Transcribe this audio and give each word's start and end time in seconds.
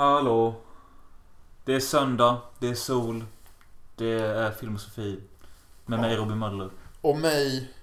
Hallå. 0.00 0.54
Det 1.64 1.74
är 1.74 1.80
söndag, 1.80 2.40
det 2.58 2.68
är 2.68 2.74
sol, 2.74 3.24
det 3.96 4.12
är 4.12 4.52
filosofi. 4.52 5.20
Med 5.86 5.98
Ja. 5.98 6.00
mig 6.00 6.16
Robin 6.16 6.38
Möller. 6.38 6.70
Och 7.00 7.18
mig... 7.18 7.74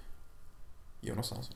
Jonas 1.00 1.30
Hansson. 1.30 1.54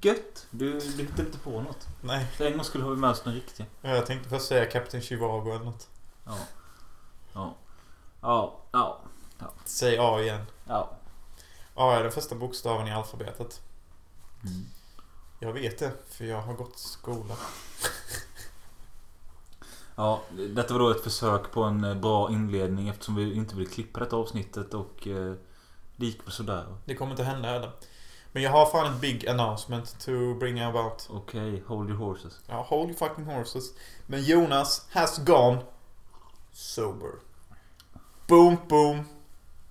Gött! 0.00 0.46
Du, 0.50 0.72
du 0.80 1.02
hittar 1.02 1.22
inte 1.24 1.38
på 1.38 1.50
något. 1.50 1.88
Nej, 2.02 2.26
För 2.26 2.46
en 2.46 2.52
gång 2.52 2.64
skulle 2.64 2.84
ha 2.84 2.90
vi 2.90 2.96
med 2.96 3.10
oss 3.10 3.22
den 3.22 3.34
riktiga. 3.34 3.66
jag 3.80 4.06
tänkte 4.06 4.28
först 4.28 4.46
säga 4.46 4.70
Captain 4.70 5.02
Chivago 5.02 5.50
eller 5.54 5.64
något. 5.64 5.88
Ja. 6.26 6.36
Ja. 7.32 7.54
Ja. 8.20 9.00
Ja. 9.38 9.52
Säg 9.64 9.98
A 9.98 10.20
igen. 10.20 10.46
Ja. 10.66 10.90
A 11.74 11.92
är 11.96 12.02
den 12.02 12.12
första 12.12 12.34
bokstaven 12.34 12.86
i 12.88 12.92
alfabetet. 12.92 13.60
Mm. 14.44 14.66
Jag 15.40 15.52
vet 15.52 15.78
det, 15.78 15.92
för 16.08 16.24
jag 16.24 16.42
har 16.42 16.54
gått 16.54 16.78
skola. 16.78 17.36
Ja, 19.96 20.22
detta 20.54 20.72
var 20.74 20.80
då 20.80 20.90
ett 20.90 21.04
försök 21.04 21.50
på 21.52 21.62
en 21.62 21.84
eh, 21.84 21.94
bra 21.94 22.30
inledning 22.30 22.88
eftersom 22.88 23.14
vi 23.14 23.34
inte 23.34 23.56
vill 23.56 23.68
klippa 23.68 24.00
detta 24.00 24.16
avsnittet 24.16 24.74
och 24.74 25.06
eh, 25.06 25.34
det 25.96 26.06
gick 26.06 26.26
väl 26.26 26.32
sådär. 26.32 26.66
Det 26.84 26.94
kommer 26.94 27.10
inte 27.10 27.24
hända 27.24 27.48
heller. 27.48 27.70
Men 28.32 28.42
jag 28.42 28.50
har 28.50 28.66
fan 28.66 28.94
ett 28.94 29.00
big 29.00 29.28
announcement 29.28 30.00
to 30.00 30.34
bring 30.34 30.60
about. 30.60 31.08
Okej, 31.10 31.62
hold 31.66 31.90
your 31.90 31.98
horses. 31.98 32.40
Ja, 32.46 32.66
hold 32.68 32.88
your 32.90 32.98
fucking 32.98 33.24
horses. 33.24 33.64
Men 34.06 34.22
Jonas 34.22 34.86
has 34.90 35.18
gone 35.18 35.58
sober. 36.52 37.10
Boom, 38.26 38.56
boom. 38.68 39.04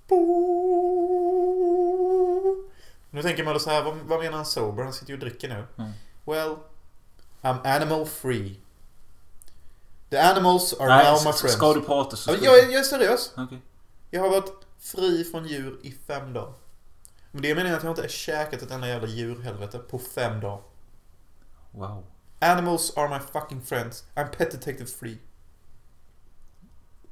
Boom. 0.07 1.29
Nu 3.09 3.21
tänker 3.21 3.43
man 3.43 3.53
då 3.53 3.59
så 3.59 3.69
här, 3.69 3.83
vad, 3.83 3.97
vad 3.97 4.19
menar 4.19 4.35
han 4.35 4.45
sober? 4.45 4.83
Han 4.83 4.93
sitter 4.93 5.09
ju 5.09 5.13
och 5.13 5.19
dricker 5.19 5.49
nu. 5.49 5.65
Mm. 5.77 5.91
Well, 6.25 6.55
I'm 7.41 7.75
animal 7.77 8.05
free. 8.05 8.59
The 10.09 10.17
animals 10.17 10.73
are 10.73 10.87
Nej, 10.87 11.05
now 11.05 11.13
my 11.13 11.33
friends. 11.33 11.53
ska 11.53 11.73
du 11.73 11.81
prata 11.81 12.15
så 12.15 12.35
ska 12.35 12.45
jag, 12.45 12.63
jag 12.63 12.73
är 12.73 12.83
seriös. 12.83 13.33
Okej. 13.37 13.61
Jag 14.09 14.21
har 14.21 14.29
varit 14.29 14.51
fri 14.79 15.23
från 15.23 15.47
djur 15.47 15.79
i 15.83 15.91
fem 16.07 16.33
dagar. 16.33 16.53
Men 17.31 17.41
det 17.41 17.55
menar 17.55 17.69
jag 17.69 17.77
att 17.77 17.83
jag 17.83 17.91
inte 17.91 18.01
har 18.01 18.09
käkat 18.09 18.61
ett 18.61 18.71
enda 18.71 18.87
jävla 18.87 19.07
djurhelvete 19.07 19.79
på 19.79 19.99
fem 19.99 20.39
dagar. 20.39 20.61
Wow. 21.71 22.05
Animals 22.39 22.97
are 22.97 23.09
my 23.09 23.19
fucking 23.19 23.61
friends. 23.61 24.03
I'm 24.15 24.27
pet 24.27 24.51
detective 24.51 24.85
free. 24.89 25.17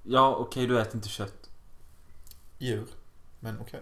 Ja, 0.03 0.35
okej, 0.35 0.67
du 0.67 0.81
äter 0.81 0.95
inte 0.95 1.09
kött. 1.09 1.49
Djur. 2.57 2.87
Men 3.39 3.59
okej. 3.59 3.81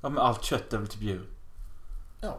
Ja, 0.00 0.08
men 0.08 0.18
allt 0.18 0.44
kött 0.44 0.72
är 0.72 0.78
väl 0.78 0.88
typ 0.88 1.02
djur? 1.02 1.30
Ja. 2.20 2.38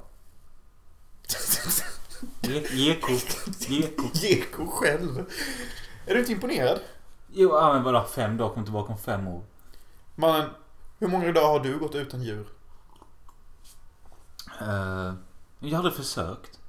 Ge- 2.41 2.67
Geko. 2.73 3.13
Geko. 3.59 4.03
Geko 4.13 4.67
själv. 4.67 5.25
Är 6.05 6.13
du 6.13 6.19
inte 6.19 6.31
imponerad? 6.31 6.79
Jo, 7.31 7.49
ja, 7.49 7.73
men 7.73 7.83
bara 7.83 8.03
fem 8.03 8.37
dagar, 8.37 8.53
kom 8.53 8.63
tillbaka 8.63 8.91
om 8.91 8.97
fem 8.97 9.27
år. 9.27 9.43
Mannen, 10.15 10.49
hur 10.99 11.07
många 11.07 11.31
dagar 11.31 11.47
har 11.47 11.59
du 11.59 11.79
gått 11.79 11.95
utan 11.95 12.21
djur? 12.23 12.47
Uh, 14.61 15.13
jag 15.59 15.77
hade 15.77 15.91
försökt. 15.91 16.59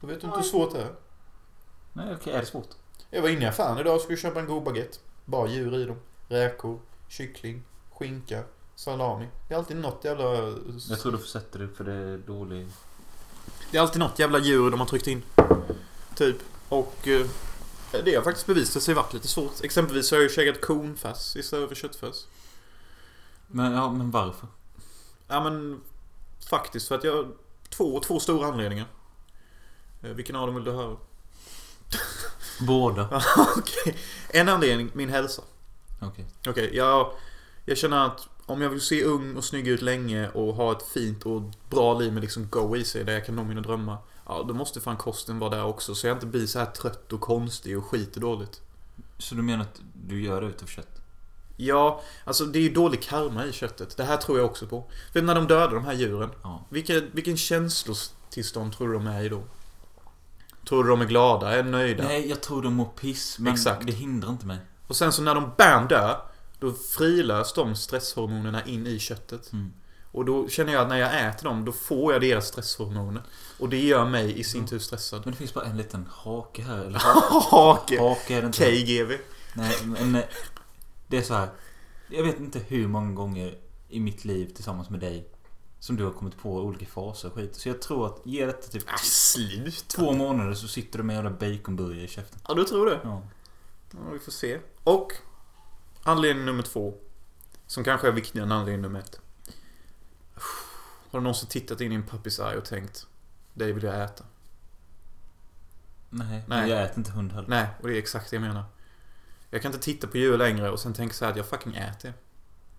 Då 0.00 0.06
vet 0.06 0.20
du 0.20 0.26
inte 0.26 0.38
hur 0.38 0.44
svårt 0.44 0.72
det 0.72 0.82
är. 0.82 0.94
Nej, 1.92 2.14
okej, 2.14 2.32
är 2.32 2.40
det 2.40 2.46
svårt? 2.46 2.68
Jag 3.10 3.22
var 3.22 3.28
inne 3.28 3.44
i 3.44 3.48
affären 3.48 3.78
idag 3.78 3.94
och 3.94 4.00
skulle 4.00 4.18
köpa 4.18 4.40
en 4.40 4.46
god 4.46 4.62
baguette. 4.62 4.98
Bara 5.24 5.48
djur 5.48 5.74
i 5.74 5.84
dem. 5.84 5.96
Räkor, 6.28 6.80
kyckling, 7.08 7.62
skinka, 7.92 8.42
salami. 8.74 9.28
Det 9.48 9.54
är 9.54 9.58
alltid 9.58 9.76
något 9.76 10.04
jävla... 10.04 10.24
Jag 10.88 11.00
tror 11.00 11.12
du 11.12 11.18
får 11.18 11.26
sätta 11.26 11.58
det 11.58 11.68
för 11.68 11.84
det 11.84 11.92
är 11.92 12.18
dålig... 12.18 12.68
Det 13.74 13.78
är 13.78 13.82
alltid 13.82 13.98
något 14.00 14.18
jävla 14.18 14.38
djur 14.38 14.70
de 14.70 14.80
har 14.80 14.86
tryckt 14.86 15.06
in. 15.06 15.22
Typ. 16.14 16.36
Och 16.68 17.08
eh, 17.08 17.26
det 18.04 18.14
har 18.14 18.22
faktiskt 18.22 18.46
bevisat 18.46 18.82
sig 18.82 18.94
varit 18.94 19.12
lite 19.12 19.28
svårt. 19.28 19.64
Exempelvis 19.64 20.08
så 20.08 20.14
har 20.14 20.22
jag 20.22 20.30
ju 20.30 20.34
käkat 20.34 20.60
konfärs 20.60 21.36
istället 21.36 21.68
för 21.68 21.76
köttfärs. 21.76 22.24
Men, 23.46 23.72
ja, 23.72 23.92
men 23.92 24.10
varför? 24.10 24.48
Ja 25.28 25.44
men 25.44 25.80
faktiskt 26.50 26.88
för 26.88 26.94
att 26.94 27.04
jag... 27.04 27.32
Två, 27.68 28.00
två 28.00 28.20
stora 28.20 28.48
anledningar. 28.48 28.86
Eh, 30.02 30.10
Vilken 30.10 30.36
av 30.36 30.46
dem 30.46 30.54
vill 30.54 30.64
du 30.64 30.72
höra? 30.72 30.96
Båda. 32.60 33.22
Okej. 33.56 33.96
En 34.28 34.48
anledning, 34.48 34.90
min 34.92 35.08
hälsa. 35.08 35.42
Okej. 36.00 36.26
Okej, 36.46 36.70
jag, 36.76 37.12
jag 37.64 37.78
känner 37.78 38.06
att 38.06 38.28
om 38.46 38.62
jag 38.62 38.70
vill 38.70 38.80
se 38.80 39.04
ung 39.04 39.36
och 39.36 39.44
snygg 39.44 39.68
ut 39.68 39.82
länge 39.82 40.28
och 40.28 40.54
ha 40.54 40.72
ett 40.72 40.82
fint 40.82 41.26
och 41.26 41.42
bra 41.70 41.98
liv 41.98 42.12
med 42.12 42.20
liksom 42.22 42.48
go 42.50 42.76
i 42.76 42.84
sig 42.84 43.04
där 43.04 43.12
jag 43.12 43.26
kan 43.26 43.36
nå 43.36 43.44
mina 43.44 43.60
drömmar. 43.60 43.96
Ja, 44.26 44.44
då 44.48 44.54
måste 44.54 44.80
fan 44.80 44.96
kosten 44.96 45.38
vara 45.38 45.50
där 45.50 45.64
också 45.64 45.94
så 45.94 46.06
jag 46.06 46.16
inte 46.16 46.26
blir 46.26 46.46
så 46.46 46.58
här 46.58 46.66
trött 46.66 47.12
och 47.12 47.20
konstig 47.20 47.78
och 47.78 47.84
skiter 47.84 48.20
dåligt. 48.20 48.60
Så 49.18 49.34
du 49.34 49.42
menar 49.42 49.62
att 49.64 49.80
du 50.08 50.22
gör 50.24 50.40
det 50.40 50.46
utav 50.46 50.66
kött? 50.66 50.88
Ja, 51.56 52.00
alltså 52.24 52.44
det 52.44 52.58
är 52.58 52.62
ju 52.62 52.70
dålig 52.70 53.02
karma 53.02 53.44
i 53.46 53.52
köttet. 53.52 53.96
Det 53.96 54.04
här 54.04 54.16
tror 54.16 54.38
jag 54.38 54.46
också 54.46 54.66
på. 54.66 54.84
För 55.12 55.22
när 55.22 55.34
de 55.34 55.46
dödar 55.46 55.74
de 55.74 55.84
här 55.84 55.92
djuren, 55.92 56.30
Ja. 56.42 56.64
vilken, 56.68 57.10
vilken 57.12 57.36
känslotillstånd 57.36 58.72
tror 58.72 58.88
du 58.88 58.94
de 58.94 59.06
är 59.06 59.22
i 59.22 59.28
då? 59.28 59.42
Tror 60.68 60.84
du 60.84 60.90
de 60.90 61.00
är 61.00 61.04
glada, 61.04 61.56
är 61.58 61.62
nöjda? 61.62 62.04
Nej, 62.04 62.28
jag 62.28 62.40
tror 62.40 62.62
de 62.62 62.74
mår 62.74 62.84
piss. 63.00 63.38
Men 63.38 63.52
Exakt. 63.52 63.86
det 63.86 63.92
hindrar 63.92 64.30
inte 64.30 64.46
mig. 64.46 64.58
Och 64.86 64.96
sen 64.96 65.12
så 65.12 65.22
när 65.22 65.34
de 65.34 65.50
BAM 65.58 65.88
dör, 65.88 66.20
då 66.58 66.72
frilös 66.72 67.52
de 67.52 67.76
stresshormonerna 67.76 68.64
in 68.66 68.86
i 68.86 68.98
köttet. 68.98 69.52
Mm. 69.52 69.72
Och 70.12 70.24
då 70.24 70.48
känner 70.48 70.72
jag 70.72 70.82
att 70.82 70.88
när 70.88 70.96
jag 70.96 71.28
äter 71.28 71.44
dem, 71.44 71.64
då 71.64 71.72
får 71.72 72.12
jag 72.12 72.22
deras 72.22 72.46
stresshormoner. 72.48 73.22
Och 73.58 73.68
det 73.68 73.78
gör 73.84 74.04
mig 74.04 74.38
i 74.40 74.44
sin 74.44 74.58
Mm. 74.60 74.68
tur 74.68 74.78
stressad. 74.78 75.20
Men 75.24 75.32
det 75.32 75.38
finns 75.38 75.54
bara 75.54 75.64
en 75.64 75.76
liten 75.76 76.06
hake 76.10 76.62
här. 76.62 76.84
Eller 76.84 76.98
Hake! 77.50 78.00
hake 78.00 78.34
är 78.34 78.40
det 78.40 78.46
inte. 78.46 78.64
KGV. 78.70 79.18
Nej, 79.54 79.74
men 79.84 80.18
det 81.06 81.16
är 81.16 81.22
så 81.22 81.34
här. 81.34 81.48
Jag 82.10 82.22
vet 82.24 82.40
inte 82.40 82.58
hur 82.58 82.88
många 82.88 83.12
gånger 83.12 83.58
i 83.88 84.00
mitt 84.00 84.24
liv 84.24 84.52
tillsammans 84.54 84.90
med 84.90 85.00
dig 85.00 85.28
som 85.80 85.96
du 85.96 86.04
har 86.04 86.10
kommit 86.10 86.38
på 86.38 86.56
olika 86.60 86.86
faser 86.86 87.28
och 87.28 87.34
skit. 87.34 87.54
Så 87.56 87.68
jag 87.68 87.82
tror 87.82 88.06
att 88.06 88.20
ge 88.24 88.46
detta 88.46 88.68
typ 88.68 88.82
Ah, 88.86 88.96
slut. 89.02 89.84
två 89.88 90.12
månader 90.12 90.54
så 90.54 90.68
sitter 90.68 90.98
du 90.98 91.04
med 91.04 91.16
en 91.18 91.24
jävla 91.24 91.38
baconburgare 91.38 92.04
i 92.04 92.08
käften. 92.08 92.38
Ja, 92.48 92.54
du 92.54 92.64
tror 92.64 92.86
det? 92.86 93.00
Ja. 93.04 93.22
Ja, 93.90 93.98
vi 94.12 94.18
får 94.18 94.32
se. 94.32 94.58
Och 94.84 95.12
anledning 96.04 96.44
nummer 96.44 96.62
två. 96.62 96.94
Som 97.66 97.84
kanske 97.84 98.08
är 98.08 98.12
viktigare 98.12 98.46
än 98.46 98.52
anledning 98.52 98.82
nummer 98.82 99.00
ett. 99.00 99.20
Har 101.10 101.18
du 101.18 101.22
någonsin 101.22 101.48
tittat 101.48 101.80
in 101.80 101.92
i 101.92 101.94
en 101.94 102.06
puppys 102.06 102.38
eye 102.38 102.56
och 102.56 102.64
tänkt 102.64 103.06
Det 103.54 103.72
vill 103.72 103.84
jag 103.84 104.04
äta? 104.04 104.24
Nej, 106.10 106.44
Nej. 106.46 106.70
Jag 106.70 106.82
äter 106.82 106.98
inte 106.98 107.10
hund 107.10 107.32
heller. 107.32 107.48
Nej, 107.48 107.66
och 107.82 107.88
det 107.88 107.94
är 107.94 107.98
exakt 107.98 108.30
det 108.30 108.36
jag 108.36 108.42
menar. 108.42 108.64
Jag 109.50 109.62
kan 109.62 109.72
inte 109.72 109.84
titta 109.84 110.06
på 110.06 110.18
djur 110.18 110.38
längre 110.38 110.70
och 110.70 110.80
sen 110.80 110.94
tänka 110.94 111.14
så 111.14 111.24
här 111.24 111.32
att 111.32 111.36
jag 111.36 111.46
fucking 111.46 111.74
äter. 111.74 112.14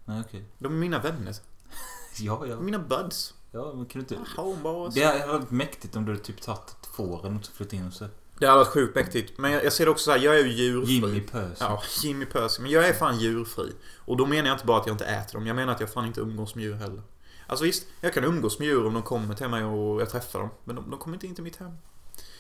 Nej, 0.06 0.22
okej. 0.28 0.46
De 0.58 0.74
är 0.74 0.78
mina 0.78 1.00
vänner. 1.00 1.36
Ja, 2.20 2.46
ja. 2.48 2.60
Mina 2.60 2.80
buds. 2.80 3.34
Ja, 3.52 3.74
men 3.74 3.86
kan 3.86 4.04
du 4.04 4.16
inte... 4.16 4.32
Homeboys. 4.42 4.94
Det 4.94 5.04
hade 5.04 5.28
varit 5.28 5.52
mäktigt 5.52 5.96
om 5.96 6.06
du 6.06 6.18
typ 6.18 6.42
tagit 6.42 6.70
ett 6.70 6.86
får 6.86 7.20
eller 7.20 7.30
något 7.30 7.48
och 7.48 7.54
flyttat 7.54 7.74
in 7.74 7.88
och 7.88 7.94
så. 7.94 8.08
Det 8.40 8.46
hade 8.46 8.58
varit 8.58 8.68
sjukt 8.68 8.96
mäktigt. 8.96 9.38
Men 9.38 9.52
jag, 9.52 9.66
jag 9.66 9.74
ser 9.74 9.86
det 9.86 9.92
också 9.92 10.04
så 10.04 10.12
här, 10.12 10.20
jag 10.20 10.40
är 10.40 10.44
ju 10.44 10.52
djurfri. 10.52 10.94
Jimmy 10.94 11.22
Pös. 11.22 11.58
Ja, 11.60 11.84
Jimmy 12.04 12.26
Percy. 12.26 12.62
Men 12.62 12.72
jag 12.72 12.88
är 12.88 12.94
fan 12.94 13.20
djurfri. 13.20 13.72
Och 13.98 14.18
då 14.18 14.26
menar 14.26 14.48
jag 14.48 14.56
inte 14.56 14.66
bara 14.66 14.80
att 14.82 14.88
jag 14.88 14.94
inte 14.94 15.06
äter 15.06 15.34
dem. 15.34 15.48
Jag 15.48 15.56
menar 15.56 15.74
att 15.74 15.80
jag 15.80 15.90
fan 15.90 16.06
inte 16.06 16.22
umgås 16.22 16.56
med 16.56 16.64
djur 16.64 16.74
heller. 16.74 17.02
Alltså 17.48 17.66
visst, 17.66 17.88
jag 18.02 18.14
kan 18.14 18.24
umgås 18.24 18.60
med 18.60 18.68
djur 18.68 18.86
om 18.86 18.94
de 18.94 19.04
kommer 19.04 19.36
till 19.36 19.48
mig 19.48 19.64
och 19.64 20.02
jag 20.02 20.10
träffar 20.10 20.40
dem. 20.40 20.50
Men 20.64 20.76
de, 20.76 20.90
de 20.90 21.00
kommer 21.00 21.16
inte 21.16 21.28
in 21.28 21.36
till 21.36 21.44
mitt 21.44 21.56
hem. 21.56 21.78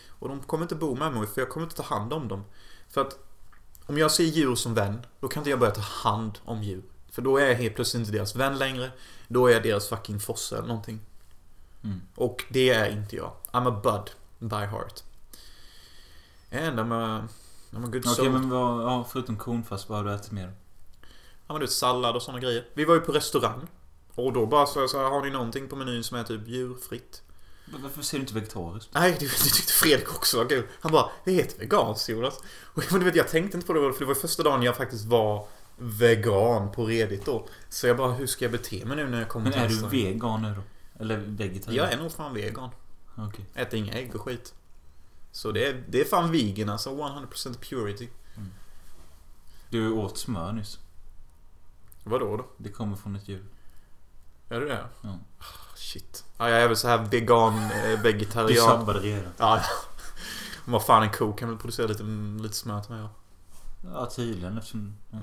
Och 0.09 0.29
de 0.29 0.39
kommer 0.39 0.63
inte 0.63 0.75
bo 0.75 0.95
med 0.95 1.13
mig 1.13 1.27
för 1.27 1.41
jag 1.41 1.49
kommer 1.49 1.65
inte 1.65 1.75
ta 1.75 1.83
hand 1.83 2.13
om 2.13 2.27
dem. 2.27 2.43
För 2.89 3.01
att 3.01 3.19
om 3.85 3.97
jag 3.97 4.11
ser 4.11 4.23
djur 4.23 4.55
som 4.55 4.73
vän, 4.73 5.05
då 5.19 5.27
kan 5.27 5.41
inte 5.41 5.49
jag 5.49 5.59
börja 5.59 5.73
ta 5.73 5.81
hand 5.81 6.39
om 6.45 6.63
djur. 6.63 6.83
För 7.11 7.21
då 7.21 7.37
är 7.37 7.45
jag 7.45 7.55
helt 7.55 7.75
plötsligt 7.75 7.99
inte 7.99 8.11
deras 8.11 8.35
vän 8.35 8.57
längre. 8.57 8.91
Då 9.27 9.47
är 9.47 9.53
jag 9.53 9.63
deras 9.63 9.87
fucking 9.87 10.19
fosse 10.19 10.57
eller 10.57 10.67
någonting. 10.67 10.99
Mm. 11.83 12.01
Och 12.15 12.43
det 12.49 12.69
är 12.69 12.91
inte 12.91 13.15
jag. 13.15 13.31
I'm 13.51 13.67
a 13.67 13.81
bud 13.83 14.11
by 14.49 14.65
heart. 14.65 15.03
And 16.51 16.79
I'm 16.79 16.93
a, 16.93 17.27
I'm 17.71 17.83
a 17.85 17.87
good 17.87 18.05
Okej, 18.05 18.15
soul. 18.15 18.29
men 18.31 18.49
vad, 18.49 18.83
ja, 18.83 19.07
förutom 19.11 19.37
konfärs, 19.37 19.89
vad 19.89 19.97
har 19.97 20.05
du 20.05 20.13
ätit 20.13 20.31
mer? 20.31 20.53
Ja 21.47 21.53
men 21.53 21.59
du 21.59 21.65
vet 21.65 21.71
sallad 21.71 22.15
och 22.15 22.21
såna 22.21 22.39
grejer. 22.39 22.65
Vi 22.73 22.85
var 22.85 22.95
ju 22.95 23.01
på 23.01 23.11
restaurang. 23.11 23.67
Och 24.15 24.33
då 24.33 24.45
bara 24.45 24.65
så, 24.65 24.87
så 24.87 24.97
här, 24.97 25.09
har 25.09 25.21
ni 25.23 25.29
någonting 25.31 25.67
på 25.67 25.75
menyn 25.75 26.03
som 26.03 26.17
är 26.17 26.23
typ 26.23 26.47
djurfritt? 26.47 27.21
Men 27.65 27.81
Varför 27.83 28.01
ser 28.01 28.17
du 28.17 28.21
inte 28.21 28.33
vegetariskt? 28.33 28.89
Nej, 28.93 29.11
det, 29.19 29.25
det 29.25 29.31
tyckte 29.31 29.73
Fredrik 29.73 30.15
också 30.15 30.37
var 30.37 30.45
kul. 30.45 30.67
Han 30.79 30.91
bara, 30.91 31.09
det 31.25 31.31
heter 31.31 31.59
veganskt 31.59 32.09
Jonas. 32.09 32.39
Och 32.63 32.83
men 32.91 32.99
du 32.99 33.05
vet, 33.05 33.15
jag 33.15 33.27
tänkte 33.27 33.57
inte 33.57 33.67
på 33.67 33.73
det 33.73 33.93
för 33.93 33.99
det 33.99 34.05
var 34.05 34.15
första 34.15 34.43
dagen 34.43 34.63
jag 34.63 34.77
faktiskt 34.77 35.05
var 35.05 35.47
vegan 35.77 36.71
på 36.71 36.85
redigt 36.85 37.25
då. 37.25 37.47
Så 37.69 37.87
jag 37.87 37.97
bara, 37.97 38.11
hur 38.11 38.27
ska 38.27 38.45
jag 38.45 38.51
bete 38.51 38.85
mig 38.85 38.97
nu 38.97 39.09
när 39.09 39.19
jag 39.19 39.29
kommer 39.29 39.43
Men 39.43 39.53
till 39.53 39.77
är 39.79 39.81
du 39.81 39.87
vegan 39.87 40.41
nu 40.41 40.55
då? 40.55 40.61
Eller 41.03 41.17
vegetarian? 41.17 41.85
Jag 41.85 41.93
är 41.93 41.97
nog 41.97 42.11
fan 42.11 42.33
vegan. 42.33 42.69
Okej. 43.17 43.45
Äter 43.53 43.79
inga 43.79 43.93
ägg 43.93 44.15
och 44.15 44.21
skit. 44.21 44.53
Så 45.35 45.51
det 45.51 45.65
är, 45.67 45.83
det 45.89 46.01
är 46.01 46.05
fan 46.05 46.31
vegan 46.31 46.69
alltså, 46.69 46.89
100% 46.89 47.59
purity. 47.59 48.09
Du 49.69 49.91
åt 49.91 50.17
smör 50.17 50.51
nyss. 50.51 50.79
Vadå 52.03 52.37
då? 52.37 52.45
Det 52.57 52.69
kommer 52.69 52.95
från 52.95 53.15
ett 53.15 53.27
djur. 53.27 53.45
Är 54.49 54.59
det 54.59 54.65
det? 54.65 54.85
Ja. 55.01 55.19
Shit. 55.75 56.25
Ja, 56.37 56.49
jag 56.49 56.61
är 56.61 56.67
väl 56.67 56.77
så 56.77 56.87
här 56.87 56.97
vegan, 57.05 57.53
eh, 57.53 57.89
Du 57.89 57.95
vegetarian. 57.97 58.65
sabbade 58.65 58.99
redan. 58.99 59.31
Ja. 59.37 59.61
Vad 60.65 60.85
fan 60.85 61.03
en 61.03 61.11
ko 61.11 61.33
kan 61.33 61.49
väl 61.49 61.57
producera 61.57 61.87
lite, 61.87 62.03
lite 62.43 62.55
smör 62.55 62.81
till 62.81 62.91
mig 62.91 63.01
ja. 63.01 63.09
Ja, 63.93 64.05
tydligen 64.05 64.57
eftersom... 64.57 64.95
Ja. 65.11 65.17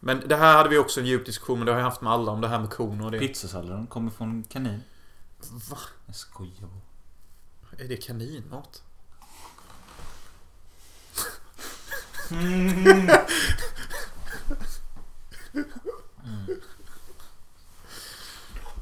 Men 0.00 0.28
det 0.28 0.36
här 0.36 0.56
hade 0.56 0.68
vi 0.68 0.78
också 0.78 1.00
en 1.00 1.06
djup 1.06 1.26
diskussion 1.26 1.58
men 1.58 1.66
det 1.66 1.72
har 1.72 1.78
jag 1.78 1.84
haft 1.86 2.00
med 2.00 2.12
alla 2.12 2.32
om 2.32 2.40
det 2.40 2.48
här 2.48 2.60
med 2.60 2.70
kon 2.70 3.00
och 3.00 3.10
det. 3.10 3.18
Pizzasalladen 3.18 3.86
kommer 3.86 4.10
från 4.10 4.44
kanin. 4.44 4.82
Va? 5.70 5.78
Jag 6.06 6.16
skojar. 6.16 6.68
Är 7.78 7.88
det 7.88 7.96
kaninmat? 7.96 8.82
Mm. 12.30 13.08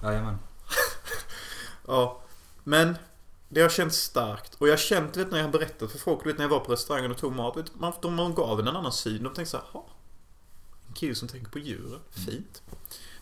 Jajamän. 0.03 0.39
Ja. 1.87 2.21
Men 2.65 2.99
det 3.49 3.61
har 3.61 3.69
känts 3.69 3.97
starkt. 3.97 4.55
Och 4.55 4.69
jag 4.69 4.73
har 4.73 4.79
känt, 4.79 5.17
vet 5.17 5.31
när 5.31 5.39
jag 5.39 5.45
har 5.45 5.53
berättat 5.53 5.93
för 5.93 5.99
folk, 5.99 6.27
vet 6.27 6.39
när 6.39 6.45
jag 6.45 6.51
var 6.51 6.61
på 6.61 6.73
restaurangen 6.73 7.11
och 7.11 7.19
tog 7.19 7.33
mat. 7.33 7.57
Vet, 7.57 7.75
man, 7.75 7.93
de, 8.03 8.15
man 8.15 8.35
gav 8.35 8.61
en 8.61 8.69
annan 8.69 8.93
syn. 8.93 9.23
De 9.23 9.35
tänkte 9.35 9.51
såhär, 9.51 9.67
ha. 9.73 9.87
En 10.89 10.95
kille 10.95 11.15
som 11.15 11.29
tänker 11.29 11.51
på 11.51 11.59
djuren. 11.59 12.01
Fint. 12.11 12.63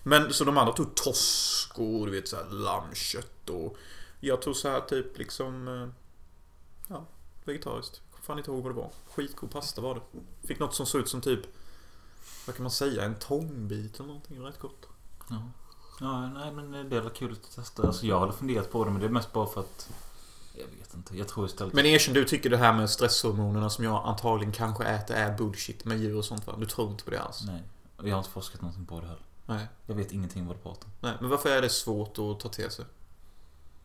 Men 0.02 0.32
så 0.32 0.44
de 0.44 0.58
andra 0.58 0.72
tog 0.72 0.94
torsk 0.94 1.78
och 1.78 2.06
du 2.06 2.12
vet 2.12 2.28
såhär 2.28 2.50
lammkött 2.50 3.50
och 3.50 3.76
jag 4.20 4.42
tog 4.42 4.56
så 4.56 4.68
här 4.68 4.80
typ 4.80 5.18
liksom 5.18 5.68
eh, 5.68 5.88
Ja, 6.88 7.06
vegetariskt. 7.44 8.00
Fan 8.22 8.38
inte 8.38 8.50
ihåg 8.50 8.62
vad 8.62 8.72
det 8.72 8.76
var. 8.76 8.90
Skitgod 9.14 9.50
pasta 9.50 9.80
var 9.80 9.94
det. 9.94 10.00
Fick 10.46 10.58
något 10.58 10.74
som 10.74 10.86
såg 10.86 11.00
ut 11.00 11.08
som 11.08 11.20
typ 11.20 11.40
Vad 12.46 12.56
kan 12.56 12.62
man 12.62 12.70
säga? 12.70 13.04
En 13.04 13.14
tångbit 13.14 13.94
eller 13.94 14.06
någonting. 14.06 14.44
Rätt 14.44 14.58
gott. 14.58 14.86
Ja. 15.30 15.42
ja, 16.00 16.28
nej 16.28 16.52
men 16.52 16.88
det 16.88 16.96
är 16.96 17.00
väl 17.00 17.10
kul 17.10 17.32
att 17.32 17.54
testa. 17.54 17.86
Alltså 17.86 18.06
jag 18.06 18.18
har 18.18 18.32
funderat 18.32 18.72
på 18.72 18.84
det 18.84 18.90
men 18.90 19.00
det 19.00 19.06
är 19.06 19.10
mest 19.10 19.32
bara 19.32 19.46
för 19.46 19.60
att... 19.60 19.90
Jag 20.54 20.66
vet 20.78 20.94
inte. 20.94 21.16
Jag 21.16 21.28
tror 21.28 21.46
istället... 21.46 21.72
Men 21.72 21.86
erkänn, 21.86 22.14
du 22.14 22.24
tycker 22.24 22.50
det 22.50 22.56
här 22.56 22.72
med 22.72 22.90
stresshormonerna 22.90 23.70
som 23.70 23.84
jag 23.84 24.02
antagligen 24.06 24.52
kanske 24.52 24.84
äter 24.84 25.16
är 25.16 25.38
bullshit 25.38 25.84
med 25.84 25.98
djur 25.98 26.16
och 26.16 26.24
sånt 26.24 26.46
va? 26.46 26.54
Du 26.58 26.66
tror 26.66 26.90
inte 26.90 27.04
på 27.04 27.10
det 27.10 27.22
alls? 27.22 27.42
Nej. 27.46 27.62
Jag 28.02 28.12
har 28.12 28.18
inte 28.18 28.30
forskat 28.30 28.60
någonting 28.60 28.86
på 28.86 29.00
det 29.00 29.06
heller. 29.06 29.22
Nej. 29.46 29.66
Jag 29.86 29.94
vet 29.94 30.12
ingenting 30.12 30.46
vad 30.46 30.56
du 30.56 30.60
pratar 30.60 30.84
om. 30.84 30.92
Nej, 31.00 31.12
men 31.20 31.30
varför 31.30 31.48
är 31.48 31.62
det 31.62 31.68
svårt 31.68 32.18
att 32.18 32.40
ta 32.40 32.48
till 32.48 32.70
sig? 32.70 32.84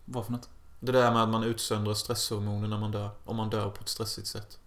Vad 0.06 0.26
för 0.26 0.32
något? 0.32 0.50
Det 0.80 0.92
där 0.92 1.12
med 1.12 1.24
att 1.24 1.30
man 1.30 1.44
utsöndrar 1.44 1.94
stresshormoner 1.94 2.68
när 2.68 2.78
man 2.78 2.92
dör. 2.92 3.10
Om 3.26 3.36
man 3.36 3.50
dör 3.50 3.70
på 3.70 3.82
ett 3.82 3.90
stressigt 3.90 4.28
sätt. 4.28 4.60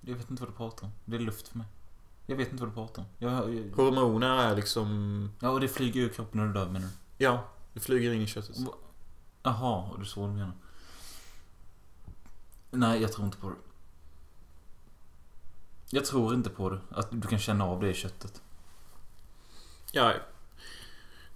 Jag 0.00 0.14
vet 0.14 0.30
inte 0.30 0.42
vad 0.42 0.52
du 0.52 0.56
pratar 0.56 0.86
om. 0.86 0.92
Det 1.04 1.16
är 1.16 1.20
luft 1.20 1.48
för 1.48 1.58
mig. 1.58 1.66
Jag 2.26 2.36
vet 2.36 2.50
inte 2.52 2.62
vad 2.62 2.70
du 2.70 2.74
pratar 2.74 3.02
om. 3.02 3.08
Jag, 3.18 3.54
jag, 3.54 3.76
Hormoner 3.76 4.36
är 4.36 4.56
liksom... 4.56 5.30
ja, 5.40 5.50
och 5.50 5.60
det 5.60 5.68
flyger 5.68 6.00
ur 6.00 6.08
kroppen 6.08 6.40
när 6.40 6.46
du 6.46 6.52
dör 6.52 6.66
menar 6.66 6.86
du? 6.86 7.24
Ja, 7.24 7.44
det 7.72 7.80
flyger 7.80 8.12
in 8.12 8.22
i 8.22 8.26
köttet. 8.26 8.56
Jaha, 9.42 9.90
och 9.90 9.98
du 9.98 10.04
så 10.04 10.26
du 10.26 10.32
menar. 10.32 10.52
Nej, 12.70 13.02
jag 13.02 13.12
tror 13.12 13.26
inte 13.26 13.38
på 13.38 13.50
det. 13.50 13.56
Jag 15.90 16.04
tror 16.04 16.34
inte 16.34 16.50
på 16.50 16.70
det. 16.70 16.80
Att 16.90 17.08
du 17.10 17.28
kan 17.28 17.38
känna 17.38 17.64
av 17.64 17.80
det 17.80 17.90
i 17.90 17.94
köttet. 17.94 18.42
Ja. 19.92 20.14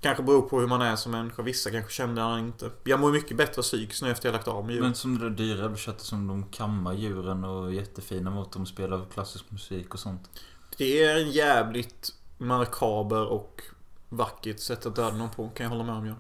Kanske 0.05 0.23
beror 0.23 0.43
på 0.43 0.61
hur 0.61 0.67
man 0.67 0.83
är 0.83 0.97
som 0.97 1.13
människa. 1.13 1.43
Vissa 1.43 1.71
kanske 1.71 1.93
känner 1.93 2.35
det 2.35 2.41
inte. 2.41 2.71
Jag 2.85 3.01
mår 3.01 3.13
mycket 3.13 3.37
bättre 3.37 3.63
psykiskt 3.63 4.03
nu 4.03 4.11
efter 4.11 4.29
jag 4.29 4.33
lagt 4.33 4.49
av 4.49 4.67
med 4.67 4.75
djur. 4.75 4.83
Men 4.83 4.95
som 4.95 5.19
det 5.19 5.25
där 5.25 5.37
dyra 5.37 5.77
köttet 5.77 6.03
som 6.03 6.27
de 6.27 6.45
kammar 6.45 6.93
djuren 6.93 7.45
och 7.45 7.69
är 7.69 7.73
jättefina 7.73 8.31
mot 8.31 8.53
dem 8.53 8.63
och 8.63 8.69
spelar 8.69 9.05
klassisk 9.13 9.45
musik 9.49 9.95
och 9.95 10.01
sånt. 10.01 10.31
Det 10.77 11.05
är 11.05 11.21
en 11.21 11.31
jävligt 11.31 12.15
markaber 12.39 13.27
och 13.27 13.63
vackert 14.09 14.61
sätt 14.61 14.87
att 14.87 14.97
döda 14.97 15.17
någon 15.17 15.31
på. 15.31 15.49
Kan 15.49 15.65
jag 15.65 15.71
hålla 15.71 15.85
med 15.85 15.95
om 15.95 16.07
ja. 16.07 16.15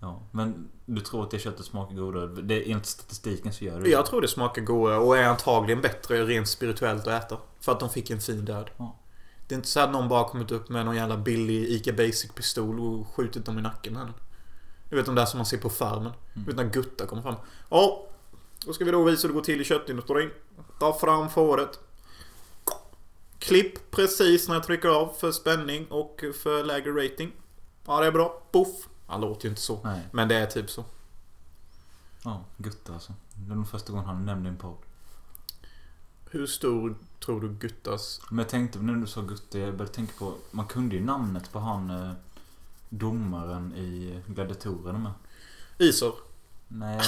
Ja, 0.00 0.22
men 0.30 0.68
du 0.86 1.00
tror 1.00 1.22
att 1.22 1.30
det 1.30 1.38
köttet 1.38 1.66
smakar 1.66 1.94
godare? 1.94 2.26
Det, 2.26 2.70
enligt 2.70 2.86
statistiken 2.86 3.52
så 3.52 3.64
gör 3.64 3.80
det 3.80 3.88
Jag 3.88 4.06
tror 4.06 4.20
det 4.20 4.28
smakar 4.28 4.62
godare 4.62 4.98
och 4.98 5.16
är 5.16 5.24
antagligen 5.24 5.80
bättre 5.80 6.24
rent 6.24 6.48
spirituellt 6.48 7.06
att 7.06 7.24
äta. 7.24 7.36
För 7.60 7.72
att 7.72 7.80
de 7.80 7.90
fick 7.90 8.10
en 8.10 8.20
fin 8.20 8.44
död. 8.44 8.70
Ja. 8.76 8.96
Det 9.50 9.54
är 9.54 9.56
inte 9.56 9.68
så 9.68 9.80
att 9.80 9.92
någon 9.92 10.08
bara 10.08 10.28
kommit 10.28 10.50
upp 10.50 10.68
med 10.68 10.84
någon 10.84 10.96
jävla 10.96 11.16
billig 11.16 11.68
Ica 11.68 11.92
Basic 11.92 12.30
pistol 12.34 12.80
och 12.80 13.08
skjutit 13.08 13.44
dem 13.44 13.58
i 13.58 13.62
nacken 13.62 13.96
än. 13.96 14.12
Du 14.88 14.96
vet 14.96 15.06
de 15.06 15.14
där 15.14 15.26
som 15.26 15.38
man 15.38 15.46
ser 15.46 15.58
på 15.58 15.70
farmen. 15.70 16.12
Du 16.34 16.44
vet 16.44 16.56
när 16.56 16.64
Gutta 16.64 17.06
kommer 17.06 17.22
fram. 17.22 17.34
Ja, 17.68 18.06
då 18.66 18.72
ska 18.72 18.84
vi 18.84 18.90
då 18.90 19.04
visa 19.04 19.22
hur 19.22 19.28
det 19.28 19.34
går 19.34 19.44
till 19.44 19.60
i 19.60 19.64
köttindustrin. 19.64 20.30
Ta 20.78 20.98
fram 20.98 21.30
fåret. 21.30 21.80
Klipp 23.38 23.90
precis 23.90 24.48
när 24.48 24.54
jag 24.54 24.64
trycker 24.64 24.88
av 24.88 25.12
för 25.18 25.32
spänning 25.32 25.86
och 25.86 26.24
för 26.42 26.64
lägre 26.64 27.04
rating. 27.04 27.32
Ja, 27.86 28.00
det 28.00 28.06
är 28.06 28.12
bra. 28.12 28.42
Poff. 28.52 28.88
Han 29.06 29.20
låter 29.20 29.44
ju 29.44 29.50
inte 29.50 29.62
så. 29.62 29.80
Nej. 29.84 30.08
Men 30.12 30.28
det 30.28 30.34
är 30.34 30.46
typ 30.46 30.70
så. 30.70 30.84
Ja, 32.24 32.44
Gutta 32.56 32.92
alltså. 32.92 33.14
Det 33.34 33.52
är 33.52 33.56
nog 33.56 33.68
första 33.68 33.92
gången 33.92 34.06
han 34.06 34.26
nämnde 34.26 34.48
en 34.48 34.56
podd. 34.56 34.76
Hur 36.30 36.46
stor 36.46 36.96
tror 37.24 37.40
du 37.40 37.48
Guttas... 37.48 38.20
Men 38.30 38.38
jag 38.38 38.48
tänkte 38.48 38.78
när 38.78 38.94
du 38.94 39.06
sa 39.06 39.20
Gutta, 39.20 39.58
jag 39.58 39.76
började 39.76 39.94
tänka 39.94 40.12
på... 40.18 40.34
Man 40.50 40.66
kunde 40.66 40.94
ju 40.96 41.04
namnet 41.04 41.52
på 41.52 41.58
han 41.58 41.90
eh, 41.90 42.12
domaren 42.88 43.74
i 43.74 44.20
Gladiatorerna 44.26 44.98
med. 44.98 45.12
Isor. 45.78 46.14
Nej. 46.68 47.00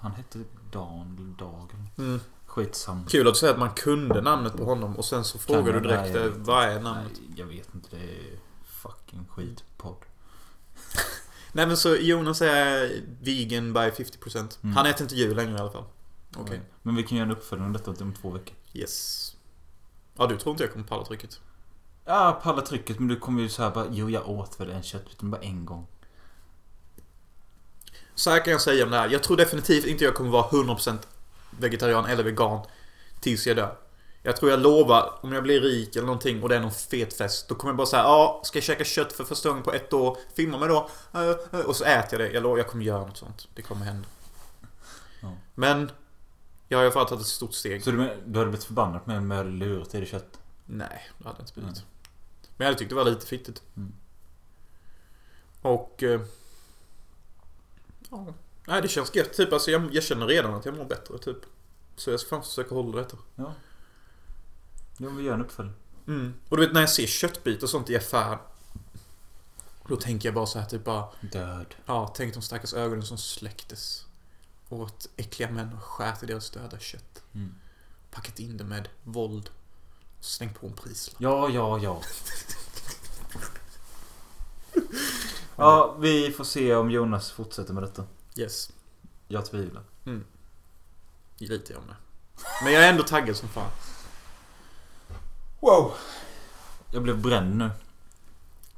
Han 0.00 0.12
hette 0.12 0.38
Dan 0.72 1.16
eller 1.18 1.38
Dag 1.38 1.70
Mm. 1.98 2.20
Skitsamma. 2.46 3.06
Kul 3.08 3.28
att 3.28 3.34
du 3.34 3.38
säger 3.38 3.52
att 3.52 3.58
man 3.58 3.70
kunde 3.70 4.20
namnet 4.20 4.56
på 4.56 4.64
honom 4.64 4.96
och 4.96 5.04
sen 5.04 5.24
så 5.24 5.38
frågar 5.38 5.72
du 5.72 5.80
direkt 5.80 6.14
Nej, 6.14 6.26
eh, 6.26 6.32
vad 6.36 6.64
är 6.64 6.80
namnet? 6.80 7.12
Nej, 7.20 7.34
jag 7.36 7.46
vet 7.46 7.74
inte. 7.74 7.96
Det 7.96 8.02
är 8.02 8.38
fucking 8.64 9.26
skitpodd. 9.30 9.96
Nej 11.52 11.66
men 11.66 11.76
så 11.76 11.96
Jonas 11.96 12.42
är 12.42 13.02
vegan 13.20 13.72
by 13.72 13.80
50%. 13.80 14.58
Mm. 14.62 14.76
Han 14.76 14.86
äter 14.86 15.02
inte 15.02 15.14
djur 15.14 15.34
längre 15.34 15.56
i 15.56 15.60
alla 15.60 15.70
fall. 15.70 15.84
Okej. 16.36 16.60
Men 16.82 16.96
vi 16.96 17.02
kan 17.02 17.18
göra 17.18 17.26
en 17.26 17.36
uppföljning 17.36 17.66
av 17.66 17.72
detta 17.72 18.04
om 18.04 18.14
två 18.14 18.30
veckor. 18.30 18.54
Yes. 18.74 19.36
Ja, 20.18 20.26
du 20.26 20.36
tror 20.38 20.50
inte 20.50 20.62
jag 20.64 20.72
kommer 20.72 20.86
palla 20.86 21.04
trycket? 21.04 21.40
Ja, 22.04 22.40
palla 22.42 22.62
trycket. 22.62 22.98
Men 22.98 23.08
du 23.08 23.16
kommer 23.16 23.42
ju 23.42 23.48
såhär 23.48 23.70
bara, 23.70 23.86
jo 23.90 24.10
jag 24.10 24.28
åt 24.28 24.60
väl 24.60 24.70
en 24.70 24.82
köttbit, 24.82 25.22
men 25.22 25.30
bara 25.30 25.40
en 25.42 25.64
gång. 25.64 25.86
Så 28.14 28.30
här 28.30 28.44
kan 28.44 28.52
jag 28.52 28.60
säga 28.60 28.84
om 28.84 28.90
det 28.90 28.96
här. 28.96 29.08
Jag 29.08 29.22
tror 29.22 29.36
definitivt 29.36 29.86
inte 29.86 30.04
jag 30.04 30.14
kommer 30.14 30.30
vara 30.30 30.48
100% 30.48 30.98
vegetarian 31.50 32.06
eller 32.06 32.24
vegan 32.24 32.66
tills 33.20 33.46
jag 33.46 33.56
dör. 33.56 33.76
Jag 34.22 34.36
tror 34.36 34.50
jag 34.50 34.60
lovar, 34.60 35.18
om 35.22 35.32
jag 35.32 35.42
blir 35.42 35.60
rik 35.60 35.96
eller 35.96 36.06
någonting 36.06 36.42
och 36.42 36.48
det 36.48 36.56
är 36.56 36.60
någon 36.60 36.70
fet 36.72 37.14
fest. 37.14 37.48
Då 37.48 37.54
kommer 37.54 37.72
jag 37.72 37.76
bara 37.76 37.86
säga 37.86 38.02
ja, 38.02 38.40
ska 38.44 38.56
jag 38.58 38.64
käka 38.64 38.84
kött 38.84 39.12
för 39.12 39.24
första 39.24 39.48
gången 39.48 39.64
på 39.64 39.72
ett 39.72 39.92
år? 39.92 40.16
Filma 40.36 40.58
mig 40.58 40.68
då. 40.68 40.88
Eh, 41.14 41.60
eh, 41.60 41.66
Och 41.66 41.76
så 41.76 41.84
äter 41.84 42.20
jag 42.20 42.30
det. 42.30 42.34
Jag 42.34 42.42
lovar, 42.42 42.58
jag 42.58 42.66
kommer 42.66 42.84
göra 42.84 43.06
något 43.06 43.16
sånt. 43.16 43.48
Det 43.54 43.62
kommer 43.62 43.84
hända. 43.84 44.08
Ja. 45.20 45.32
Men, 45.54 45.90
jag 46.68 46.78
har 46.78 46.82
i 46.82 46.86
alla 46.86 46.92
fall 46.92 47.08
tagit 47.08 47.22
ett 47.22 47.28
stort 47.28 47.54
steg. 47.54 47.84
Så 47.84 47.90
du, 47.90 47.96
du 48.26 48.38
hade 48.38 48.50
blivit 48.50 48.64
förbannad 48.64 49.04
på 49.04 49.10
mig 49.10 49.18
om 49.18 49.30
jag 49.30 49.38
hade 49.38 49.50
lurat 49.50 49.94
i 49.94 49.98
dig 49.98 50.08
kött? 50.08 50.38
Nej, 50.66 51.10
det 51.18 51.24
hade 51.24 51.38
jag 51.38 51.42
inte 51.42 51.52
blivit. 51.52 51.76
Mm. 51.76 51.88
Men 52.56 52.64
jag 52.64 52.66
hade 52.66 52.78
tyckt 52.78 52.88
det 52.88 52.94
var 52.94 53.04
lite 53.04 53.26
fittigt. 53.26 53.62
Mm. 53.76 53.92
Och... 55.62 56.02
Eh, 56.02 56.20
ja. 58.10 58.26
Nej, 58.66 58.82
det 58.82 58.88
känns 58.88 59.14
gött. 59.14 59.32
Typ, 59.32 59.52
alltså, 59.52 59.70
jag, 59.70 59.94
jag 59.94 60.04
känner 60.04 60.26
redan 60.26 60.54
att 60.54 60.64
jag 60.64 60.76
mår 60.76 60.84
bättre, 60.84 61.18
typ. 61.18 61.38
Så 61.96 62.10
jag 62.10 62.20
ska 62.20 62.28
fan 62.28 62.42
försöka 62.42 62.74
hålla 62.74 62.98
detta. 62.98 63.16
Ja. 63.36 63.54
Jo, 64.98 65.10
vi 65.10 65.22
gör 65.22 65.34
en 65.34 65.40
uppföljning. 65.40 65.76
Mm. 66.06 66.34
Och 66.48 66.56
du 66.56 66.66
vet 66.66 66.74
när 66.74 66.80
jag 66.80 66.90
ser 66.90 67.06
köttbitar 67.06 67.62
och 67.62 67.70
sånt 67.70 67.90
i 67.90 67.96
affären. 67.96 68.38
Då 69.88 69.96
tänker 69.96 70.28
jag 70.28 70.34
bara 70.34 70.46
så 70.46 70.58
här 70.58 70.66
typ 70.66 70.84
bara... 70.84 71.08
Död. 71.20 71.74
Ja, 71.86 72.12
tänk 72.16 72.34
de 72.34 72.42
stackars 72.42 72.74
ögonen 72.74 73.02
som 73.02 73.18
släcktes. 73.18 74.06
Och 74.68 74.86
att 74.86 75.08
äckliga 75.16 75.50
män 75.50 75.68
har 75.68 75.80
skärt 75.80 76.22
i 76.22 76.26
deras 76.26 76.50
döda 76.50 76.78
kött. 76.78 77.22
Mm. 77.34 77.54
Packat 78.10 78.38
in 78.38 78.56
det 78.56 78.64
med 78.64 78.88
våld. 79.02 79.50
Och 80.18 80.24
slängt 80.24 80.60
på 80.60 80.66
en 80.66 80.72
prislapp. 80.72 81.22
Ja, 81.22 81.48
ja, 81.48 81.78
ja. 81.78 82.02
ja, 85.56 85.96
vi 86.00 86.32
får 86.32 86.44
se 86.44 86.74
om 86.74 86.90
Jonas 86.90 87.30
fortsätter 87.30 87.74
med 87.74 87.82
detta. 87.82 88.06
Yes. 88.36 88.72
Jag 89.28 89.46
tvivlar. 89.46 89.82
Lite 91.38 91.72
jag 91.72 91.82
med. 91.86 91.96
Men 92.62 92.72
jag 92.72 92.84
är 92.84 92.90
ändå 92.90 93.02
taggad 93.02 93.36
som 93.36 93.48
fan. 93.48 93.70
Wow. 95.60 95.94
Jag 96.92 97.02
blev 97.02 97.22
bränd 97.22 97.56
nu. 97.56 97.70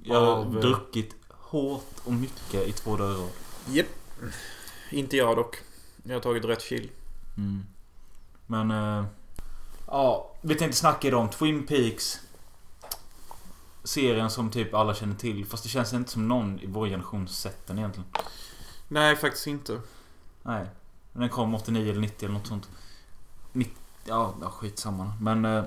Jag 0.02 0.21
har 0.21 0.26
Av, 0.26 0.61
druckit 0.61 1.14
hårt 1.28 1.95
och 2.05 2.12
mycket 2.12 2.69
i 2.69 2.73
två 2.73 2.97
dagar 2.97 3.14
i 3.14 3.16
rad. 3.16 3.31
Japp. 3.66 3.87
Inte 4.90 5.16
jag 5.16 5.37
dock. 5.37 5.57
Jag 6.07 6.15
har 6.15 6.21
tagit 6.21 6.45
rätt 6.45 6.63
chill. 6.63 6.91
Mm. 7.37 7.67
Men... 8.47 8.71
eh, 8.71 9.05
ja, 9.87 10.33
vi 10.41 10.55
tänkte 10.55 10.79
snacka 10.79 11.09
idag 11.09 11.21
om 11.21 11.29
Twin 11.31 11.67
Peaks. 11.67 12.21
Serien 13.85 14.31
som 14.31 14.51
typ 14.51 14.75
alla 14.75 14.95
känner 14.95 15.15
till. 15.15 15.47
Fast 15.47 15.63
det 15.63 15.69
känns 15.69 15.93
inte 15.93 16.11
som 16.11 16.29
någon 16.29 16.61
i 16.61 16.67
vår 16.67 16.87
generation 16.87 17.29
sett 17.29 17.67
den 17.67 17.79
egentligen. 17.79 18.09
Nej, 18.89 19.17
faktiskt 19.17 19.47
inte. 19.47 19.81
Nej. 20.43 20.67
Men 21.13 21.21
Den 21.21 21.31
kom 21.31 21.55
89 21.55 21.91
eller 21.91 22.01
90 22.01 22.25
eller 22.27 22.39
något 22.39 22.47
sånt. 22.47 22.69
90, 23.53 23.75
ja, 24.05 24.35
ja, 24.41 24.51
skitsamma. 24.51 25.13
Men... 25.21 25.45
eh, 25.45 25.65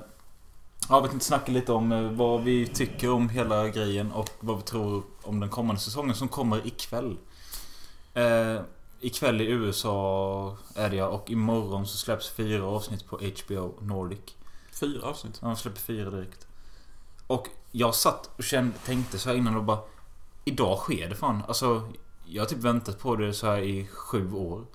Ja, 0.89 0.99
vi 0.99 1.07
tänkte 1.09 1.27
snacka 1.27 1.51
lite 1.51 1.71
om 1.71 1.91
eh, 1.91 2.01
vad 2.11 2.43
vi 2.43 2.67
tycker 2.67 3.09
om 3.11 3.29
hela 3.29 3.67
grejen 3.69 4.11
och 4.11 4.29
vad 4.39 4.57
vi 4.57 4.63
tror 4.63 5.03
om 5.21 5.39
den 5.39 5.49
kommande 5.49 5.81
säsongen 5.81 6.15
som 6.15 6.27
kommer 6.27 6.67
ikväll. 6.67 7.17
Eh, 8.13 8.61
ikväll 8.99 9.41
i 9.41 9.45
USA 9.45 10.57
är 10.75 10.89
det 10.89 10.95
jag 10.95 11.13
och 11.13 11.31
imorgon 11.31 11.87
så 11.87 11.97
släpps 11.97 12.29
fyra 12.29 12.65
avsnitt 12.65 13.07
på 13.07 13.17
HBO 13.17 13.73
Nordic. 13.81 14.19
Fyra 14.71 15.07
avsnitt. 15.07 15.39
Ja, 15.41 15.47
de 15.47 15.55
släpper 15.55 15.79
fyra 15.79 16.09
direkt. 16.09 16.47
Och 17.27 17.47
jag 17.71 17.95
satt 17.95 18.29
och 18.37 18.43
kände, 18.43 18.77
tänkte 18.77 19.19
så 19.19 19.29
här 19.29 19.35
innan 19.35 19.55
och 19.55 19.63
bara... 19.63 19.79
Idag 20.45 20.77
sker 20.77 21.09
det 21.09 21.15
fan. 21.15 21.43
Alltså, 21.47 21.91
jag 22.25 22.41
har 22.41 22.47
typ 22.47 22.57
väntat 22.57 22.99
på 22.99 23.15
det 23.15 23.33
så 23.33 23.47
här 23.47 23.61
i 23.61 23.87
sju 23.87 24.33
år. 24.33 24.65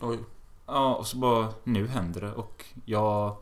Oj. 0.00 0.18
Ja, 0.66 0.94
och 0.94 1.06
så 1.06 1.16
bara... 1.16 1.54
Nu 1.64 1.86
händer 1.86 2.20
det 2.20 2.32
och 2.32 2.64
jag... 2.84 3.36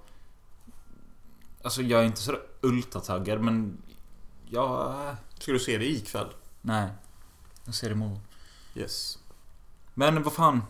Alltså 1.62 1.82
jag 1.82 2.00
är 2.00 2.04
inte 2.04 2.20
sådär 2.20 2.40
ultrataggad 2.60 3.40
men... 3.40 3.82
Jag... 4.50 4.94
Ska 5.38 5.52
du 5.52 5.58
se 5.58 5.78
det 5.78 5.90
ikväll? 5.90 6.28
Nej. 6.60 6.88
Jag 7.64 7.74
ser 7.74 7.88
det 7.88 7.92
imorgon. 7.92 8.20
Yes. 8.74 9.18
Men 9.94 10.22
vad 10.22 10.32
fan. 10.32 10.62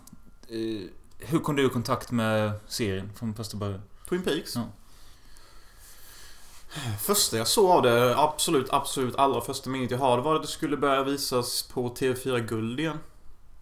Eh, 0.48 0.88
hur 1.18 1.38
kom 1.38 1.56
du 1.56 1.66
i 1.66 1.68
kontakt 1.68 2.10
med 2.10 2.52
serien 2.68 3.10
från 3.14 3.34
första 3.34 3.56
början? 3.56 3.82
Twin 4.08 4.22
Peaks? 4.22 4.56
Ja. 4.56 4.62
Första 7.00 7.36
jag 7.36 7.46
såg 7.46 7.70
av 7.70 7.82
det, 7.82 8.18
absolut, 8.18 8.72
absolut 8.72 9.16
allra 9.16 9.40
första 9.40 9.70
minnet 9.70 9.90
jag 9.90 9.98
har, 9.98 10.16
det 10.16 10.22
var 10.22 10.36
att 10.36 10.42
det 10.42 10.48
skulle 10.48 10.76
börja 10.76 11.02
visas 11.02 11.62
på 11.62 11.94
TV4 11.94 12.38
Guld 12.38 12.80
igen. 12.80 12.98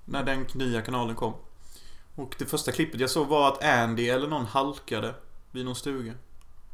När 0.04 0.24
den 0.24 0.46
nya 0.54 0.82
kanalen 0.82 1.16
kom. 1.16 1.34
Och 2.14 2.34
det 2.38 2.46
första 2.46 2.72
klippet 2.72 3.00
jag 3.00 3.10
såg 3.10 3.26
var 3.26 3.48
att 3.48 3.64
Andy 3.64 4.08
eller 4.08 4.28
någon 4.28 4.46
halkade 4.46 5.14
vid 5.50 5.64
någon 5.64 5.74
stuga. 5.74 6.14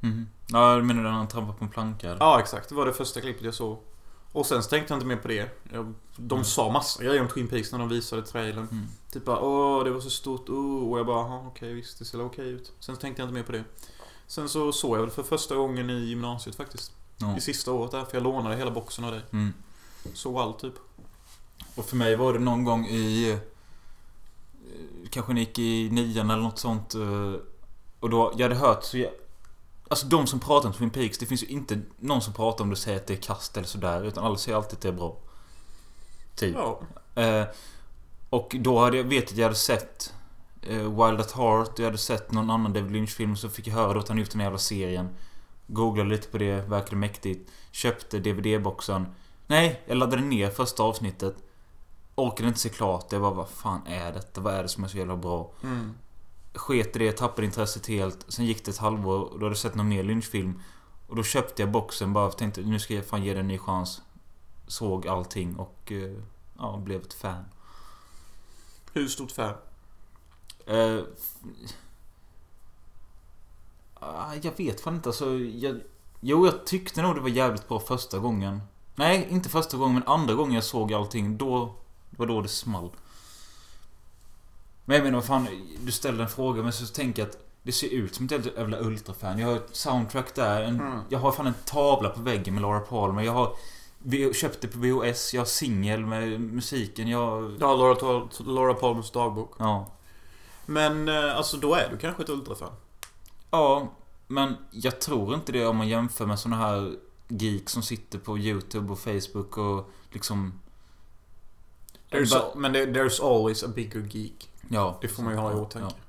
Mhm. 0.00 0.28
Ja, 0.46 0.76
du 0.76 0.82
menar 0.82 1.02
när 1.02 1.10
han 1.10 1.28
trampade 1.28 1.58
på 1.58 1.64
en 1.64 1.70
planka? 1.70 2.06
eller? 2.06 2.20
Ja, 2.20 2.40
exakt. 2.40 2.68
Det 2.68 2.74
var 2.74 2.86
det 2.86 2.92
första 2.92 3.20
klippet 3.20 3.44
jag 3.44 3.54
såg. 3.54 3.78
Och 4.36 4.46
sen 4.46 4.62
så 4.62 4.68
tänkte 4.70 4.92
jag 4.92 4.96
inte 4.96 5.06
mer 5.06 5.16
på 5.16 5.28
det. 5.28 5.50
Jag, 5.72 5.94
de 6.16 6.34
Mm. 6.34 6.44
sa 6.44 6.70
massa 6.72 7.02
grejer 7.04 7.20
om 7.20 7.28
Twin 7.28 7.48
Peaks 7.48 7.72
när 7.72 7.78
de 7.78 7.88
visade 7.88 8.22
trailern. 8.22 8.68
Mm. 8.70 8.86
Typ 9.12 9.24
bara 9.24 9.40
åh, 9.40 9.84
det 9.84 9.90
var 9.90 10.00
så 10.00 10.10
stort, 10.10 10.48
oh. 10.48 10.90
Och 10.90 10.98
jag 10.98 11.06
bara, 11.06 11.18
"Jaha, 11.20 11.46
okej 11.46 11.72
visst, 11.74 11.98
det 11.98 12.04
ser 12.04 12.24
okej 12.24 12.48
ut. 12.48 12.72
Sen 12.80 12.94
så 12.94 13.00
tänkte 13.00 13.22
jag 13.22 13.26
inte 13.26 13.34
mer 13.34 13.42
på 13.42 13.52
det. 13.52 13.64
Sen 14.26 14.48
så 14.48 14.72
såg 14.72 14.96
jag 14.96 15.00
väl 15.02 15.10
för 15.10 15.22
första 15.22 15.54
gången 15.56 15.90
i 15.90 16.04
gymnasiet 16.04 16.56
faktiskt. 16.56 16.92
Ja. 17.18 17.36
I 17.36 17.40
sista 17.40 17.72
året 17.72 17.90
där, 17.90 18.04
för 18.04 18.14
jag 18.16 18.22
lånade 18.22 18.56
hela 18.56 18.70
boxen 18.70 19.04
av 19.04 19.10
dig. 19.12 19.20
Mm. 19.32 19.52
Såg 20.14 20.36
allt 20.38 20.58
typ. 20.58 20.74
Och 21.74 21.84
för 21.84 21.96
mig 21.96 22.16
var 22.16 22.32
det 22.32 22.38
någon 22.38 22.64
gång 22.64 22.86
i... 22.86 23.30
eh, 23.30 23.38
Kanske 25.10 25.32
ni 25.32 25.40
gick 25.40 25.58
i 25.58 25.90
nian 25.90 26.30
eller 26.30 26.42
något 26.42 26.58
sånt. 26.58 26.94
eh, 26.94 27.32
Och 28.00 28.10
då, 28.10 28.32
jag 28.36 28.42
hade 28.48 28.54
hört 28.60 28.84
så 28.84 28.98
jag, 28.98 29.10
Alltså 29.88 30.06
de 30.06 30.26
som 30.26 30.40
pratar 30.40 30.68
om 30.68 30.74
Twin 30.74 30.90
Peaks, 30.90 31.18
det 31.18 31.26
finns 31.26 31.42
ju 31.42 31.46
inte 31.46 31.80
någon 31.98 32.22
som 32.22 32.32
pratar 32.32 32.64
om 32.64 32.70
det 32.70 32.74
och 32.74 32.78
säger 32.78 32.96
att 32.96 33.06
det 33.06 33.14
är 33.14 33.22
kast 33.22 33.56
eller 33.56 33.66
sådär. 33.66 34.04
Utan 34.04 34.24
alla 34.24 34.36
säger 34.36 34.56
alltid 34.56 34.72
att 34.72 34.80
det 34.80 34.88
är 34.88 34.92
bra. 34.92 35.16
Typ. 36.34 36.56
Ja. 36.56 36.80
Eh, 37.22 37.46
och 38.30 38.56
då 38.60 38.78
hade 38.78 38.96
jag, 38.96 39.04
vet 39.04 39.12
jag 39.12 39.24
att 39.24 39.36
jag 39.36 39.44
hade 39.44 39.56
sett 39.56 40.14
eh, 40.62 40.76
Wild 40.76 41.20
at 41.20 41.32
Heart, 41.32 41.78
jag 41.78 41.84
hade 41.84 41.98
sett 41.98 42.32
någon 42.32 42.50
annan 42.50 42.72
David 42.72 42.92
Lynch-film, 42.92 43.36
så 43.36 43.48
fick 43.48 43.66
jag 43.66 43.74
höra 43.74 43.92
då 43.92 44.00
att 44.00 44.08
han 44.08 44.18
gjort 44.18 44.30
den 44.30 44.40
här 44.40 44.46
jävla 44.46 44.58
serien. 44.58 45.08
Googlade 45.66 46.10
lite 46.10 46.28
på 46.28 46.38
det, 46.38 46.60
verkade 46.68 46.96
mäktigt. 46.96 47.50
Köpte 47.70 48.18
DVD-boxen. 48.18 49.06
Nej, 49.46 49.82
jag 49.86 49.96
laddade 49.96 50.22
ner 50.22 50.50
första 50.50 50.82
avsnittet. 50.82 51.36
Orkade 52.14 52.48
inte 52.48 52.60
se 52.60 52.68
klart 52.68 53.08
det. 53.08 53.16
Jag 53.16 53.22
bara, 53.22 53.34
vad 53.34 53.48
fan 53.48 53.86
är 53.86 54.12
detta? 54.12 54.40
Vad 54.40 54.54
är 54.54 54.62
det 54.62 54.68
som 54.68 54.84
är 54.84 54.88
så 54.88 54.98
jävla 54.98 55.16
bra? 55.16 55.52
Mm. 55.62 55.94
Sket 56.56 56.92
det, 56.92 57.12
tappade 57.12 57.46
intresset 57.46 57.86
helt. 57.86 58.24
Sen 58.28 58.46
gick 58.46 58.64
det 58.64 58.70
ett 58.70 58.78
halvår 58.78 59.20
och 59.20 59.38
då 59.38 59.46
hade 59.46 59.50
jag 59.50 59.56
sett 59.56 59.74
någon 59.74 59.88
mer 59.88 60.02
Lynch-film. 60.02 60.62
Och 61.06 61.16
då 61.16 61.22
köpte 61.22 61.62
jag 61.62 61.70
boxen 61.70 62.12
bara 62.12 62.30
för 62.30 62.38
tänkte 62.38 62.60
nu 62.60 62.78
ska 62.78 62.94
jag 62.94 63.06
fan 63.06 63.24
ge 63.24 63.30
den 63.30 63.40
en 63.40 63.48
ny 63.48 63.58
chans. 63.58 64.02
Såg 64.66 65.06
allting 65.08 65.56
och 65.56 65.92
eh, 65.92 66.16
ja, 66.58 66.76
blev 66.76 67.02
ett 67.02 67.14
fan. 67.14 67.44
Hur 68.92 69.08
stort 69.08 69.30
fan? 69.30 69.54
Ah, 73.94 74.34
jag 74.42 74.56
vet 74.56 74.80
fan 74.80 74.94
inte. 74.94 75.08
Alltså, 75.08 75.34
jag, 75.38 75.80
jo, 76.20 76.46
jag 76.46 76.66
tyckte 76.66 77.02
nog 77.02 77.14
det 77.14 77.20
var 77.20 77.28
jävligt 77.28 77.68
bra 77.68 77.80
första 77.80 78.18
gången. 78.18 78.60
Nej, 78.94 79.26
inte 79.30 79.48
första 79.48 79.76
gången, 79.76 79.94
men 79.94 80.08
andra 80.08 80.34
gången 80.34 80.54
jag 80.54 80.64
såg 80.64 80.92
allting. 80.92 81.36
Då 81.38 81.74
var 82.10 82.26
då 82.26 82.40
det 82.40 82.48
small. 82.48 82.90
Men 84.88 84.96
jag 84.96 85.04
menar, 85.04 85.18
vad 85.18 85.26
fan. 85.26 85.46
Du 85.80 85.92
ställde 85.92 86.22
en 86.22 86.28
fråga, 86.28 86.62
men 86.62 86.72
så 86.72 86.86
tänker 86.86 87.22
jag 87.22 87.28
att 87.30 87.38
det 87.62 87.72
ser 87.72 87.88
ut 87.88 88.14
som 88.14 88.24
ett 88.26 88.30
helt 88.32 88.46
jävla 88.56 88.78
ultrafan. 88.80 89.38
Jag 89.38 89.48
har 89.48 89.56
ett 89.56 89.68
soundtrack 89.76 90.34
där. 90.34 90.62
En, 90.62 90.80
Mm. 90.80 90.98
Jag 91.08 91.18
har 91.18 91.32
fan 91.32 91.46
en 91.46 91.54
tavla 91.64 92.08
på 92.08 92.20
väggen 92.20 92.54
med 92.54 92.62
Laura 92.62 92.80
Palmer. 92.80 93.22
Jag 93.22 93.32
har 93.32 93.56
vi 93.98 94.34
köpte 94.34 94.68
på 94.68 94.78
VHS. 94.78 95.34
Jag 95.34 95.40
har 95.40 95.46
singel 95.46 96.06
med 96.06 96.40
musiken. 96.40 97.08
Jag... 97.08 97.56
Ja, 97.60 97.74
Laura, 97.76 98.28
Laura 98.38 98.74
Palmers 98.74 99.10
dagbok. 99.10 99.54
Ja. 99.58 99.86
Men 100.66 101.08
eh, 101.08 101.36
alltså 101.36 101.56
då 101.56 101.74
är 101.74 101.88
du 101.90 101.96
kanske 101.98 102.22
ett 102.22 102.28
ultrafan. 102.28 102.72
Ja, 103.50 103.92
men 104.26 104.56
jag 104.70 105.00
tror 105.00 105.34
inte 105.34 105.52
det 105.52 105.66
om 105.66 105.76
man 105.76 105.88
jämför 105.88 106.26
med 106.26 106.38
såna 106.38 106.56
här 106.56 106.94
geeks 107.28 107.72
som 107.72 107.82
sitter 107.82 108.18
på 108.18 108.38
YouTube 108.38 108.92
och 108.92 108.98
Facebook 108.98 109.58
och 109.58 109.90
liksom... 110.10 110.60
There's 112.10 112.36
al- 112.36 112.56
men 112.58 112.72
det, 112.72 112.86
there's 112.86 113.22
always 113.36 113.64
a 113.64 113.68
bigger 113.74 114.00
geek. 114.10 114.50
Ja. 114.68 114.98
Det 115.00 115.08
får 115.08 115.22
man 115.22 115.32
ju 115.32 115.38
ha 115.38 115.52
i 115.52 115.54
åtanke. 115.54 115.94
Ja. 115.98 116.02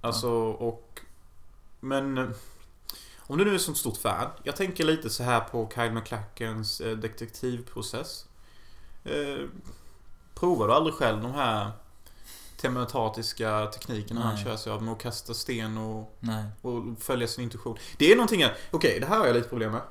Alltså, 0.00 0.30
och... 0.42 1.00
Men... 1.80 2.18
eh, 2.18 2.28
Om 3.18 3.38
du 3.38 3.44
nu 3.44 3.54
är 3.54 3.58
så 3.58 3.74
stort 3.74 3.96
fan. 3.96 4.30
Jag 4.42 4.56
tänker 4.56 4.84
lite 4.84 5.10
så 5.10 5.22
här 5.22 5.40
på 5.40 5.70
Kyle 5.74 5.92
MacLachans 5.92 6.80
eh, 6.80 6.96
detektivprocess. 6.96 8.26
Eh, 9.04 9.48
provar 10.34 10.68
du 10.68 10.74
aldrig 10.74 10.94
själv 10.94 11.22
de 11.22 11.32
här 11.32 11.70
telepatiska 12.56 13.66
teknikerna 13.66 14.20
han 14.20 14.34
Nej. 14.34 14.44
kör 14.44 14.56
sig 14.56 14.72
av 14.72 14.82
med 14.82 14.92
att 14.92 15.00
kasta 15.00 15.34
sten 15.34 15.78
och, 15.78 16.14
och 16.62 16.82
följa 17.00 17.28
sin 17.28 17.44
intuition? 17.44 17.78
Det 17.98 18.12
är 18.12 18.16
någonting 18.16 18.40
jag... 18.40 18.50
Okej, 18.70 19.00
det 19.00 19.06
här 19.06 19.18
har 19.18 19.26
jag 19.26 19.36
lite 19.36 19.48
problem 19.48 19.72
med. 19.72 19.82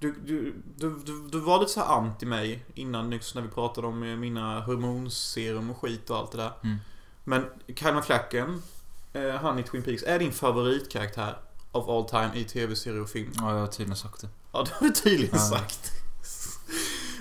Du, 0.00 0.12
du, 0.26 0.54
du, 0.76 0.98
du, 1.06 1.28
du 1.28 1.40
var 1.40 1.60
lite 1.60 1.72
så 1.72 1.82
anti 1.82 2.26
mig 2.26 2.64
innan 2.74 3.10
nyss 3.10 3.34
när 3.34 3.42
vi 3.42 3.48
pratade 3.48 3.86
om 3.86 4.02
eh, 4.02 4.16
mina 4.16 4.60
hormonserum 4.60 5.70
och 5.70 5.76
skit 5.80 6.10
och 6.10 6.16
allt 6.16 6.32
det 6.32 6.38
där. 6.38 6.52
Mm. 6.64 6.76
Men 7.24 7.44
Kyle 7.76 7.94
MacLachlan, 7.94 8.62
eh, 9.12 9.30
han 9.34 9.58
i 9.58 9.62
Twin 9.62 9.82
Peaks, 9.82 10.02
är 10.02 10.18
din 10.18 10.32
favoritkaraktär 10.32 11.36
of 11.72 11.88
all 11.88 12.04
time 12.08 12.30
i 12.34 12.44
tv-serie 12.44 13.00
och 13.00 13.08
film? 13.10 13.32
Ja, 13.34 13.52
jag 13.52 13.60
har 13.60 13.66
tydligen 13.66 13.96
sagt 13.96 14.20
det. 14.20 14.28
Ja, 14.52 14.62
det 14.62 14.70
har 14.74 14.86
du 14.86 14.92
tydligen 14.92 15.34
Ja. 15.38 15.58
sagt. 15.58 15.90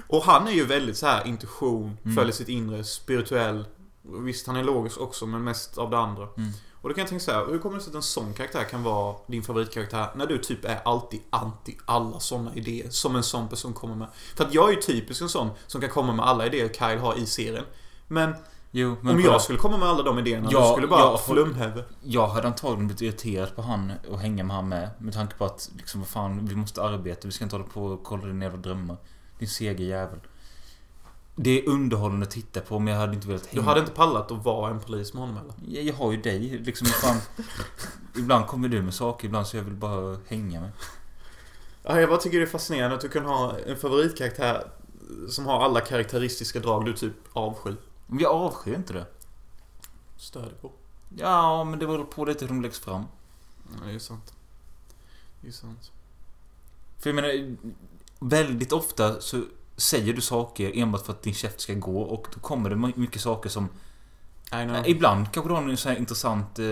Och 0.07 0.23
han 0.23 0.47
är 0.47 0.51
ju 0.51 0.65
väldigt 0.65 0.97
så 0.97 1.05
här 1.07 1.27
intuition, 1.27 1.97
Mm. 2.03 2.15
följer 2.15 2.33
sitt 2.33 2.49
inre, 2.49 2.83
spirituell. 2.83 3.65
Visst, 4.01 4.47
han 4.47 4.55
är 4.55 4.63
logisk 4.63 4.97
också, 5.01 5.25
men 5.25 5.43
mest 5.43 5.77
av 5.77 5.89
det 5.89 5.97
andra. 5.97 6.27
Mm. 6.37 6.51
Och 6.87 6.91
då 6.91 6.95
kan 6.95 7.01
jag 7.01 7.09
tänka 7.09 7.23
så 7.23 7.31
här, 7.31 7.45
hur 7.45 7.59
kommer 7.59 7.75
det 7.75 7.83
sig 7.83 7.91
att 7.91 7.95
en 7.95 8.01
sån 8.01 8.33
karaktär 8.33 8.63
kan 8.63 8.83
vara 8.83 9.15
din 9.27 9.43
favoritkaraktär 9.43 10.07
när 10.15 10.25
du 10.25 10.37
typ 10.37 10.65
är 10.65 10.79
alltid 10.85 11.19
anti 11.29 11.77
alla 11.85 12.19
såna 12.19 12.55
idéer 12.55 12.89
som 12.89 13.15
en 13.15 13.23
sån 13.23 13.47
person 13.47 13.73
kommer 13.73 13.95
med? 13.95 14.07
För 14.35 14.43
att 14.43 14.53
jag 14.53 14.69
är 14.69 14.75
ju 14.75 14.81
typiskt 14.81 15.21
en 15.21 15.29
sån 15.29 15.49
som 15.67 15.81
kan 15.81 15.89
komma 15.89 16.13
med 16.13 16.25
alla 16.25 16.45
idéer 16.45 16.69
Kyle 16.69 16.99
har 16.99 17.17
i 17.17 17.25
serien. 17.25 17.65
Men, 18.07 18.35
Jo, 18.71 18.95
men 19.01 19.15
om 19.15 19.21
jag 19.21 19.41
skulle 19.41 19.59
komma 19.59 19.77
med 19.77 19.87
alla 19.87 20.03
de 20.03 20.19
idéerna, 20.19 20.49
Ja, 20.51 20.59
då 20.59 20.71
skulle 20.71 20.87
bara 20.87 20.99
ja, 20.99 21.17
flumhuvud. 21.17 21.83
Jag 22.03 22.27
hade 22.27 22.47
antagligen 22.47 22.87
blivit 22.87 23.01
irriterad 23.01 23.55
på 23.55 23.61
han 23.61 23.91
och 24.09 24.19
hänga 24.19 24.43
med 24.43 24.55
han 24.55 24.69
med. 24.69 24.89
Med 24.97 25.13
tanke 25.13 25.35
på 25.35 25.45
att 25.45 25.69
liksom, 25.77 26.01
vad 26.01 26.07
fan, 26.07 26.45
vi 26.45 26.55
måste 26.55 26.83
arbeta. 26.83 27.21
Vi 27.23 27.31
ska 27.31 27.43
inte 27.43 27.55
hålla 27.55 27.69
på 27.69 27.85
och 27.85 28.03
kolla 28.03 28.25
dina 28.25 28.45
jävla 28.45 28.59
drömmar. 28.59 28.97
Din 29.39 29.49
sega 29.49 29.83
jävel. 29.83 30.19
Det 31.39 31.59
är 31.63 31.69
underhållande 31.69 32.23
att 32.25 32.31
titta 32.31 32.61
på, 32.61 32.79
men 32.79 32.93
jag 32.93 33.01
hade 33.01 33.13
inte 33.13 33.27
velat 33.27 33.43
Du 33.43 33.49
hänga. 33.49 33.61
hade 33.61 33.79
inte 33.79 33.91
pallat 33.91 34.31
att 34.31 34.45
vara 34.45 34.71
en 34.71 34.79
polis 34.79 35.13
med 35.13 35.21
honom 35.21 35.37
eller? 35.37 35.53
Jag, 35.75 35.83
jag 35.83 35.93
har 35.93 36.11
ju 36.11 36.21
dig. 36.21 36.39
Liksom, 36.59 36.87
fan. 36.87 37.17
ibland 38.17 38.47
kommer 38.47 38.67
du 38.69 38.81
med 38.81 38.93
saker, 38.93 39.25
ibland 39.27 39.47
så 39.47 39.57
jag 39.57 39.63
vill 39.63 39.73
bara 39.75 40.17
hänga 40.27 40.61
med. 40.61 40.71
Ja, 41.83 41.99
jag 41.99 42.09
bara 42.09 42.19
tycker 42.19 42.37
det 42.37 42.43
är 42.43 42.47
fascinerande 42.47 42.95
att 42.95 43.01
du 43.01 43.09
kan 43.09 43.25
ha 43.25 43.59
en 43.59 43.77
favoritkaraktär 43.77 44.71
som 45.29 45.45
har 45.45 45.59
alla 45.63 45.81
karaktäristiska 45.81 46.59
drag 46.59 46.85
du 46.85 46.93
typ 46.93 47.13
avskyr. 47.33 47.75
Men 48.07 48.19
jag 48.19 48.31
avskyr 48.31 48.75
inte 48.75 48.93
det. 48.93 49.05
Stör 50.17 50.41
dig 50.41 50.53
på. 50.61 50.71
Ja, 51.17 51.63
men 51.63 51.79
det 51.79 51.87
beror 51.87 52.05
på 52.05 52.25
lite 52.25 52.45
hur 52.45 52.47
de 52.49 52.61
läggs 52.61 52.79
fram. 52.79 53.03
Ja, 53.81 53.87
det 53.87 53.93
är 53.93 53.99
sant. 53.99 54.33
Det 55.41 55.47
är 55.47 55.51
sant. 55.51 55.91
För 56.99 57.09
jag 57.09 57.15
menar, 57.15 57.55
väldigt 58.19 58.71
ofta 58.71 59.21
så 59.21 59.43
säger 59.77 60.13
du 60.13 60.21
saker 60.21 60.71
enbart 60.77 61.05
för 61.05 61.13
att 61.13 61.21
din 61.23 61.33
käft 61.33 61.61
ska 61.61 61.73
gå 61.73 62.01
och 62.01 62.27
då 62.33 62.39
kommer 62.39 62.69
det 62.69 62.75
mycket 62.75 63.21
saker 63.21 63.49
som... 63.49 63.69
Know. 64.49 64.87
Ibland 64.87 65.31
kanske 65.33 65.49
du 65.49 65.55
har 65.55 65.61
en 65.69 65.77
sån 65.77 65.91
här 65.91 65.99
intressant 65.99 66.59
eh, 66.59 66.65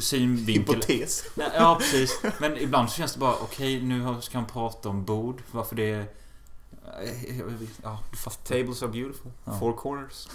synvinkel. 0.00 0.74
Hypotes. 0.74 1.24
Nej, 1.34 1.50
Ja, 1.54 1.76
precis. 1.80 2.20
Men 2.40 2.56
ibland 2.56 2.90
så 2.90 2.96
känns 2.96 3.12
det 3.12 3.18
bara, 3.18 3.34
okej, 3.34 3.82
nu 3.82 4.00
har- 4.00 4.20
ska 4.20 4.38
han 4.38 4.46
prata 4.46 4.88
om 4.88 5.04
bord. 5.04 5.42
Varför 5.52 5.76
det... 5.76 5.90
eh, 5.90 7.40
Ja, 7.82 7.98
du 8.10 8.16
fattar. 8.16 8.58
Tables 8.60 8.82
are 8.82 8.88
beautiful. 8.90 9.30
Ja. 9.44 9.58
Four 9.58 9.72
corners. 9.76 10.28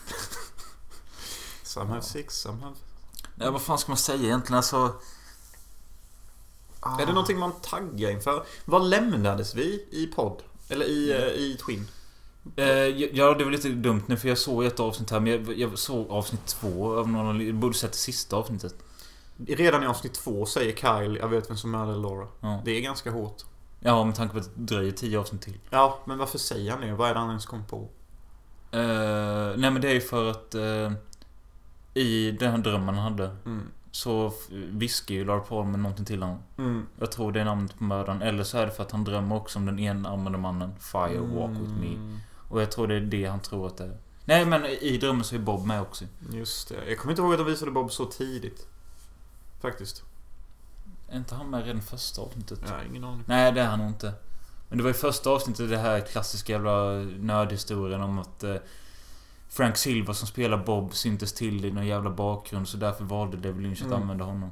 some 1.63 1.89
have 1.89 2.01
six, 2.01 2.35
some 2.41 2.61
have... 2.63 2.75
Nej, 3.35 3.51
vad 3.51 3.61
fan 3.61 3.77
ska 3.77 3.91
man 3.91 3.97
säga 3.97 4.23
egentligen? 4.23 4.57
Alltså... 4.57 4.93
Ah. 6.79 6.99
Är 7.01 7.05
det 7.05 7.11
någonting 7.13 7.37
man 7.39 7.51
taggar 7.61 8.09
inför? 8.11 8.43
Vad 8.65 8.85
lämnades 8.89 9.55
vi 9.55 9.85
i 9.91 10.07
podd? 10.15 10.43
Eller 10.69 10.85
i, 10.85 11.11
eh, 11.11 11.17
i 11.41 11.57
Twin? 11.65 11.87
Eh, 12.55 12.65
ja, 13.13 13.33
det 13.33 13.43
var 13.43 13.51
lite 13.51 13.69
dumt 13.69 14.01
nu 14.05 14.17
för 14.17 14.27
jag 14.27 14.37
såg 14.37 14.65
ett 14.65 14.79
avsnitt 14.79 15.11
här 15.11 15.19
men 15.19 15.31
jag, 15.31 15.57
jag 15.57 15.77
såg 15.79 16.11
avsnitt 16.11 16.45
två 16.45 16.99
av 16.99 17.09
någon 17.09 17.45
Jag 17.45 17.55
borde 17.55 17.73
sett 17.75 17.91
det 17.91 17.97
sista 17.97 18.35
avsnittet. 18.35 18.75
Redan 19.47 19.83
i 19.83 19.87
avsnitt 19.87 20.13
två 20.13 20.45
säger 20.45 20.75
Kyle, 20.75 21.17
jag 21.17 21.27
vet 21.27 21.49
vem 21.49 21.57
som 21.57 21.71
mördade 21.71 21.97
Laura. 21.97 22.27
Ja. 22.39 22.61
Det 22.65 22.71
är 22.71 22.81
ganska 22.81 23.11
hårt. 23.11 23.41
ja, 23.79 24.03
med 24.05 24.15
tanke 24.15 24.33
på 24.33 24.39
att 24.39 24.49
det 24.55 24.75
dröjer 24.75 24.91
tio 24.91 25.19
avsnitt 25.19 25.41
till. 25.41 25.59
Ja, 25.69 25.99
men 26.05 26.17
varför 26.17 26.37
säger 26.37 26.71
han 26.71 26.81
det? 26.81 26.93
Vad 26.93 27.09
är 27.09 27.13
det 27.13 27.19
han 27.19 27.29
ens 27.29 27.45
kom 27.45 27.63
på? 27.65 27.87
Eh, 28.71 29.57
nej 29.57 29.71
men 29.71 29.81
det 29.81 29.89
är 29.89 29.93
ju 29.93 30.01
för 30.01 30.31
att 30.31 30.55
eh, 30.55 30.91
I 31.93 32.31
den 32.31 32.51
här 32.51 32.57
drömmen 32.57 32.95
han 32.95 33.03
hade 33.11 33.31
Mm. 33.45 33.61
Så 33.91 34.33
viskar 34.71 35.15
ju 35.15 35.25
Laura 35.25 35.39
Palmer 35.39 35.77
någonting 35.77 36.05
till 36.05 36.23
honom. 36.23 36.39
Mm. 36.57 36.87
Jag 36.99 37.11
tror 37.11 37.31
det 37.31 37.41
är 37.41 37.45
namnet 37.45 37.77
på 37.77 37.83
mördaren. 37.83 38.21
Eller 38.21 38.43
så 38.43 38.57
är 38.57 38.65
det 38.65 38.71
för 38.71 38.83
att 38.83 38.91
han 38.91 39.03
drömmer 39.03 39.35
också 39.35 39.59
om 39.59 39.65
den 39.65 39.79
enarmade 39.79 40.37
mannen. 40.37 40.71
Fire 40.79 41.19
walk 41.19 41.57
with 41.57 41.73
me. 41.79 42.19
Och 42.49 42.61
jag 42.61 42.71
tror 42.71 42.87
det 42.87 42.95
är 42.95 42.99
det 43.01 43.25
han 43.25 43.39
tror 43.39 43.67
att 43.67 43.77
det 43.77 43.83
är. 43.83 43.97
Nej 44.25 44.45
men 44.45 44.65
i 44.65 44.97
drömmen 44.97 45.23
så 45.23 45.35
är 45.35 45.39
Bob 45.39 45.65
med 45.65 45.81
också. 45.81 46.05
Just 46.31 46.69
det. 46.69 46.89
Jag 46.89 46.97
kommer 46.99 47.11
inte 47.11 47.21
ihåg 47.21 47.31
att 47.33 47.39
de 47.39 47.45
visade 47.45 47.71
Bob 47.71 47.91
så 47.91 48.05
tidigt. 48.05 48.67
Faktiskt. 49.61 50.03
Är 51.09 51.17
inte 51.17 51.35
han 51.35 51.49
med 51.49 51.65
redan 51.65 51.81
första 51.81 52.21
avsnittet? 52.21 52.59
Ja, 52.67 52.73
ingen 52.89 53.03
aning. 53.03 53.23
Nej 53.27 53.51
det 53.51 53.61
är 53.61 53.65
han 53.67 53.79
nog 53.79 53.87
inte. 53.87 54.13
Men 54.69 54.77
det 54.77 54.83
var 54.83 54.91
i 54.91 54.93
första 54.93 55.29
avsnittet 55.29 55.69
det 55.69 55.77
här 55.77 55.99
klassiska 55.99 56.53
jävla 56.53 56.91
nördhistorien 57.19 58.01
om 58.01 58.19
att 58.19 58.43
eh, 58.43 58.55
Frank 59.49 59.77
Silva 59.77 60.13
som 60.13 60.27
spelar 60.27 60.57
Bob 60.57 60.93
syntes 60.93 61.33
till 61.33 61.65
i 61.65 61.71
någon 61.71 61.87
jävla 61.87 62.09
bakgrund 62.09 62.67
så 62.67 62.77
därför 62.77 63.03
valde 63.03 63.37
David 63.37 63.61
Lynch 63.63 63.81
att 63.81 63.87
Mm. 63.87 64.01
använda 64.01 64.25
honom. 64.25 64.51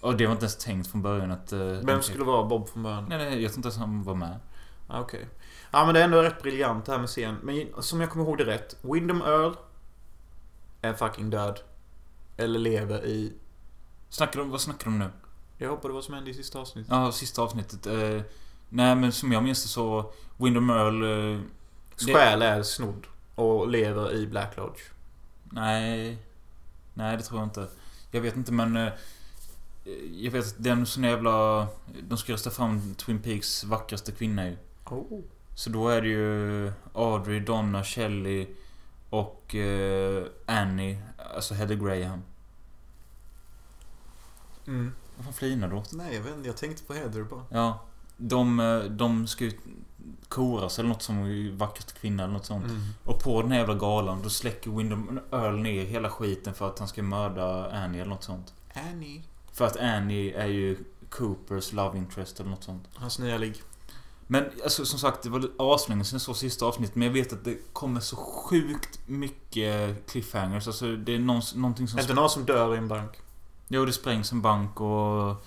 Och 0.00 0.16
det 0.16 0.26
var 0.26 0.32
inte 0.32 0.44
ens 0.44 0.56
tänkt 0.56 0.86
från 0.90 1.02
början 1.02 1.30
att... 1.30 1.52
eh, 1.52 1.58
Vem 1.60 2.02
skulle 2.02 2.24
vara 2.24 2.44
Bob 2.44 2.68
från 2.68 2.82
början? 2.82 3.06
Nej, 3.08 3.18
nej, 3.18 3.42
jag 3.42 3.50
tror 3.52 3.58
inte 3.58 3.66
ens 3.68 3.78
han 3.78 4.02
var 4.02 4.14
med. 4.14 4.38
Ah, 4.88 5.00
Okej. 5.00 5.28
Ja 5.76 5.84
men 5.84 5.94
det 5.94 6.00
är 6.00 6.04
ändå 6.04 6.22
rätt 6.22 6.42
briljant 6.42 6.86
det 6.86 6.92
här 6.92 6.98
med 6.98 7.08
scen. 7.08 7.36
Men 7.42 7.82
som 7.82 8.00
jag 8.00 8.10
kommer 8.10 8.24
ihåg 8.24 8.38
det 8.38 8.44
rätt. 8.44 8.76
Wyndham 8.80 9.22
Earl 9.22 9.54
är 10.80 10.92
fucking 10.92 11.30
död. 11.30 11.60
Eller 12.36 12.58
lever 12.58 13.04
i... 13.04 13.32
Snackar 14.08 14.40
de, 14.40 14.50
vad 14.50 14.60
snackar 14.60 14.84
de 14.84 14.98
nu? 14.98 15.10
Jag 15.58 15.70
hoppar 15.70 15.88
det 15.88 15.94
vad 15.94 16.04
som 16.04 16.14
hände 16.14 16.30
i 16.30 16.34
sista 16.34 16.58
avsnittet. 16.58 16.92
Ja, 16.92 17.12
sista 17.12 17.42
avsnittet. 17.42 17.86
Eh, 17.86 18.22
nej, 18.68 18.96
men 18.96 19.12
som 19.12 19.32
jag 19.32 19.42
minns 19.42 19.62
det 19.62 19.68
så... 19.68 20.12
Windham 20.36 20.70
Earl... 20.70 21.02
Eh, 21.34 21.40
Själ 21.96 22.42
är 22.42 22.62
snodd. 22.62 23.06
Och 23.34 23.68
lever 23.68 24.14
i 24.14 24.26
Black 24.26 24.56
Lodge. 24.56 24.80
nej... 25.44 26.18
Nej, 26.94 27.16
det 27.16 27.22
tror 27.22 27.40
jag 27.40 27.46
inte. 27.46 27.68
Jag 28.10 28.20
vet 28.20 28.36
inte, 28.36 28.52
men... 28.52 28.76
Eh, 28.76 28.92
jag 30.12 30.32
vet 30.32 30.46
att 30.46 30.54
den 30.58 30.86
sån 30.86 31.04
jävla... 31.04 31.66
De 32.08 32.18
ska 32.18 32.32
rösta 32.32 32.50
fram 32.50 32.94
Twin 32.94 33.22
Peaks 33.22 33.64
vackraste 33.64 34.12
kvinna 34.12 34.48
ju. 34.48 34.56
Oh. 34.84 35.22
Så 35.56 35.70
då 35.70 35.88
är 35.88 36.02
det 36.02 36.08
ju 36.08 36.72
Audrey, 36.92 37.40
Donna, 37.40 37.84
Shelley 37.84 38.46
och 39.10 39.54
eh, 39.54 40.26
Annie. 40.46 40.98
Alltså 41.34 41.54
Heather 41.54 41.74
Graham. 41.74 42.22
Mm. 44.66 44.92
Vad 45.16 45.24
fan 45.24 45.34
flinar 45.34 45.68
du 45.68 45.76
åt? 45.76 45.92
Nej 45.92 46.14
jag 46.14 46.22
vet 46.22 46.34
inte, 46.36 46.48
jag 46.48 46.56
tänkte 46.56 46.82
på 46.82 46.94
Heather 46.94 47.22
bara. 47.22 47.42
Ja. 47.50 47.84
De, 48.16 48.60
eh, 48.60 48.78
de 48.78 49.26
ska 49.26 49.44
ju 49.44 49.52
koras 50.28 50.78
eller 50.78 50.88
något 50.88 51.02
som 51.02 51.50
vackraste 51.58 51.92
kvinna 51.92 52.22
eller 52.22 52.32
något 52.32 52.46
sånt. 52.46 52.64
Mm. 52.64 52.82
Och 53.04 53.22
på 53.22 53.42
den 53.42 53.50
här 53.50 53.58
jävla 53.58 53.74
galan 53.74 54.22
då 54.22 54.30
släcker 54.30 54.70
Wyndham 54.70 55.20
Earl 55.32 55.56
ner 55.60 55.84
hela 55.84 56.10
skiten 56.10 56.54
för 56.54 56.68
att 56.68 56.78
han 56.78 56.88
ska 56.88 57.02
mörda 57.02 57.70
Annie 57.70 58.00
eller 58.00 58.10
något 58.10 58.24
sånt. 58.24 58.54
Annie. 58.74 59.22
För 59.52 59.64
att 59.66 59.76
Annie 59.76 60.32
är 60.32 60.46
ju 60.46 60.76
Coopers 61.08 61.72
love 61.72 61.98
interest 61.98 62.40
eller 62.40 62.50
något 62.50 62.64
sånt. 62.64 62.88
Hans 62.94 63.18
nya 63.18 63.38
ligg. 63.38 63.62
Men 64.26 64.44
alltså, 64.64 64.84
som 64.86 64.98
sagt, 64.98 65.22
det 65.22 65.28
var 65.28 65.50
aslänge 65.58 66.04
sen 66.04 66.14
jag 66.14 66.20
såg 66.20 66.36
sista 66.36 66.66
avsnittet. 66.66 66.96
Men 66.96 67.06
jag 67.06 67.12
vet 67.12 67.32
att 67.32 67.44
det 67.44 67.58
kommer 67.72 68.00
så 68.00 68.16
sjukt 68.16 69.00
mycket 69.06 70.06
cliffhangers. 70.10 70.66
Alltså 70.66 70.96
det 70.96 71.14
är 71.14 71.18
någon, 71.18 71.42
någonting 71.54 71.88
som... 71.88 71.98
Är 71.98 72.02
det 72.02 72.14
någon 72.14 72.30
som 72.30 72.44
dör 72.44 72.74
i 72.74 72.78
en 72.78 72.88
bank? 72.88 73.10
Jo, 73.68 73.84
det 73.84 73.92
sprängs 73.92 74.32
en 74.32 74.42
bank 74.42 74.80
och... 74.80 75.46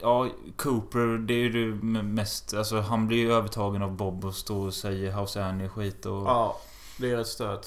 Ja, 0.00 0.28
Cooper, 0.56 1.18
det 1.18 1.34
är 1.34 1.38
ju 1.38 1.72
det 1.72 1.76
mest... 2.02 2.54
Alltså 2.54 2.80
han 2.80 3.06
blir 3.06 3.18
ju 3.18 3.32
övertagen 3.32 3.82
av 3.82 3.96
Bob 3.96 4.24
och 4.24 4.34
står 4.34 4.66
och 4.66 4.74
säger 4.74 5.20
House 5.20 5.44
Annie 5.44 5.66
och 5.66 5.72
skit 5.72 6.06
och... 6.06 6.26
Ja, 6.26 6.60
det 6.98 7.10
är 7.10 7.16
rätt 7.16 7.26
stört. 7.26 7.66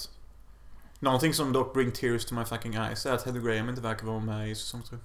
Någonting 0.99 1.33
som 1.33 1.53
dock 1.53 1.73
bring 1.73 1.91
tears 1.91 2.25
to 2.25 2.35
my 2.35 2.45
fucking 2.45 2.75
eyes 2.75 3.05
är 3.05 3.13
att 3.13 3.23
Heather 3.23 3.41
Graham 3.41 3.69
inte 3.69 3.81
verkar 3.81 4.07
vara 4.07 4.19
med 4.19 4.51
i 4.51 4.55
säsong 4.55 4.83
3. 4.89 4.97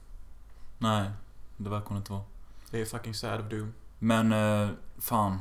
Nej, 0.79 1.11
det 1.57 1.71
verkar 1.71 1.89
hon 1.89 1.97
inte 1.97 2.13
vara. 2.13 2.23
Det 2.71 2.81
är 2.81 2.85
fucking 2.85 3.15
sad 3.15 3.41
of 3.41 3.51
doom. 3.51 3.73
Men, 4.03 4.33
eh, 4.33 4.69
fan. 4.99 5.39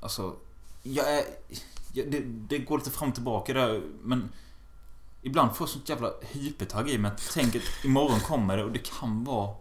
Alltså, 0.00 0.36
jag 0.82 1.14
är... 1.18 1.24
Jag, 1.92 2.10
det, 2.10 2.20
det 2.20 2.58
går 2.58 2.78
lite 2.78 2.90
fram 2.90 3.08
och 3.08 3.14
tillbaka 3.14 3.52
där, 3.52 3.82
men... 4.02 4.32
Ibland 5.22 5.56
får 5.56 5.64
jag 5.64 5.68
sånt 5.68 5.88
jävla 5.88 6.10
hypertagg 6.20 6.90
i 6.90 6.98
mig 6.98 7.10
att 7.10 7.30
tänk 7.34 7.56
att 7.56 7.84
imorgon 7.84 8.20
kommer 8.20 8.56
det 8.56 8.64
och 8.64 8.72
det 8.72 8.78
kan 8.78 9.24
vara 9.24 9.54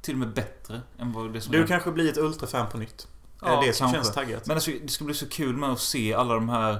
till 0.00 0.14
och 0.14 0.18
med 0.18 0.32
bättre 0.32 0.80
än 0.98 1.12
vad 1.12 1.32
det 1.32 1.40
som 1.40 1.52
Du 1.52 1.62
är. 1.62 1.66
kanske 1.66 1.92
blir 1.92 2.10
ett 2.10 2.18
ultrafan 2.18 2.68
på 2.68 2.78
nytt. 2.78 3.08
Ja, 3.40 3.60
det 3.60 3.66
det 3.66 3.72
som 3.72 3.84
kanske. 3.84 3.96
känns 3.96 4.14
taggat? 4.14 4.46
Men 4.46 4.56
alltså, 4.56 4.70
det 4.82 4.88
ska 4.88 5.04
bli 5.04 5.14
så 5.14 5.28
kul 5.28 5.56
med 5.56 5.70
att 5.70 5.80
se 5.80 6.14
alla 6.14 6.34
de 6.34 6.48
här... 6.48 6.78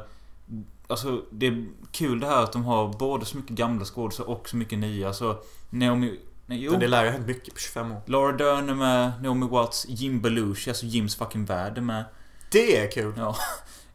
Alltså, 0.86 1.22
det 1.30 1.46
är 1.46 1.66
kul 1.92 2.20
det 2.20 2.26
här 2.26 2.42
att 2.42 2.52
de 2.52 2.64
har 2.64 2.88
både 2.88 3.24
så 3.26 3.36
mycket 3.36 3.56
gamla 3.56 3.84
skådespelare 3.84 4.32
och 4.34 4.48
så 4.48 4.56
mycket 4.56 4.78
nya. 4.78 5.08
Alltså, 5.08 5.42
Naomi... 5.70 6.20
Nej, 6.52 6.62
jo. 6.64 6.70
Men 6.70 6.80
det 6.80 6.88
lär 6.88 7.02
ju 7.04 7.08
ha 7.10 7.12
hänt 7.16 7.26
mycket 7.26 7.54
på 7.54 7.60
25 7.60 7.92
år. 7.92 8.02
Laura 8.06 8.32
Dern 8.36 8.68
är 8.68 8.74
med, 8.74 9.22
Naomi 9.22 9.46
Watts, 9.48 9.86
Jim 9.88 10.20
Belushi, 10.20 10.70
alltså 10.70 10.86
Jims 10.86 11.16
fucking 11.16 11.44
värld 11.44 11.78
är 11.78 11.82
med. 11.82 12.04
Det 12.50 12.76
är 12.76 12.90
kul! 12.90 13.14
Ja. 13.16 13.36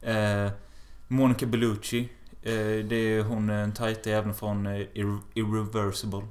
Eh, 0.01 0.51
Monica 1.07 1.45
Bellucci. 1.45 2.09
Eh, 2.41 2.53
det 2.85 2.95
är 2.95 3.23
hon 3.23 3.49
eh, 3.49 3.55
den 3.55 3.71
tajta 3.73 4.09
jäveln 4.09 4.33
från 4.35 4.65
eh, 4.67 4.71
Irre- 4.73 5.21
Irreversible. 5.33 6.27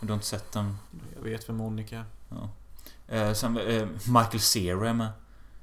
Du 0.00 0.06
har 0.08 0.14
inte 0.14 0.26
sett 0.26 0.52
den? 0.52 0.76
Jag 1.16 1.22
vet 1.22 1.48
vem 1.48 1.56
Monica 1.56 1.96
är. 1.98 2.04
Ja. 2.28 2.48
Eh, 3.16 3.32
sen 3.32 3.56
eh, 3.58 3.86
Michael 4.06 4.40
Cera 4.40 4.88
är 4.88 4.92
med. 4.94 5.12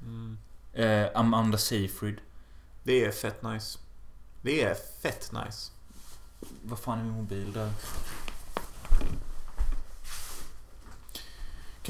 mm. 0.02 0.38
Eh, 0.72 1.06
Amanda 1.14 1.58
Seyfried. 1.58 2.16
Det 2.82 3.04
är 3.04 3.10
fett 3.10 3.42
nice. 3.42 3.78
Det 4.42 4.62
är 4.62 4.74
fett 5.02 5.32
nice. 5.32 5.72
Vad 6.62 6.78
fan 6.78 6.98
är 6.98 7.04
min 7.04 7.12
mobil 7.14 7.52
där? 7.52 7.70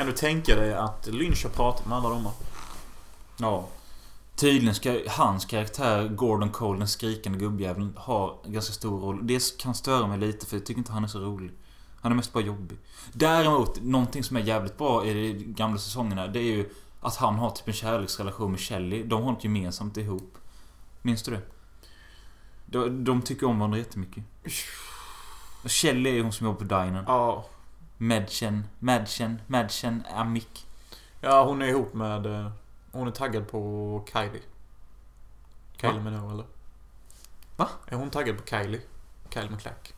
Kan 0.00 0.06
du 0.06 0.12
tänka 0.12 0.56
dig 0.56 0.74
att 0.74 1.06
Lynch 1.06 1.44
har 1.44 1.50
pratat 1.50 1.86
med 1.86 1.98
alla 1.98 2.08
dem? 2.08 2.28
Ja. 3.36 3.68
Tydligen 4.36 4.74
ska 4.74 5.00
hans 5.08 5.44
karaktär, 5.44 6.08
Gordon 6.08 6.50
Cole, 6.50 6.78
den 6.78 6.88
skrikande 6.88 7.38
gubbjäveln, 7.38 7.96
ha 7.96 8.42
ganska 8.46 8.72
stor 8.72 9.00
roll. 9.00 9.26
Det 9.26 9.58
kan 9.58 9.74
störa 9.74 10.06
mig 10.06 10.18
lite 10.18 10.46
för 10.46 10.56
jag 10.56 10.66
tycker 10.66 10.78
inte 10.78 10.92
han 10.92 11.04
är 11.04 11.08
så 11.08 11.20
rolig. 11.20 11.50
Han 12.00 12.12
är 12.12 12.16
mest 12.16 12.32
bara 12.32 12.44
jobbig. 12.44 12.78
Däremot, 13.12 13.82
någonting 13.82 14.24
som 14.24 14.36
är 14.36 14.40
jävligt 14.40 14.78
bra 14.78 15.06
i 15.06 15.32
de 15.32 15.44
gamla 15.44 15.78
säsongerna, 15.78 16.26
det 16.26 16.38
är 16.38 16.56
ju 16.56 16.70
att 17.00 17.16
han 17.16 17.34
har 17.34 17.50
typ 17.50 17.68
en 17.68 17.74
kärleksrelation 17.74 18.50
med 18.50 18.60
Shelley. 18.60 19.02
De 19.02 19.22
har 19.22 19.32
något 19.32 19.44
gemensamt 19.44 19.96
ihop. 19.96 20.38
Minns 21.02 21.22
du 21.22 21.30
det? 21.30 21.42
De, 22.66 23.04
de 23.04 23.22
tycker 23.22 23.46
om 23.46 23.58
varandra 23.58 23.78
jättemycket. 23.78 24.24
Och 25.64 25.70
Shelley 25.70 26.12
är 26.12 26.16
ju 26.16 26.22
hon 26.22 26.32
som 26.32 26.46
jobbar 26.46 26.58
på 26.58 26.64
dinern. 26.64 27.04
Ja. 27.06 27.44
Madchen, 28.02 28.64
Madchen, 28.78 29.42
Madchen, 29.46 30.04
Amik. 30.14 30.66
Ja, 31.20 31.44
hon 31.44 31.62
är 31.62 31.66
ihop 31.66 31.94
med... 31.94 32.26
eh, 32.26 32.50
Hon 32.92 33.08
är 33.08 33.12
taggad 33.12 33.48
på 33.48 34.04
Kylie. 34.12 34.42
Kylie 35.80 35.94
Va? 35.98 36.02
Minogue, 36.04 36.32
eller? 36.32 36.44
Va? 37.56 37.68
Är 37.86 37.96
hon 37.96 38.10
taggad 38.10 38.36
på 38.38 38.44
Kylie? 38.46 38.80
Kylie 39.34 39.50
McClack. 39.50 39.94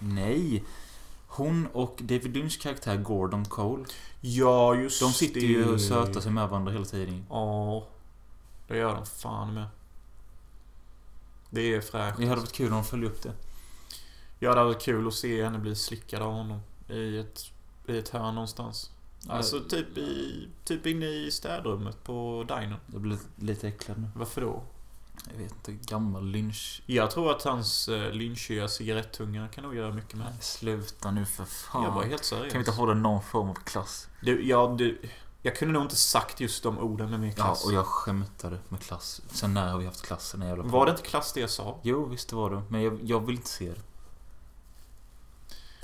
Nej. 0.00 0.64
Hon 1.26 1.66
och 1.72 1.96
David 2.02 2.34
Lynchs 2.36 2.56
karaktär 2.56 2.96
Gordon 2.96 3.44
Cole. 3.44 3.84
Ja, 4.20 4.74
just 4.74 5.00
De 5.00 5.12
sitter 5.12 5.40
det. 5.40 5.46
ju 5.46 5.72
och 5.74 5.80
sötar 5.80 6.20
sig 6.20 6.32
med 6.32 6.48
varandra 6.48 6.72
hela 6.72 6.84
tiden. 6.84 7.26
Ja. 7.30 7.86
Det 8.68 8.76
gör 8.76 8.94
de 8.94 9.06
fan 9.06 9.54
med. 9.54 9.66
Det 11.50 11.74
är 11.74 11.80
fräscht. 11.80 12.18
Det 12.18 12.26
hade 12.26 12.40
varit 12.40 12.52
kul 12.52 12.66
om 12.66 12.72
de 12.72 12.84
följde 12.84 13.06
upp 13.06 13.22
det. 13.22 13.32
Ja, 14.38 14.50
det 14.54 14.60
hade 14.60 14.64
varit 14.74 14.82
kul 14.82 15.08
att 15.08 15.14
se 15.14 15.44
henne 15.44 15.58
bli 15.58 15.76
slickad 15.76 16.22
av 16.22 16.32
honom. 16.32 16.60
I 16.88 17.18
ett, 17.18 17.52
i 17.86 17.98
ett 17.98 18.08
hörn 18.08 18.34
någonstans. 18.34 18.90
Alltså 19.28 19.60
typ 19.60 19.98
i... 19.98 20.48
Typ 20.64 20.86
inne 20.86 21.06
i 21.06 21.30
städrummet 21.30 22.04
på 22.04 22.44
dinern. 22.48 22.76
Jag 22.92 23.00
blir 23.00 23.18
lite 23.36 23.68
äcklad 23.68 23.98
nu. 24.00 24.08
Varför 24.14 24.40
då? 24.40 24.62
Jag 25.32 25.38
vet 25.38 25.68
inte. 25.68 25.72
Gammal 25.72 26.24
Lynch. 26.26 26.82
Jag 26.86 27.10
tror 27.10 27.30
att 27.30 27.42
hans 27.42 27.88
uh, 27.88 28.10
lynchiga 28.10 28.68
cigarettungar 28.68 29.48
kan 29.48 29.64
nog 29.64 29.74
göra 29.74 29.92
mycket 29.92 30.14
med. 30.14 30.26
Nej, 30.26 30.36
sluta 30.40 31.10
nu 31.10 31.26
för 31.26 31.44
fan. 31.44 31.82
Jag 31.84 31.90
var 31.90 32.04
helt 32.04 32.24
seriös. 32.24 32.52
Kan 32.52 32.58
vi 32.58 32.68
inte 32.68 32.80
hålla 32.80 32.94
någon 32.94 33.22
form 33.22 33.48
av 33.50 33.54
klass? 33.54 34.08
Du, 34.20 34.48
ja, 34.48 34.74
du... 34.78 35.00
Jag 35.42 35.56
kunde 35.56 35.74
nog 35.74 35.82
inte 35.82 35.96
sagt 35.96 36.40
just 36.40 36.62
de 36.62 36.78
orden 36.78 37.10
med 37.10 37.20
min 37.20 37.28
Ja, 37.28 37.34
klass. 37.44 37.66
och 37.66 37.72
jag 37.72 37.86
skämtade 37.86 38.58
med 38.68 38.80
klass. 38.80 39.22
Sen 39.30 39.54
när 39.54 39.72
har 39.72 39.78
vi 39.78 39.86
haft 39.86 40.02
klass? 40.06 40.32
Den 40.32 40.48
jävla 40.48 40.64
Var 40.64 40.86
det 40.86 40.90
inte 40.90 41.02
klass 41.02 41.32
det 41.32 41.40
jag 41.40 41.50
sa? 41.50 41.78
Jo, 41.82 42.04
visst 42.04 42.28
det 42.28 42.36
var 42.36 42.50
det. 42.50 42.62
Men 42.68 42.82
jag, 42.82 42.98
jag 43.02 43.26
vill 43.26 43.34
inte 43.36 43.48
se 43.48 43.68
det. 43.70 43.80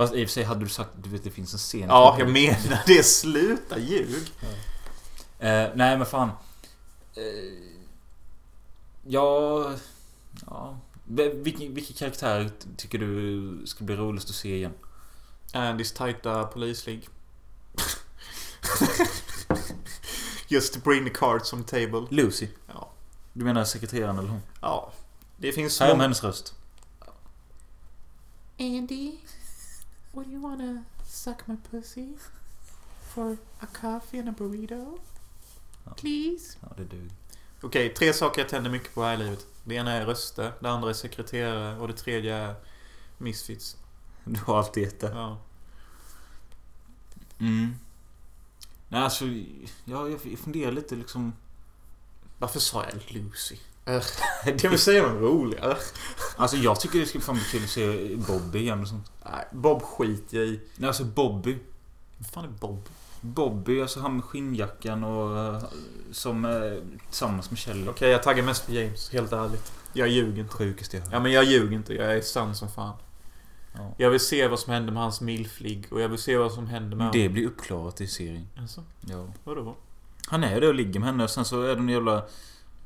Fast 0.00 0.14
i 0.14 0.24
och 0.24 0.28
för 0.28 0.32
sig 0.32 0.44
hade 0.44 0.60
du 0.60 0.68
sagt 0.68 0.90
du 1.02 1.10
vet 1.10 1.24
det 1.24 1.30
finns 1.30 1.52
en 1.52 1.58
scen. 1.58 1.88
Ja, 1.88 2.16
jag 2.18 2.30
menar 2.30 2.82
det. 2.86 3.02
Sluta 3.02 3.78
ljug. 3.78 4.32
Eh, 5.38 5.68
nej 5.74 5.98
men 5.98 6.06
fan. 6.06 6.28
Eh, 7.16 7.22
Ja... 9.06 9.74
Ja... 10.46 10.78
Vilka, 11.34 11.58
vilka 11.68 11.94
karaktärer 11.94 12.50
tycker 12.76 12.98
du 12.98 13.62
ska 13.66 13.84
bli 13.84 13.96
roligast 13.96 14.30
att 14.30 14.36
se 14.36 14.56
igen? 14.56 14.72
Andys 15.52 15.92
tajta 15.92 16.44
polisligg. 16.44 17.08
Just 20.48 20.74
to 20.74 20.80
bring 20.84 21.04
the 21.04 21.10
cards 21.10 21.52
on 21.52 21.64
the 21.64 21.86
table. 21.86 22.06
Lucy? 22.10 22.48
Ja. 22.66 22.90
Du 23.32 23.44
menar 23.44 23.64
sekreteraren 23.64 24.18
eller 24.18 24.28
hon? 24.28 24.42
Ja. 24.60 24.92
Det 25.36 25.52
finns 25.52 25.80
Här 25.80 25.94
är 25.94 25.96
hennes 25.96 26.24
röst. 26.24 26.54
Andy, 28.58 29.12
would 30.12 30.28
you 30.28 30.40
wanna 30.40 30.84
suck 31.06 31.48
my 31.48 31.56
pussy? 31.70 32.16
For 33.14 33.36
a 33.60 33.66
coffee 33.66 34.18
and 34.18 34.28
a 34.28 34.34
burrito? 34.38 34.98
Ja. 35.84 35.94
Please? 35.94 36.58
Ja, 36.60 36.68
det 36.76 36.84
duger. 36.84 37.10
Okej, 37.62 37.94
tre 37.94 38.12
saker 38.12 38.40
jag 38.40 38.48
tänder 38.48 38.70
mycket 38.70 38.94
på 38.94 39.02
här 39.02 39.14
i 39.14 39.16
livet. 39.16 39.46
Det 39.64 39.74
ena 39.74 39.92
är 39.92 40.06
röster, 40.06 40.52
det 40.60 40.70
andra 40.70 40.90
är 40.90 40.94
sekreterare 40.94 41.78
och 41.78 41.88
det 41.88 41.94
tredje 41.94 42.34
är 42.36 42.54
Misfits. 43.18 43.76
Du 44.24 44.40
har 44.40 44.58
alltid 44.58 44.82
gett 44.82 45.00
det. 45.00 45.10
Ja. 45.10 45.38
Mm. 47.38 47.74
Nej, 48.88 49.02
alltså... 49.02 49.24
Ja, 49.84 50.08
jag 50.08 50.38
funderar 50.38 50.72
lite 50.72 50.96
liksom... 50.96 51.32
Varför 52.38 52.60
sa 52.60 52.84
jag 52.84 52.94
Lucy? 53.08 53.56
Kan 54.58 54.70
vi 54.70 54.78
säga 54.78 55.02
något 55.02 55.22
roligare? 55.22 55.76
Alltså 56.36 56.56
jag 56.56 56.80
tycker 56.80 56.98
det 57.00 57.06
ska 57.06 57.20
fan 57.20 57.34
bli 57.34 57.44
kul 57.44 57.62
att 57.64 57.70
se 57.70 58.16
Bobby 58.16 58.58
igen 58.58 58.80
och 58.82 58.88
sånt. 58.88 59.12
Nej, 59.24 59.44
Bob 59.52 59.82
skiter 59.82 60.38
jag 60.38 60.46
i. 60.46 60.60
Nej, 60.76 60.88
alltså 60.88 61.04
Bobby. 61.04 61.58
Vad 62.18 62.26
fan 62.26 62.44
är 62.44 62.48
Bob? 62.48 62.88
Bobby, 63.20 63.82
alltså 63.82 64.00
han 64.00 64.14
med 64.16 64.24
skinnjackan 64.24 65.04
och... 65.04 65.38
eh, 65.54 65.62
Som 66.12 66.44
är 66.44 66.82
tillsammans 67.06 67.50
med 67.50 67.58
Kjell. 67.58 67.88
Okej, 67.88 68.10
jag 68.10 68.22
taggar 68.22 68.42
mest 68.44 68.66
på 68.66 68.72
James, 68.72 69.10
helt 69.10 69.32
ärligt. 69.32 69.72
Jag 69.92 70.08
ljuger 70.08 70.42
inte. 70.42 70.54
Sjukaste 70.54 70.96
jag. 70.96 71.06
Ja, 71.12 71.20
men 71.20 71.32
jag 71.32 71.44
ljuger 71.44 71.72
inte. 71.76 71.94
Jag 71.94 72.16
är 72.16 72.20
sann 72.20 72.54
som 72.54 72.68
fan. 72.70 72.96
Ja. 73.74 73.94
Jag 73.98 74.10
vill 74.10 74.20
se 74.20 74.48
vad 74.48 74.58
som 74.58 74.72
händer 74.72 74.92
med 74.92 75.02
hans 75.02 75.20
milfligg 75.20 75.86
och 75.90 76.00
jag 76.00 76.08
vill 76.08 76.18
se 76.18 76.36
vad 76.36 76.52
som 76.52 76.66
händer 76.66 76.96
med... 76.96 77.12
Det 77.12 77.28
blir 77.28 77.46
uppklarat 77.46 78.00
i 78.00 78.06
serien. 78.06 78.48
Alltså, 78.58 78.84
Ja. 79.00 79.26
vadå? 79.44 79.76
Han 80.26 80.44
är 80.44 80.60
där 80.60 80.68
och 80.68 80.74
ligger 80.74 81.00
med 81.00 81.08
henne 81.08 81.24
och 81.24 81.30
sen 81.30 81.44
så 81.44 81.62
är 81.62 81.66
det 81.68 81.80
en 81.80 81.88
jävla... 81.88 82.22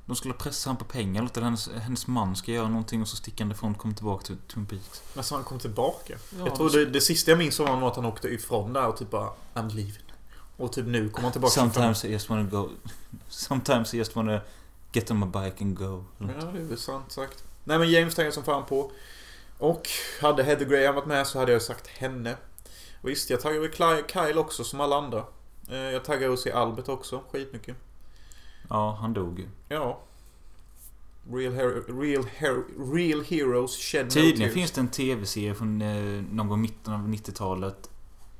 De 0.06 0.16
skulle 0.16 0.34
pressa 0.34 0.70
han 0.70 0.76
på 0.76 0.84
pengar 0.84 1.22
eller 1.22 1.42
hennes, 1.44 1.68
hennes 1.68 2.06
man 2.06 2.36
ska 2.36 2.52
göra 2.52 2.68
någonting 2.68 3.02
och 3.02 3.08
så 3.08 3.16
sticker 3.16 3.38
han 3.44 3.48
därifrån 3.48 3.72
och 3.72 3.78
kommer 3.78 3.94
tillbaka 3.94 4.24
till 4.24 4.36
Twin 4.54 4.66
Peaks. 4.66 5.02
Men 5.14 5.24
så 5.24 5.34
han 5.34 5.44
kom 5.44 5.58
tillbaka? 5.58 6.14
Ja, 6.38 6.46
jag 6.46 6.56
tror 6.56 6.70
det, 6.70 6.86
det 6.86 7.00
sista 7.00 7.30
jag 7.30 7.38
minns 7.38 7.58
var 7.58 7.88
att 7.88 7.96
han 7.96 8.04
åkte 8.04 8.28
ifrån 8.28 8.72
där 8.72 8.86
och 8.86 8.96
typ 8.96 9.10
bara 9.10 9.30
I'm 9.54 9.68
leaving. 9.74 10.12
Och 10.56 10.72
typ 10.72 10.86
nu 10.86 11.08
kommer 11.08 11.22
han 11.22 11.32
tillbaka. 11.32 11.52
Sometimes 11.52 12.04
I 12.04 12.12
just 12.12 12.30
wanna 12.30 12.42
go... 12.42 12.68
Sometimes 13.28 13.94
I 13.94 13.98
just 13.98 14.16
wanna 14.16 14.40
get 14.92 15.10
on 15.10 15.18
my 15.18 15.26
bike 15.26 15.64
and 15.64 15.78
go. 15.78 16.04
Ja, 16.18 16.26
det 16.26 16.58
är 16.58 16.62
väl 16.64 16.78
sant 16.78 17.12
sagt. 17.12 17.44
Nej 17.64 17.78
men 17.78 17.90
James 17.90 18.14
tänkte 18.14 18.34
som 18.34 18.44
fan 18.44 18.64
på. 18.66 18.90
Och 19.58 19.88
hade 20.20 20.42
Heather 20.42 20.64
Graham 20.66 20.94
varit 20.94 21.06
med 21.06 21.26
så 21.26 21.38
hade 21.38 21.52
jag 21.52 21.62
sagt 21.62 21.86
henne. 21.86 22.36
Och 23.02 23.08
visst, 23.08 23.30
jag 23.30 23.40
taggar 23.40 23.60
väl 23.60 24.02
Kyle 24.12 24.38
också 24.38 24.64
som 24.64 24.80
alla 24.80 24.96
andra. 24.96 25.24
Eh, 25.70 25.76
Jag 25.76 26.04
taggar 26.04 26.30
att 26.30 26.40
se 26.40 26.52
Albert 26.52 26.88
också, 26.88 27.22
skitmycket. 27.32 27.76
Ja, 28.68 28.98
han 29.00 29.14
dog 29.14 29.38
ju. 29.38 29.48
Ja. 29.68 30.00
Real, 31.32 31.52
hero, 31.52 32.00
real, 32.00 32.24
hero, 32.24 32.64
real 32.94 33.24
Heroes 33.24 33.76
Shed 33.76 34.10
Tydligen 34.10 34.52
finns 34.52 34.70
det 34.70 34.80
en 34.80 34.88
tv-serie 34.88 35.54
från 35.54 35.82
eh, 35.82 36.22
någon 36.30 36.48
gång 36.48 36.60
mitten 36.60 36.94
av 36.94 37.08
90-talet 37.08 37.90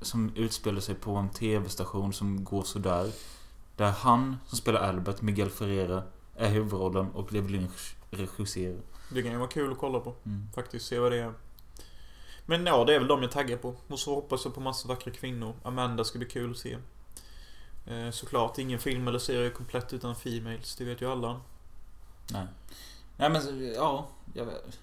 som 0.01 0.33
utspelar 0.37 0.81
sig 0.81 0.95
på 0.95 1.15
en 1.15 1.29
tv-station 1.29 2.13
som 2.13 2.45
går 2.45 2.63
sådär. 2.63 3.13
Där 3.77 3.91
han 3.91 4.37
som 4.47 4.59
spelar 4.59 4.81
Albert, 4.81 5.23
Miguel 5.23 5.51
Ferreira, 5.51 6.03
är 6.37 6.51
huvudrollen 6.51 7.11
och 7.11 7.29
David 7.33 7.51
Lynch 7.51 7.97
regisserar. 8.11 8.81
Det 9.09 9.23
kan 9.23 9.33
ju 9.33 9.39
vara 9.39 9.49
kul 9.49 9.73
att 9.73 9.79
kolla 9.79 10.01
på. 10.01 10.15
Mm. 10.25 10.49
Faktiskt, 10.55 10.87
se 10.87 10.99
vad 10.99 11.13
det 11.13 11.19
är. 11.19 11.33
Men 12.47 12.67
ja, 12.67 12.85
det 12.85 12.95
är 12.95 12.99
väl 12.99 13.09
de 13.09 13.23
jag 13.23 13.31
taggar 13.31 13.57
på. 13.57 13.75
Och 13.89 13.99
så 13.99 14.15
hoppas 14.15 14.45
jag 14.45 14.55
på 14.55 14.61
massa 14.61 14.89
vackra 14.89 15.13
kvinnor. 15.13 15.55
Amanda 15.63 16.05
ska 16.05 16.19
bli 16.19 16.29
kul 16.29 16.51
att 16.51 16.57
se. 16.57 16.77
Eh, 17.87 18.11
såklart, 18.11 18.59
ingen 18.59 18.79
film 18.79 19.09
eller 19.09 19.19
serie 19.19 19.47
är 19.47 19.51
komplett 19.51 19.93
utan 19.93 20.17
females. 20.17 20.77
Det 20.77 20.85
vet 20.85 21.03
ju 21.03 21.11
alla. 21.11 21.41
Nej. 22.33 22.47
Nej 23.17 23.31
men, 23.31 23.73
ja. 23.75 24.09
Jag 24.35 24.45
vet. 24.45 24.79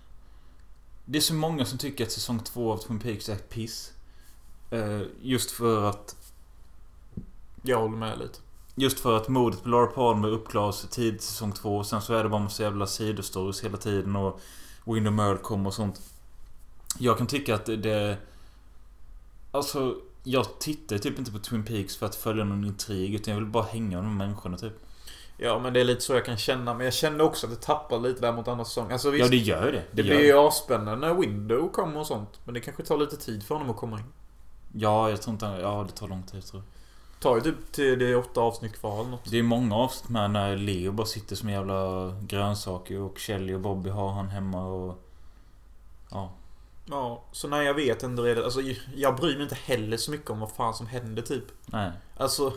Det 1.06 1.18
är 1.18 1.22
så 1.22 1.34
många 1.34 1.66
som 1.66 1.78
tycker 1.78 2.04
att 2.04 2.12
säsong 2.12 2.40
två 2.40 2.72
av 2.72 2.78
Twin 2.78 3.00
Peaks 3.00 3.30
är 3.30 3.36
piss. 3.36 3.94
Eh, 4.70 5.02
just 5.22 5.52
för 5.52 5.90
att 5.90 6.16
Jag 7.64 7.80
håller 7.80 7.98
med 7.98 8.20
lite. 8.20 8.40
Just 8.76 9.00
för 9.00 9.18
att 9.18 9.28
mordet 9.28 9.64
på 9.64 9.70
Laura 9.70 9.88
Palmer 9.88 10.30
uppklaras 10.30 10.98
i 10.98 11.18
säsong 11.20 11.52
två 11.52 11.78
och 11.78 11.86
sen 11.86 12.02
så 12.02 12.14
är 12.14 12.24
det 12.24 12.30
bara 12.30 12.42
massa 12.42 12.64
jävla 12.64 12.88
sidostories 12.88 13.64
hela 13.64 13.78
tiden 13.78 14.16
och 14.16 14.42
Window 14.86 15.14
Merle 15.14 15.38
kommer 15.38 15.68
och 15.68 15.74
sånt. 15.74 16.02
Jag 17.00 17.18
kan 17.18 17.28
tycka 17.28 17.56
att 17.56 17.66
det... 17.66 18.18
Alltså, 19.52 20.02
jag 20.24 20.60
tittar 20.60 20.98
typ 20.98 21.20
inte 21.20 21.32
på 21.32 21.40
Twin 21.40 21.66
Peaks 21.66 21.98
för 21.98 22.06
att 22.06 22.16
följa 22.16 22.44
någon 22.44 22.66
intrig 22.66 23.16
utan 23.16 23.34
jag 23.34 23.42
vill 23.42 23.50
bara 23.50 23.64
hänga 23.64 23.98
med 23.98 24.06
de 24.06 24.18
människorna 24.18 24.58
typ. 24.58 24.74
Ja, 25.38 25.60
men 25.60 25.74
det 25.74 25.80
är 25.80 25.84
lite 25.84 26.02
så 26.02 26.14
jag 26.14 26.26
kan 26.26 26.38
känna. 26.38 26.74
Men 26.74 26.86
jag 26.86 26.94
kände 26.94 27.24
också 27.24 27.48
att 27.48 27.54
det 27.54 27.62
tappar 27.62 28.00
lite 28.00 28.22
där 28.22 28.34
mot 28.34 28.48
andra 28.48 28.66
säsonger. 28.66 28.92
Alltså 28.94 29.10
visst, 29.10 29.26
Ja, 29.26 29.30
det 29.32 29.38
gör 29.38 29.72
det. 29.72 29.84
det 29.92 30.02
gör 30.02 30.16
blir 30.16 30.26
ju 30.26 30.38
asspännande 30.38 31.08
när 31.08 31.14
Window 31.14 31.70
kommer 31.72 32.00
och 32.00 32.08
sånt. 32.08 32.40
Men 32.46 32.54
det 32.54 32.60
kanske 32.60 32.84
tar 32.84 32.98
lite 32.98 33.18
tid 33.18 33.44
för 33.44 33.56
honom 33.56 33.70
att 33.70 33.78
komma 33.78 33.98
in. 34.00 34.06
Ja, 34.74 35.10
jag 35.10 35.22
tror 35.22 35.34
inte... 35.34 35.46
Ja, 35.46 35.86
det 35.88 35.94
tar 35.96 36.08
lång 36.08 36.24
tid 36.24 36.46
tror 36.46 36.64
jag. 36.64 37.22
Tar 37.22 37.36
ju 37.36 37.42
typ 37.42 37.72
till 37.72 38.00
det 38.00 38.06
är 38.06 38.18
åtta 38.18 38.42
avsnitt 38.42 38.80
kvar 38.80 39.00
eller 39.00 39.12
något. 39.12 39.32
Det 39.32 39.40
är 39.40 39.44
många 39.44 39.76
avsnitt 39.76 40.10
med 40.10 40.32
när 40.32 40.58
Leo 40.58 40.92
bara 40.92 41.08
sitter 41.08 41.36
som 41.36 41.50
en 41.50 41.56
jävla 41.56 42.12
grönsak 42.22 42.92
och 42.92 43.20
Kelly 43.20 43.54
och 43.54 43.62
Bobby 43.62 43.90
har 43.90 44.12
han 44.12 44.30
hemma 44.30 44.66
och... 44.66 45.04
Ja. 46.12 46.32
Ja, 46.86 47.24
så 47.32 47.48
när 47.48 47.62
jag 47.62 47.74
vet 47.74 48.04
inte 48.04 48.22
redan. 48.22 48.44
Alltså 48.44 48.62
jag 48.96 49.16
bryr 49.16 49.34
mig 49.34 49.44
inte 49.44 49.58
heller 49.66 49.98
så 49.98 50.12
mycket 50.12 50.30
om 50.30 50.40
vad 50.40 50.52
fan 50.52 50.74
som 50.74 50.88
händer 50.88 51.22
typ. 51.22 51.46
Nej. 51.66 51.92
Alltså... 52.18 52.54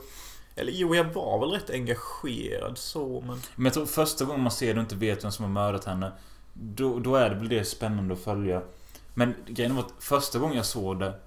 Eller 0.57 0.73
jo, 0.73 0.95
jag 0.95 1.05
var 1.05 1.41
väl 1.41 1.51
rätt 1.51 1.71
engagerad 1.71 2.79
så, 2.79 3.21
men... 3.27 3.41
Men 3.57 3.65
jag 3.65 3.75
tror 3.75 3.87
första 3.87 4.25
gången 4.25 4.43
man 4.43 4.53
ser 4.53 4.75
det 4.75 4.81
och 4.81 4.85
inte 4.85 4.97
vet 4.97 5.25
vem 5.25 5.33
som 5.33 5.45
har 5.45 5.53
mördat 5.53 5.85
henne 5.85 6.13
Då, 6.53 6.99
då 6.99 7.17
är 7.17 7.31
det 7.31 7.37
väl 7.37 7.49
det 7.49 7.65
spännande 7.65 8.15
att 8.15 8.21
följa 8.21 8.63
Men 9.15 9.35
grejen 9.47 9.77
var 9.77 9.83
att 9.83 9.95
första 9.99 10.39
gången 10.39 10.57
jag 10.57 10.67
såg 10.67 10.99
det 10.99 11.21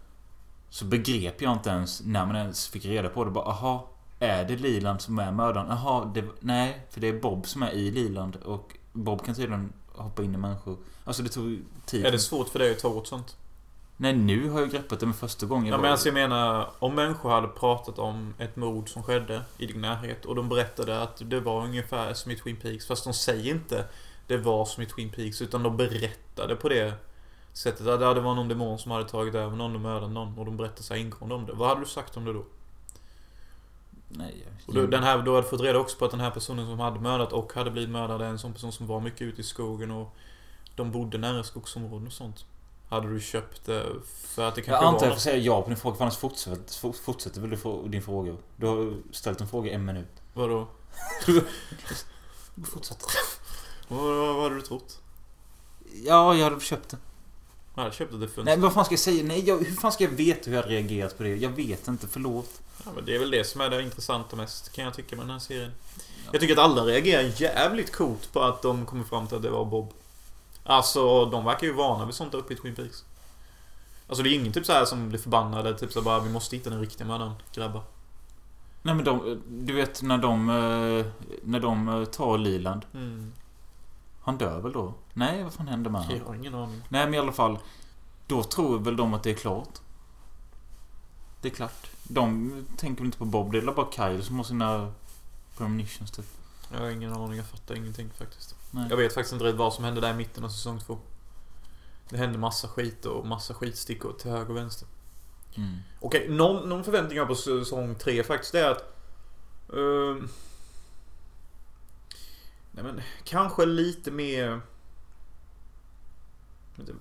Så 0.70 0.86
begrep 0.86 1.42
jag 1.42 1.54
inte 1.54 1.70
ens 1.70 2.02
när 2.04 2.26
man 2.26 2.36
ens 2.36 2.68
fick 2.68 2.86
reda 2.86 3.10
på 3.10 3.26
det 3.26 3.32
bara 3.32 3.46
aha 3.46 3.90
Är 4.20 4.46
det 4.46 4.56
Liland 4.56 5.02
som 5.02 5.20
är 5.20 5.32
mördaren? 5.32 5.72
Aha, 5.72 6.12
det, 6.16 6.24
nej 6.40 6.82
för 6.90 7.02
det 7.02 7.08
är 7.08 7.20
Bob 7.20 7.48
som 7.48 7.64
är 7.64 7.72
i 7.72 7.92
Liland 7.92 8.36
och 8.36 8.78
Bob 8.94 9.26
kan 9.26 9.36
tydligen 9.36 9.74
hoppa 10.04 10.24
in 10.24 10.34
i 10.34 10.38
människor 10.38 10.78
Alltså 11.04 11.24
det 11.24 11.30
tog 11.30 11.60
tid 11.86 12.06
Är 12.06 12.12
det 12.12 12.20
svårt 12.20 12.50
för 12.50 12.60
dig 12.60 12.72
att 12.72 12.80
ta 12.80 12.88
åt 12.88 13.08
sånt? 13.08 13.36
Nej 13.98 14.16
nu 14.16 14.50
har 14.50 14.60
jag 14.60 14.72
greppat 14.72 15.00
det 15.00 15.06
men 15.06 15.16
första 15.16 15.46
gången 15.46 15.68
Ja, 15.68 15.78
men 15.78 15.92
alltså 15.92 16.08
jag 16.08 16.14
menar, 16.14 16.70
om 16.80 16.96
människor 16.96 17.30
hade 17.30 17.48
pratat 17.48 18.00
om 18.00 18.34
ett 18.38 18.56
mord 18.56 18.90
som 18.90 19.04
skedde 19.04 19.42
i 19.58 19.66
din 19.66 19.82
närhet 19.82 20.26
och 20.26 20.36
de 20.36 20.50
berättade 20.50 21.02
att 21.02 21.22
det 21.30 21.40
var 21.40 21.64
ungefär 21.64 22.14
som 22.14 22.32
i 22.32 22.36
Twin 22.36 22.56
Peaks, 22.56 22.88
fast 22.88 23.04
de 23.04 23.14
säger 23.14 23.54
inte 23.54 23.86
det 24.28 24.38
var 24.38 24.66
som 24.66 24.84
i 24.84 24.86
Twin 24.86 25.10
Peaks, 25.10 25.42
utan 25.42 25.64
de 25.64 25.78
berättade 25.78 26.56
på 26.56 26.70
det 26.70 26.94
sättet. 27.54 27.88
Att 27.88 28.00
det 28.00 28.22
var 28.22 28.36
någon 28.36 28.48
demon 28.48 28.80
som 28.80 28.92
hade 28.92 29.10
tagit 29.10 29.36
över 29.36 29.56
någon 29.56 29.76
och 29.76 29.82
mördat 29.82 30.12
någon 30.12 30.38
och 30.38 30.46
de 30.46 30.58
berättade 30.58 30.84
så 30.84 30.94
här 30.94 31.02
ingående 31.02 31.36
om 31.36 31.46
det. 31.46 31.54
Vad 31.54 31.70
hade 31.70 31.82
du 31.82 31.86
sagt 31.86 32.18
om 32.18 32.26
det 32.26 32.34
då? 32.34 32.44
Nej, 34.10 34.46
Och 34.65 34.74
då, 34.74 34.88
den 34.88 35.04
här, 35.04 35.22
då 35.22 35.36
hade 35.36 35.48
fått 35.48 35.62
reda 35.62 35.80
också 35.80 35.98
på 35.98 36.06
att 36.06 36.12
den 36.12 36.20
här 36.20 36.32
personen 36.32 36.65
som 36.65 36.80
hade 36.80 37.00
mördat 37.00 37.34
och 37.34 37.54
hade 37.54 37.72
blivit 37.72 37.89
mördad 37.89 38.22
är 38.22 38.26
en 38.26 38.39
sån 38.39 38.54
person 38.54 38.72
som 38.72 38.88
var 38.88 39.00
mycket 39.00 39.22
ute 39.22 39.41
i 39.41 39.43
skogen 39.43 39.91
och 39.91 40.15
de 40.76 40.91
bodde 40.91 41.17
nära 41.17 41.43
skogsområden 41.43 42.08
och 42.08 42.13
sånt. 42.13 42.46
Hade 42.89 43.13
du 43.13 43.22
köpt 43.22 43.65
det 43.65 43.86
för 44.06 44.48
att 44.48 44.56
det 44.56 44.62
Jag 44.62 44.65
kanske 44.65 44.86
antar 44.86 45.00
var 45.00 45.08
jag 45.08 45.13
får 45.13 45.22
säga 45.22 45.38
ja 45.38 45.62
på 45.62 45.70
din 45.70 45.78
fråga 45.78 45.96
för 45.96 46.04
annars 46.04 46.17
fortsätter, 46.17 46.93
fortsätter 47.04 47.41
väl 47.41 47.50
du 47.50 47.58
få 47.58 47.88
din 47.88 48.02
fråga 48.02 48.36
Du 48.56 48.65
har 48.65 48.93
ställt 49.12 49.41
en 49.41 49.48
fråga 49.48 49.72
i 49.72 49.74
en 49.74 49.86
minut 49.86 50.22
Vadå? 50.34 50.67
Fortsätt 52.65 53.06
Vad, 53.88 54.00
vad, 54.00 54.36
vad 54.36 54.43
hade 54.43 54.56
du 54.56 54.62
trott? 54.62 55.02
Ja, 56.04 56.36
jag 56.36 56.43
hade 56.43 56.60
köpt 56.60 56.89
det. 56.89 56.98
Jag 57.78 57.84
hade 57.84 57.96
köpt 57.96 58.20
det 58.20 58.28
för 58.28 58.42
en 58.42 58.46
Nej, 58.46 58.56
men 58.56 58.62
vad 58.62 58.74
fan 58.74 58.86
ska 58.86 58.94
jag 58.94 59.00
säga? 59.00 59.24
Nej, 59.24 59.44
jag, 59.48 59.58
hur 59.58 59.76
fan 59.76 59.92
ska 59.92 60.04
jag 60.04 60.12
veta 60.12 60.50
hur 60.50 60.56
jag 60.56 60.63
hade 60.63 60.74
reagerat 60.74 61.18
på 61.18 61.24
det? 61.24 61.36
Jag 61.36 61.50
vet 61.50 61.88
inte, 61.88 62.08
förlåt. 62.08 62.62
Ja, 62.86 62.92
men 62.96 63.06
det 63.06 63.16
är 63.16 63.20
väl 63.20 63.32
det 63.32 63.44
som 63.44 63.62
är 63.62 63.70
det 63.70 63.82
intressanta 63.82 64.36
mest, 64.36 64.72
kan 64.72 64.86
jag 64.86 64.94
tycka 64.94 65.16
med 65.16 65.26
den 65.26 65.32
här 65.32 65.40
serien. 65.40 65.72
Jag 66.32 66.42
tycker 66.42 66.54
att 66.54 66.60
alla 66.60 66.86
reagerar 66.86 67.42
jävligt 67.42 67.96
coolt 67.96 68.34
på 68.34 68.42
att 68.42 68.62
de 68.62 68.86
kommer 68.86 69.04
fram 69.04 69.28
till 69.28 69.38
att 69.38 69.44
det 69.44 69.50
var 69.50 69.66
Bob. 69.66 69.94
Alltså, 70.63 71.26
de 71.26 71.46
verkar 71.46 71.68
ju 71.68 71.74
vana 71.74 72.06
vid 72.06 72.16
sånt 72.16 72.32
där 72.32 72.40
uppe 72.40 72.54
i 72.54 72.58
Twin 72.58 72.76
Peaks. 72.76 73.04
Alltså 74.08 74.24
det 74.24 74.30
är 74.30 74.34
ingen 74.34 74.54
typ 74.54 74.66
så 74.66 74.74
här 74.74 74.86
som 74.86 75.10
blir 75.10 75.20
förbannade, 75.20 75.78
typ 75.78 75.92
så 75.92 76.02
bara 76.02 76.20
vi 76.20 76.30
måste 76.30 76.56
hitta 76.56 76.70
den 76.70 76.80
riktiga 76.80 77.08
mördaren, 77.08 77.34
grabbar. 77.54 77.84
Nej 78.82 78.96
men 78.96 79.06
de, 79.06 79.42
du 79.50 79.74
vet 79.74 80.02
när 80.02 80.18
de, 80.18 80.50
eh, 80.50 81.06
när 81.44 81.60
de 81.60 81.88
eh, 81.88 82.06
tar 82.06 82.38
Liland. 82.38 82.86
Mm. 82.94 83.34
Han 84.28 84.38
dör 84.38 84.62
väl 84.62 84.72
då? 84.72 84.94
Nej, 85.13 85.44
vad 85.44 85.54
fan 85.54 85.68
händer 85.68 85.90
med 85.92 86.02
Jag 86.02 86.06
honom? 86.08 86.28
har 86.28 86.36
ingen 86.36 86.56
aning. 86.56 86.82
Nej 86.90 87.06
men 87.06 87.13
i 87.13 87.18
alla 87.18 87.32
fall. 87.32 87.60
Då 88.28 88.44
tror 88.44 88.80
väl 88.80 88.96
de 88.96 89.13
att 89.13 89.24
det 89.24 89.30
är 89.30 89.36
klart. 89.36 89.80
Det 91.42 91.48
är 91.48 91.54
klart. 91.54 91.88
De 92.04 92.52
tänker 92.78 92.98
väl 93.02 93.06
inte 93.06 93.18
på 93.18 93.26
Bob. 93.26 93.52
Det 93.52 93.58
är 93.58 93.72
bara 93.72 93.92
Kyle 93.92 94.24
som 94.24 94.38
har 94.38 94.44
sina 94.44 94.94
premonitions 95.58 96.12
typ. 96.12 96.26
Jag 96.72 96.80
har 96.80 96.90
ingen 96.90 97.13
aning, 97.13 97.38
jag 97.38 97.46
fattar 97.46 97.76
ingenting 97.76 98.10
faktiskt. 98.18 98.56
Nej. 98.72 98.88
Jag 98.90 98.98
vet 98.98 99.13
faktiskt 99.13 99.34
inte 99.34 99.46
riktigt 99.46 99.60
vad 99.60 99.74
som 99.74 99.84
hände 99.84 100.02
där 100.02 100.12
i 100.12 100.13
mitten 100.13 100.44
av 100.44 100.50
säsong 100.50 100.80
två. 100.80 100.98
Det 102.10 102.18
hände 102.18 102.38
massa 102.38 102.68
skit 102.68 103.06
och 103.06 103.28
massa 103.28 103.54
skitstickor 103.54 104.13
till 104.13 104.32
höger 104.32 104.50
och 104.50 104.58
vänster. 104.58 104.88
Mm. 105.56 105.78
Okej, 106.00 106.30
någon, 106.30 106.70
någon 106.70 106.84
förväntning 106.84 107.18
jag 107.18 107.24
har 107.24 107.28
på 107.28 107.36
säsong 107.36 107.96
tre 107.96 108.24
faktiskt 108.24 108.56
är 108.56 108.72
att... 108.72 108.84
ehm, 109.74 110.30
nej 112.78 112.94
men, 112.94 113.02
kanske 113.24 113.66
lite 113.66 114.12
mer... 114.12 114.62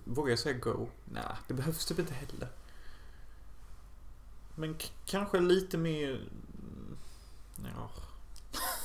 Vågar 0.04 0.30
jag 0.30 0.38
säga 0.38 0.58
go? 0.58 0.88
Nej, 1.04 1.22
det 1.48 1.54
behövs 1.54 1.86
typ 1.86 1.98
inte 1.98 2.14
heller. 2.14 2.48
Men 4.54 4.76
kanske 5.06 5.40
lite 5.40 5.78
mer... 5.78 6.28
Ja, 7.56 7.90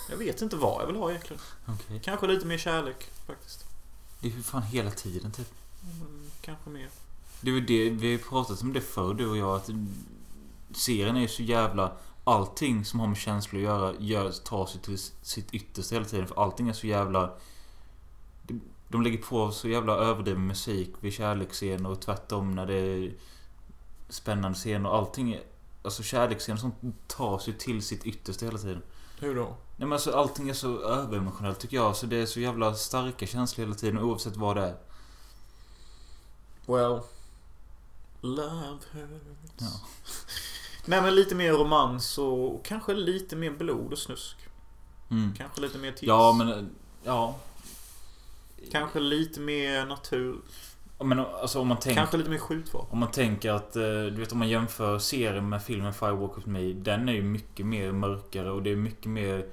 jag 0.09 0.17
vet 0.17 0.41
inte 0.41 0.55
vad 0.55 0.81
jag 0.81 0.87
vill 0.87 0.95
ha 0.95 1.09
egentligen. 1.09 1.41
Okej. 1.65 2.01
Kanske 2.03 2.27
lite 2.27 2.45
mer 2.45 2.57
kärlek 2.57 3.09
faktiskt. 3.27 3.65
Det 4.19 4.27
är 4.27 4.31
ju 4.31 4.43
fan 4.43 4.61
hela 4.61 4.91
tiden 4.91 5.31
typ. 5.31 5.53
Mm, 5.83 6.31
kanske 6.41 6.69
mer. 6.69 6.89
Det 7.41 7.51
är 7.51 7.61
det, 7.61 7.89
vi 7.89 8.07
har 8.07 8.11
ju 8.11 8.19
pratat 8.19 8.61
om 8.61 8.73
det 8.73 8.81
förr 8.81 9.13
du 9.13 9.27
och 9.27 9.37
jag 9.37 9.55
att 9.55 9.69
serien 10.75 11.17
är 11.17 11.27
så 11.27 11.43
jävla... 11.43 11.97
Allting 12.23 12.85
som 12.85 12.99
har 12.99 13.07
med 13.07 13.17
känslor 13.17 13.61
att 13.61 13.63
göra 13.63 13.93
gör, 13.99 14.31
tar 14.31 14.65
sig 14.65 14.81
till 14.81 14.97
sitt 15.21 15.53
yttersta 15.53 15.95
hela 15.95 16.05
tiden 16.05 16.27
för 16.27 16.43
allting 16.43 16.69
är 16.69 16.73
så 16.73 16.87
jävla... 16.87 17.33
de- 18.87 19.01
lägger 19.01 19.17
på 19.17 19.51
så 19.51 19.69
jävla 19.69 19.93
överdriven 19.93 20.47
musik 20.47 20.93
vid 20.99 21.13
kärleksscener 21.13 21.89
och 21.89 22.01
tvärtom 22.01 22.51
när 22.51 22.65
det 22.65 22.73
är 22.73 23.13
spännande 24.09 24.57
scener 24.57 24.89
och 24.89 24.95
allting 24.95 25.33
är... 25.33 25.43
Alltså 25.83 26.03
kärleksscener 26.03 26.57
som 26.57 26.73
tar 27.07 27.39
sig 27.39 27.53
till 27.53 27.81
sitt 27.81 28.05
yttersta 28.05 28.45
hela 28.45 28.57
tiden. 28.57 28.81
Hur 29.19 29.35
då? 29.35 29.45
Nej 29.45 29.55
men 29.77 29.93
alltså 29.93 30.11
allting 30.11 30.49
är 30.49 30.53
så 30.53 30.79
överemotionellt 30.79 31.59
tycker 31.59 31.77
jag. 31.77 31.95
Så 31.95 32.05
det 32.05 32.15
är 32.15 32.25
så 32.25 32.39
jävla 32.39 32.75
starka 32.75 33.27
känslor 33.27 33.65
hela 33.65 33.75
tiden 33.75 33.99
oavsett 33.99 34.35
vad 34.35 34.55
det 34.55 34.61
är. 34.61 34.75
Well. 36.65 37.01
Love 38.21 38.77
hurts. 38.91 39.51
Ja. 39.57 39.67
Nej 40.85 41.01
men 41.01 41.15
lite 41.15 41.35
mer 41.35 41.51
romans 41.51 42.17
och 42.17 42.65
kanske 42.65 42.93
lite 42.93 43.35
mer 43.35 43.51
blod 43.51 43.91
och 43.91 43.99
snusk. 43.99 44.37
Mm. 45.11 45.33
Kanske 45.37 45.61
lite 45.61 45.77
mer 45.77 45.91
tips. 45.91 46.03
Ja 46.03 46.33
men... 46.33 46.69
Ja. 47.03 47.35
Kanske 48.71 48.99
lite 48.99 49.39
mer 49.39 49.85
natur. 49.85 50.35
Men 50.99 51.19
alltså 51.19 51.59
om 51.59 51.67
man 51.67 51.79
tänker... 51.79 52.01
Kanske 52.01 52.17
lite 52.17 52.29
mer 52.29 52.37
skjutvapen. 52.37 52.89
Om 52.91 52.99
man 52.99 53.11
tänker 53.11 53.51
att, 53.51 53.75
eh, 53.75 53.81
du 53.83 54.11
vet 54.11 54.31
om 54.31 54.39
man 54.39 54.49
jämför 54.49 54.99
serien 54.99 55.49
med 55.49 55.63
filmen 55.63 55.93
Firewalk 55.93 56.37
with 56.37 56.47
Me. 56.47 56.73
Den 56.73 57.09
är 57.09 57.13
ju 57.13 57.23
mycket 57.23 57.65
mer 57.65 57.91
mörkare 57.91 58.51
och 58.51 58.63
det 58.63 58.69
är 58.69 58.75
mycket 58.75 59.05
mer... 59.05 59.45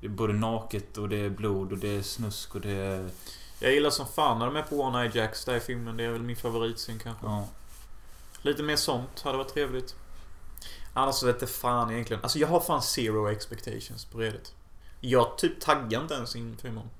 Det 0.00 0.06
är 0.06 0.10
både 0.10 0.32
naket 0.32 0.98
och 0.98 1.08
det 1.08 1.16
är 1.16 1.30
blod 1.30 1.72
och 1.72 1.78
det 1.78 1.88
är 1.88 2.02
snusk 2.02 2.54
och 2.54 2.60
det 2.60 2.70
är... 2.70 3.10
Jag 3.60 3.74
gillar 3.74 3.90
som 3.90 4.06
fan 4.06 4.38
när 4.38 4.46
de 4.46 4.56
är 4.56 4.62
på 4.62 4.80
One 4.80 5.02
Eye 5.02 5.10
Jacks 5.14 5.44
där 5.44 5.56
i 5.56 5.60
filmen. 5.60 5.96
Det 5.96 6.04
är 6.04 6.10
väl 6.10 6.22
min 6.22 6.36
favoritscen 6.36 6.98
kanske. 6.98 7.26
Ja. 7.26 7.48
Lite 8.42 8.62
mer 8.62 8.76
sånt 8.76 9.20
hade 9.20 9.38
varit 9.38 9.54
trevligt. 9.54 9.96
Annars 10.94 11.14
så 11.14 11.26
vet 11.26 11.50
fan 11.50 11.90
egentligen. 11.90 12.22
Alltså 12.22 12.38
jag 12.38 12.48
har 12.48 12.60
fan 12.60 12.82
zero 12.82 13.30
expectations 13.30 14.04
på 14.04 14.18
Reddit. 14.18 14.54
Jag 15.00 15.38
typ 15.38 15.60
taggar 15.60 16.02
inte 16.02 16.14
ens 16.14 16.36
inför 16.36 16.68
imorgon. 16.68 16.90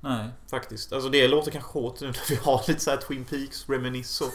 Nej. 0.00 0.28
Faktiskt. 0.50 0.92
Alltså 0.92 1.08
det 1.08 1.28
låter 1.28 1.50
kanske 1.50 1.70
hårt 1.72 2.00
nu 2.00 2.06
när 2.06 2.28
vi 2.28 2.36
har 2.36 2.64
lite 2.68 2.80
så 2.80 2.90
här 2.90 2.96
Twin 2.96 3.24
Peaks 3.24 3.68
reminisce 3.68 4.24
och... 4.24 4.30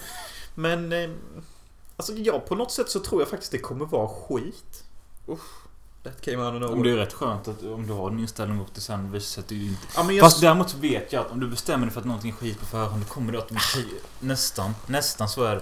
Men... 0.55 0.93
Eh, 0.93 1.09
alltså 1.95 2.13
ja, 2.13 2.39
på 2.39 2.55
något 2.55 2.71
sätt 2.71 2.89
så 2.89 2.99
tror 2.99 3.21
jag 3.21 3.29
faktiskt 3.29 3.51
det 3.51 3.57
kommer 3.57 3.85
vara 3.85 4.07
skit. 4.07 4.83
Usch. 5.29 5.69
That 6.03 6.21
came 6.21 6.37
out 6.37 6.47
of 6.47 6.55
Om 6.55 6.61
nowhere. 6.61 6.83
det 6.83 6.91
är 6.91 7.05
rätt 7.05 7.13
skönt 7.13 7.47
att 7.47 7.63
om 7.63 7.87
du 7.87 7.93
har 7.93 8.09
den 8.09 8.19
inställningen 8.19 8.63
och 8.63 8.69
det 8.73 8.81
sen 8.81 9.11
visar 9.11 9.41
att 9.41 9.47
du 9.47 9.63
inte... 9.67 9.87
Ja, 9.95 10.03
men 10.03 10.15
jag... 10.15 10.23
Fast 10.23 10.41
däremot 10.41 10.73
vet 10.73 11.13
jag 11.13 11.25
att 11.25 11.31
om 11.31 11.39
du 11.39 11.47
bestämmer 11.47 11.85
dig 11.85 11.93
för 11.93 11.99
att 11.99 12.07
någonting 12.07 12.31
är 12.31 12.35
skit 12.35 12.59
på 12.59 12.65
förhand, 12.65 13.01
då 13.01 13.13
kommer 13.13 13.31
det 13.31 13.37
automatik... 13.37 13.93
Nästan. 14.19 14.73
Nästan 14.87 15.29
så 15.29 15.43
är 15.43 15.55
det. 15.55 15.61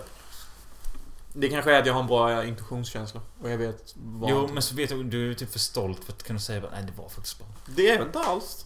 Det 1.40 1.50
kanske 1.50 1.74
är 1.76 1.80
att 1.80 1.86
jag 1.86 1.94
har 1.94 2.02
en 2.02 2.08
bra 2.08 2.46
intuitionskänsla. 2.46 3.22
Och 3.42 3.50
jag 3.50 3.58
vet 3.58 3.96
vad... 3.98 4.30
Jo, 4.30 4.50
men 4.54 4.62
så 4.62 4.76
vet 4.76 4.92
jag 4.92 5.06
du 5.06 5.30
är 5.32 5.34
typ 5.34 5.50
för 5.52 5.60
stolt 5.60 6.04
för 6.04 6.14
att 6.14 6.24
kunna 6.24 6.40
säga 6.40 6.66
att 6.66 6.72
nej, 6.72 6.84
det 6.86 7.02
var 7.02 7.10
faktiskt 7.10 7.38
bra. 7.38 7.48
Det 7.76 7.90
är 7.90 8.06
inte 8.06 8.20
alls. 8.20 8.66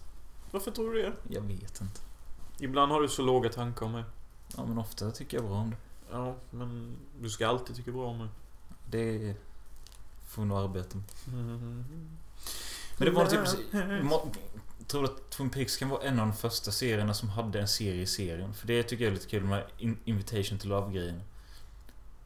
Varför 0.51 0.71
tror 0.71 0.93
du 0.93 1.01
det? 1.01 1.13
Jag 1.27 1.41
vet 1.41 1.81
inte. 1.81 2.01
Ibland 2.59 2.91
har 2.91 3.01
du 3.01 3.07
så 3.09 3.21
låga 3.21 3.49
tankar 3.49 3.85
om 3.85 3.91
mig. 3.91 4.03
Ja, 4.57 4.65
men 4.65 4.77
ofta 4.77 5.11
tycker 5.11 5.37
jag 5.37 5.45
bra 5.45 5.55
om 5.55 5.69
det. 5.69 5.77
Ja, 6.11 6.35
men 6.51 6.95
du 7.21 7.29
ska 7.29 7.47
alltid 7.47 7.75
tycka 7.75 7.91
bra 7.91 8.05
om 8.07 8.17
mig. 8.17 8.27
Det 8.89 9.35
får 10.27 10.41
vi 10.41 10.47
nog 10.47 10.57
arbeta 10.57 10.97
med. 10.97 11.05
Mm. 11.27 11.85
Men 12.97 13.05
det 13.07 13.11
var 13.11 13.25
typ... 13.25 13.39
Tror 14.87 15.01
du 15.01 15.07
att 15.07 15.29
Twin 15.29 15.49
Peaks 15.49 15.77
kan 15.77 15.89
vara 15.89 16.03
en 16.03 16.19
av 16.19 16.27
de 16.27 16.33
första 16.35 16.71
serierna 16.71 17.13
som 17.13 17.29
hade 17.29 17.59
en 17.61 17.67
serie 17.67 18.01
i 18.01 18.05
serien? 18.05 18.53
För 18.53 18.67
det 18.67 18.83
tycker 18.83 19.03
jag 19.03 19.11
är 19.11 19.15
lite 19.15 19.27
kul 19.29 19.43
med 19.43 19.63
in- 19.77 19.97
Invitation 20.05 20.57
to 20.59 20.67
Love-grejen. 20.67 21.21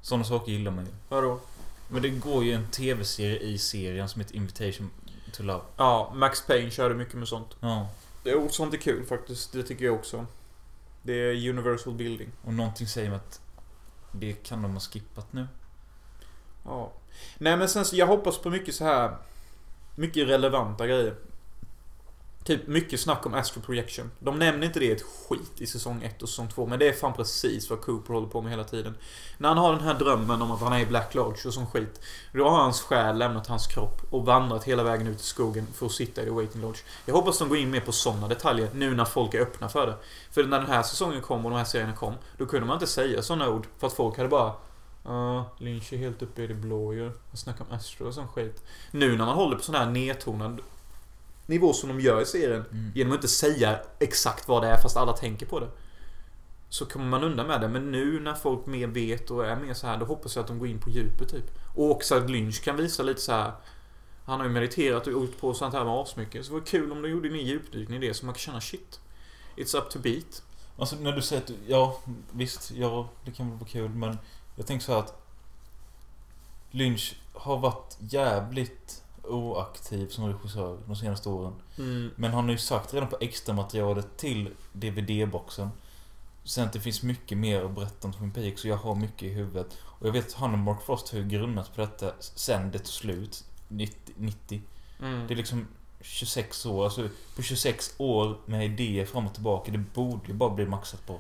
Sådana 0.06 0.24
saker 0.24 0.52
gillar 0.52 0.72
man 0.72 0.86
ju. 0.86 0.92
Vadå? 1.10 1.40
Men 1.88 2.02
det 2.02 2.10
går 2.10 2.44
ju 2.44 2.52
en 2.52 2.68
TV-serie 2.68 3.40
i 3.40 3.58
serien 3.58 4.10
som 4.10 4.22
heter 4.22 4.36
Invitation 4.36 4.90
to 5.34 5.44
Love. 5.44 5.64
Ja, 5.78 6.14
Max 6.16 6.48
Payne 6.48 6.72
körde 6.72 6.96
mycket 6.96 7.14
med 7.14 7.28
sånt. 7.28 7.56
Ja. 7.60 7.88
Jo, 8.24 8.50
sånt 8.50 8.74
är 8.74 8.78
kul 8.78 9.06
faktiskt. 9.06 9.54
Det 9.54 9.64
tycker 9.64 9.86
jag 9.86 9.96
också. 9.96 10.26
Det 11.02 11.14
är 11.14 11.50
universal 11.50 11.94
building. 11.94 12.30
Och 12.44 12.54
någonting 12.54 12.88
säger 12.88 13.10
mig 13.10 13.16
att 13.16 13.42
det 14.12 14.34
kan 14.34 14.62
de 14.62 14.74
ha 14.74 14.80
skippat 14.80 15.34
nu. 15.34 15.48
Ja. 16.66 16.92
Nej 17.38 17.58
men 17.58 17.70
sen 17.70 17.86
så, 17.86 17.96
jag 17.96 18.08
hoppas 18.08 18.38
på 18.38 18.50
mycket 18.50 18.76
så 18.76 18.84
här 18.84 19.18
Mycket 19.96 20.28
relevanta 20.28 20.88
grejer. 20.88 21.16
Typ 22.46 22.68
mycket 22.68 23.00
snack 23.00 23.26
om 23.26 23.34
Astro 23.34 23.62
Projection. 23.62 24.12
De 24.20 24.40
nämner 24.40 24.68
inte 24.68 24.80
det 24.80 24.92
ett 24.92 25.02
skit 25.02 25.62
i 25.62 25.68
säsong 25.68 26.04
1 26.04 26.22
och 26.22 26.30
säsong 26.30 26.48
2, 26.48 26.66
men 26.66 26.80
det 26.80 26.88
är 26.88 26.94
fan 26.94 27.14
precis 27.14 27.70
vad 27.70 27.82
Cooper 27.82 28.14
håller 28.14 28.28
på 28.28 28.42
med 28.42 28.52
hela 28.52 28.64
tiden. 28.64 28.98
När 29.38 29.50
han 29.50 29.58
har 29.58 29.74
den 29.74 29.84
här 29.84 29.94
drömmen 29.94 30.42
om 30.42 30.52
att 30.52 30.60
han 30.60 30.74
är 30.74 30.80
i 30.80 30.86
Black 30.86 31.16
Lodge 31.16 31.46
och 31.46 31.54
sån 31.54 31.68
skit. 31.68 32.02
Då 32.34 32.50
har 32.50 32.58
hans 32.58 32.82
själ 32.82 33.18
lämnat 33.18 33.48
hans 33.48 33.68
kropp 33.68 34.02
och 34.10 34.26
vandrat 34.26 34.64
hela 34.64 34.84
vägen 34.84 35.08
ut 35.08 35.20
i 35.20 35.24
skogen 35.24 35.68
för 35.74 35.86
att 35.86 35.92
sitta 35.92 36.22
i 36.22 36.26
The 36.26 36.32
Waiting 36.32 36.62
Lodge. 36.62 36.80
Jag 37.06 37.16
hoppas 37.16 37.40
de 37.40 37.50
går 37.50 37.58
in 37.58 37.72
mer 37.72 37.82
på 37.82 37.92
sådana 37.92 38.28
detaljer 38.28 38.70
nu 38.74 38.96
när 38.96 39.06
folk 39.06 39.34
är 39.34 39.42
öppna 39.42 39.70
för 39.70 39.88
det. 39.88 39.96
För 40.32 40.44
när 40.44 40.60
den 40.60 40.70
här 40.70 40.84
säsongen 40.84 41.22
kom 41.22 41.46
och 41.46 41.52
de 41.52 41.58
här 41.58 41.66
serierna 41.66 41.94
kom, 41.94 42.14
då 42.38 42.46
kunde 42.46 42.68
man 42.68 42.76
inte 42.76 42.88
säga 42.88 43.22
sådana 43.22 43.50
ord. 43.50 43.68
För 43.78 43.88
att 43.88 43.94
folk 43.94 44.18
hade 44.18 44.30
bara 44.30 44.54
Ja, 45.08 45.46
Lynch 45.58 45.94
är 45.94 45.98
helt 45.98 46.22
uppe 46.22 46.44
i 46.44 46.48
det 46.48 46.54
blå 46.54 46.94
ju. 46.94 47.04
Han 47.04 47.38
snackar 47.38 47.66
om 47.70 47.76
Astro 47.76 48.08
och 48.08 48.14
sån 48.14 48.28
skit. 48.28 48.64
Nu 48.92 49.18
när 49.18 49.26
man 49.26 49.36
håller 49.36 49.56
på 49.56 49.64
sån 49.64 49.76
här 49.76 49.86
nedtonad 49.86 50.62
nivå 51.46 51.74
som 51.74 51.90
de 51.90 52.00
gör 52.00 52.22
i 52.22 52.26
serien. 52.26 52.66
Mm. 52.72 52.92
Genom 52.96 53.14
att 53.14 53.18
inte 53.18 53.28
säga 53.28 53.80
exakt 54.00 54.48
vad 54.48 54.64
det 54.64 54.68
är 54.68 54.78
fast 54.78 54.98
alla 54.98 55.14
tänker 55.14 55.46
på 55.46 55.60
det. 55.60 55.70
Så 56.70 56.86
kommer 56.86 57.06
man 57.06 57.24
undan 57.24 57.48
med 57.48 57.62
det. 57.62 57.68
Men 57.68 57.92
nu 57.92 58.20
när 58.20 58.34
folk 58.34 58.66
mer 58.66 58.88
vet 58.88 59.32
och 59.32 59.46
är 59.46 59.56
mer 59.56 59.74
så 59.74 59.88
här, 59.88 59.98
då 59.98 60.06
hoppas 60.06 60.36
jag 60.36 60.44
att 60.44 60.48
de 60.48 60.60
går 60.60 60.68
in 60.68 60.80
på 60.80 60.90
djupet 60.90 61.30
typ. 61.30 61.52
Och 61.76 61.92
också 61.92 62.16
att 62.16 62.30
Lynch 62.30 62.64
kan 62.64 62.78
visa 62.78 63.04
lite 63.04 63.22
så 63.22 63.32
här. 63.32 63.52
Han 64.26 64.40
har 64.40 64.48
ju 64.48 64.54
mediterat 64.54 65.08
och 65.08 65.14
gjort 65.14 65.40
på 65.40 65.54
sånt 65.54 65.74
här 65.74 65.86
med 65.86 65.94
asmycket. 65.94 66.46
Så 66.46 66.54
det 66.54 66.60
var 66.60 66.66
kul 66.66 66.92
om 66.92 67.02
de 67.02 67.10
gjorde 67.10 67.30
en 67.30 67.38
djupdykning 67.38 68.04
i 68.04 68.08
det 68.08 68.14
så 68.14 68.26
man 68.26 68.34
kan 68.34 68.40
känna 68.40 68.62
shit. 68.62 69.00
It's 69.56 69.78
up 69.78 69.90
to 69.90 70.00
beat. 70.00 70.44
Alltså 70.78 70.96
när 70.96 71.12
du 71.12 71.22
säger 71.22 71.42
att 71.42 71.52
ja 71.68 72.02
visst, 72.32 72.72
ja 72.72 73.10
det 73.26 73.32
kan 73.32 73.50
väl 73.50 73.60
vara 73.60 73.70
kul 73.70 73.90
men 73.90 74.18
jag 74.56 74.68
tänker 74.68 74.86
så 74.86 74.92
här 74.92 75.00
att 75.00 75.22
Lynch 76.72 77.16
har 77.34 77.58
varit 77.58 77.98
jävligt 78.00 79.04
oaktiv 79.30 80.08
som 80.08 80.26
regissör 80.28 80.78
de 80.86 80.96
senaste 80.96 81.30
åren. 81.30 81.54
Mm. 81.78 82.12
Men 82.16 82.34
han 82.34 82.44
har 82.44 82.52
ju 82.52 82.58
sagt 82.58 82.94
redan 82.94 83.10
på 83.10 83.18
extra 83.22 83.56
materialet 83.56 84.18
till 84.18 84.50
DVD-boxen 84.74 85.70
Sen 86.46 86.66
att 86.66 86.74
det 86.74 86.80
finns 86.80 87.04
mycket 87.04 87.38
mer 87.38 87.64
att 87.64 87.76
berätta 87.76 88.08
om 88.08 88.14
Twin 88.14 88.32
Peaks 88.32 88.64
och 88.64 88.70
jag 88.70 88.78
har 88.78 88.96
mycket 88.96 89.24
i 89.24 89.30
huvudet. 89.30 89.78
Och 89.84 90.08
jag 90.08 90.14
vet 90.14 90.28
att 90.28 90.34
han 90.34 90.54
och 90.54 90.60
Mark 90.60 90.82
Frost 90.82 91.10
har 91.12 91.20
ju 91.20 91.28
grunnat 91.28 91.76
på 91.76 91.82
detta 91.82 92.12
sen 92.20 92.72
det 92.72 92.80
tog 92.80 92.88
slut. 92.88 93.44
90. 93.68 94.14
90. 94.18 94.62
Mm. 95.00 95.28
Det 95.28 95.34
är 95.34 95.36
liksom 95.36 95.68
26 96.02 96.66
år. 96.66 96.84
Alltså 96.84 97.10
på 97.36 97.42
26 97.42 97.96
år 97.98 98.38
med 98.46 98.66
idéer 98.66 99.06
fram 99.06 99.28
och 99.28 99.34
tillbaka. 99.34 99.72
Det 99.72 99.78
borde 99.78 100.28
ju 100.28 100.34
bara 100.34 100.50
bli 100.50 100.66
maxat 100.66 101.06
på. 101.06 101.20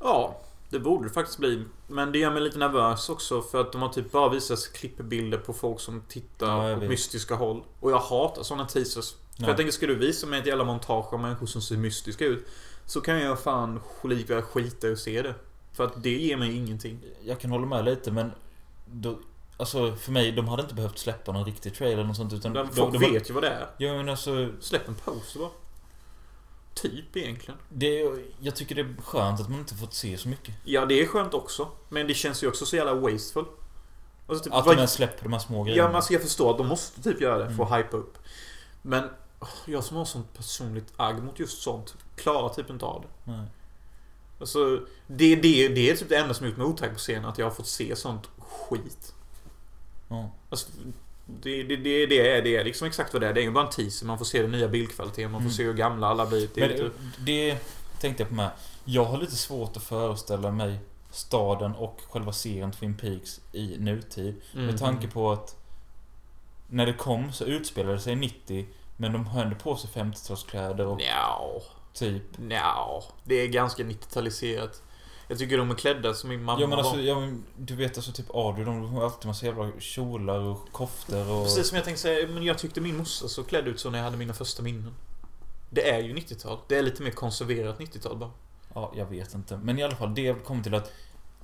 Ja, 0.00 0.36
det 0.72 0.80
borde 0.80 1.08
det 1.08 1.14
faktiskt 1.14 1.38
bli. 1.38 1.64
Men 1.86 2.12
det 2.12 2.18
gör 2.18 2.30
mig 2.30 2.42
lite 2.42 2.58
nervös 2.58 3.08
också 3.08 3.42
för 3.42 3.60
att 3.60 3.72
de 3.72 3.82
har 3.82 3.88
typ 3.88 4.12
bara 4.12 4.28
visat 4.28 4.72
klippbilder 4.72 5.38
på 5.38 5.52
folk 5.52 5.80
som 5.80 6.02
tittar 6.08 6.68
Ja, 6.68 6.76
åt 6.76 6.82
mystiska 6.82 7.34
håll. 7.34 7.62
Och 7.80 7.90
jag 7.90 7.98
hatar 7.98 8.42
sådana 8.42 8.66
teasers. 8.66 9.10
För 9.12 9.42
Ja. 9.42 9.48
jag 9.48 9.56
tänker, 9.56 9.72
ska 9.72 9.86
du 9.86 9.94
visa 9.94 10.26
mig 10.26 10.40
ett 10.40 10.46
jävla 10.46 10.64
montage 10.64 11.12
av 11.12 11.20
människor 11.20 11.46
som 11.46 11.62
ser 11.62 11.76
mystiska 11.76 12.24
ut 12.24 12.46
Så 12.86 13.00
kan 13.00 13.20
jag 13.20 13.40
fan 13.40 13.80
lika 14.04 14.42
skita 14.42 14.88
att 14.88 14.98
se 14.98 15.22
det. 15.22 15.34
För 15.72 15.84
att 15.84 16.02
det 16.02 16.10
ger 16.18 16.36
mig 16.36 16.56
ingenting. 16.56 17.00
Jag 17.24 17.40
kan 17.40 17.50
hålla 17.50 17.66
med 17.66 17.84
lite 17.84 18.10
men... 18.10 18.32
Då, 18.86 19.18
alltså 19.56 19.96
för 19.96 20.12
mig, 20.12 20.32
de 20.32 20.48
hade 20.48 20.62
inte 20.62 20.74
behövt 20.74 20.98
släppa 20.98 21.32
någon 21.32 21.44
riktig 21.44 21.74
trailer 21.74 21.94
eller 21.94 22.04
något 22.04 22.16
sånt 22.16 22.32
utan... 22.32 22.52
De, 22.52 22.66
de, 22.66 22.74
folk 22.74 22.92
de, 22.92 22.98
vet 23.12 23.30
ju 23.30 23.34
vad 23.34 23.42
det 23.42 23.48
är. 23.48 23.66
Ja 23.78 23.92
men 23.92 24.08
alltså... 24.08 24.48
Släpp 24.60 24.88
en 24.88 24.94
poster 24.94 25.40
bara. 25.40 25.50
Typ 26.74 27.16
egentligen. 27.16 27.60
Det, 27.68 28.12
jag 28.40 28.56
tycker 28.56 28.74
det 28.74 28.80
är 28.80 28.96
skönt 29.02 29.40
att 29.40 29.48
man 29.48 29.58
inte 29.58 29.74
fått 29.74 29.94
se 29.94 30.18
så 30.18 30.28
mycket. 30.28 30.54
Ja, 30.64 30.86
det 30.86 31.00
är 31.02 31.06
skönt 31.06 31.34
också. 31.34 31.68
Men 31.88 32.06
det 32.06 32.14
känns 32.14 32.42
ju 32.42 32.48
också 32.48 32.66
så 32.66 32.76
jävla 32.76 32.94
wasteful. 32.94 33.44
Alltså, 34.26 34.44
typ, 34.44 34.52
Att 34.54 34.66
vad- 34.66 34.76
de 34.76 34.86
släpper 34.86 35.22
de 35.22 35.32
här 35.32 35.40
små 35.40 35.58
Ja, 35.58 35.64
grejerna. 35.64 35.88
men 35.88 35.96
alltså 35.96 36.12
jag 36.12 36.22
förstår 36.22 36.50
att 36.50 36.58
de 36.58 36.66
måste 36.66 37.02
typ 37.02 37.20
göra 37.20 37.38
det 37.38 37.54
för 37.54 37.62
att 37.64 37.70
Mm. 37.70 37.82
hypa 37.84 37.96
upp. 37.96 38.18
Men 38.82 39.08
Jag 39.66 39.84
som 39.84 39.96
har 39.96 40.04
sånt 40.04 40.34
personligt 40.36 40.92
agg 40.96 41.22
mot 41.22 41.38
just 41.38 41.62
sånt 41.62 41.94
klarar 42.16 42.48
typ 42.48 42.70
inte 42.70 42.84
av 42.84 43.02
det. 43.02 43.32
Nej. 43.32 43.46
Alltså, 44.40 44.80
det, 45.06 45.36
det, 45.36 45.68
det 45.68 45.90
är 45.90 45.96
typ 45.96 46.08
det 46.08 46.16
enda 46.16 46.34
som 46.34 46.46
gjort 46.46 46.56
mig 46.56 46.66
otaggad 46.66 46.94
på 46.94 46.98
scenen. 46.98 47.24
Att 47.24 47.38
jag 47.38 47.46
har 47.46 47.50
fått 47.50 47.66
se 47.66 47.96
sånt 47.96 48.28
skit. 48.38 49.14
Ja. 50.08 50.30
Alltså, 50.50 50.68
det, 51.26 51.62
det, 51.62 51.76
det, 51.76 52.06
det, 52.06 52.30
är, 52.30 52.42
det 52.42 52.56
är 52.56 52.64
liksom 52.64 52.86
exakt 52.86 53.12
vad 53.12 53.22
det 53.22 53.28
är. 53.28 53.32
Det 53.34 53.40
är 53.40 53.44
ju 53.44 53.50
bara 53.50 53.64
en 53.66 53.70
teaser. 53.72 54.06
Man 54.06 54.18
får 54.18 54.24
se 54.24 54.42
den 54.42 54.50
nya 54.52 54.68
bildkvaliteten. 54.68 55.30
Man 55.32 55.40
får 55.40 55.44
Mm. 55.46 55.52
se 55.52 55.62
hur 55.64 55.74
gamla 55.74 56.06
alla 56.06 56.26
blir. 56.26 56.48
Men 56.54 56.68
lite, 56.68 56.90
det 57.18 57.58
tänkte 58.00 58.22
jag 58.22 58.28
på 58.28 58.34
med. 58.34 58.50
Jag 58.84 59.04
har 59.04 59.18
lite 59.18 59.36
svårt 59.36 59.76
att 59.76 59.82
föreställa 59.82 60.50
mig 60.50 60.78
staden 61.10 61.74
och 61.74 62.00
själva 62.10 62.32
serien 62.32 62.72
Twin 62.72 62.94
Peaks 62.96 63.40
i 63.52 63.76
nutid. 63.78 64.34
mm. 64.54 64.66
Med 64.66 64.78
tanke 64.78 65.08
på 65.08 65.32
att 65.32 65.56
när 66.68 66.86
det 66.86 66.92
kom 66.92 67.32
så 67.32 67.44
utspelade 67.44 67.94
det 67.94 68.00
sig 68.00 68.16
90 68.16 68.66
men 68.96 69.12
de 69.12 69.26
hade 69.26 69.54
på 69.54 69.76
sig 69.76 69.90
50-talskläder 69.94 70.80
och 70.84 70.96
Nja, 70.96 71.38
typ... 71.94 72.38
nja. 72.38 73.02
Det 73.24 73.34
är 73.34 73.46
ganska 73.48 73.82
90-taliserat. 73.82 74.80
Jag 75.32 75.38
tycker 75.38 75.58
de 75.58 75.70
är 75.70 75.74
klädda 75.74 76.14
som 76.14 76.28
min 76.30 76.44
mamma 76.44 76.60
Ja 76.60 76.66
men 76.66 76.78
alltså, 76.78 76.96
var. 76.96 77.02
ja, 77.02 77.20
men 77.20 77.44
du 77.56 77.76
vet 77.76 77.96
alltså 77.96 78.12
typ 78.12 78.34
Audrey, 78.34 78.64
de 78.64 78.84
har 78.94 79.04
alltid 79.04 79.26
massa 79.26 79.46
jävla 79.46 79.70
kjolar 79.78 80.38
och 80.38 80.72
koftor 80.72 81.30
och... 81.30 81.44
Precis 81.44 81.68
som 81.68 81.76
jag 81.76 81.84
tänkte 81.84 82.02
säga, 82.02 82.28
men 82.28 82.42
jag 82.42 82.58
tyckte 82.58 82.80
min 82.80 82.96
morsa 82.96 83.28
så 83.28 83.44
klädd 83.44 83.68
ut 83.68 83.80
så 83.80 83.90
när 83.90 83.98
jag 83.98 84.04
hade 84.04 84.16
mina 84.16 84.32
första 84.32 84.62
minnen. 84.62 84.94
Det 85.70 85.90
är 85.90 86.00
ju 86.02 86.14
90-tal. 86.14 86.58
Det 86.68 86.78
är 86.78 86.82
lite 86.82 87.02
mer 87.02 87.10
konserverat 87.10 87.78
90-tal 87.78 88.16
bara. 88.16 88.30
Ja, 88.74 88.92
jag 88.96 89.06
vet 89.06 89.34
inte. 89.34 89.56
Men 89.56 89.78
i 89.78 89.82
alla 89.82 89.96
fall, 89.96 90.14
det 90.14 90.44
kommer 90.44 90.62
till 90.62 90.74
att 90.74 90.92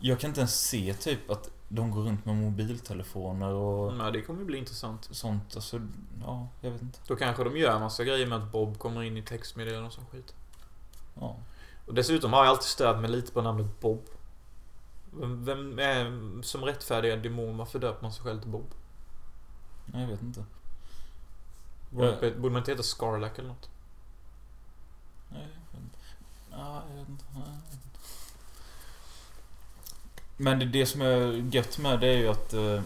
jag 0.01 0.21
kan 0.21 0.31
inte 0.31 0.41
ens 0.41 0.61
se 0.61 0.95
typ 0.95 1.31
att 1.31 1.51
de 1.69 1.91
går 1.91 2.03
runt 2.03 2.25
med 2.25 2.35
mobiltelefoner 2.37 3.53
och 3.53 3.93
Ja, 3.99 4.11
det 4.11 4.23
kommer 4.23 4.41
ju 4.41 4.47
bli 4.47 4.59
intressant. 4.59 5.09
sånt. 5.11 5.53
Alltså, 5.55 5.81
ja, 6.25 6.49
jag 6.61 6.71
vet 6.71 6.83
inte. 6.83 6.99
Då 7.07 7.17
kanske 7.17 7.45
de 7.45 7.57
gör 7.57 7.75
en 7.75 7.81
massa 7.81 8.05
grejer 8.05 8.27
med 8.27 8.39
att 8.39 8.53
Bob 8.53 8.79
kommer 8.79 9.03
in 9.03 9.17
i 9.17 9.23
textmeddelanden 9.23 9.87
och 9.87 9.93
sån 9.93 10.07
skit. 10.13 10.35
Ja. 11.21 11.37
Och 11.89 11.95
dessutom 11.95 12.33
har 12.33 12.45
jag 12.45 12.51
alltid 12.51 12.69
stört 12.69 13.01
mig 13.01 13.11
lite 13.11 13.33
på 13.33 13.43
namnet 13.43 13.81
Bob. 13.81 14.09
Vem, 15.23 15.79
är 15.79 16.43
som 16.43 16.65
rättfärdigar 16.65 17.17
demon? 17.17 17.57
Varför 17.57 17.79
döper 17.79 18.03
man 18.03 18.13
sig 18.13 18.25
själv 18.25 18.41
till 18.41 18.51
Bob? 18.51 18.75
Nej, 19.87 20.03
jag 20.03 20.09
vet 20.09 20.23
inte. 20.23 20.45
Borde, 21.91 22.31
borde 22.31 22.53
man 22.53 22.61
inte 22.61 22.71
heta 22.71 22.83
Scarlack 22.83 23.39
eller 23.39 23.49
något? 23.49 23.69
Nej, 25.29 25.49
jag 25.73 25.81
vet 25.81 25.85
inte. 25.85 25.99
Ja, 26.51 26.83
jag 26.91 26.97
vet 26.97 27.09
inte. 27.09 27.25
Men 30.37 30.59
det, 30.59 30.65
det 30.65 30.87
som 30.87 31.01
är 31.01 31.55
gött 31.55 31.79
med 31.79 32.01
det 32.01 32.09
är 32.09 32.19
ju 32.19 32.29
att 32.29 32.53
eh, 32.53 32.83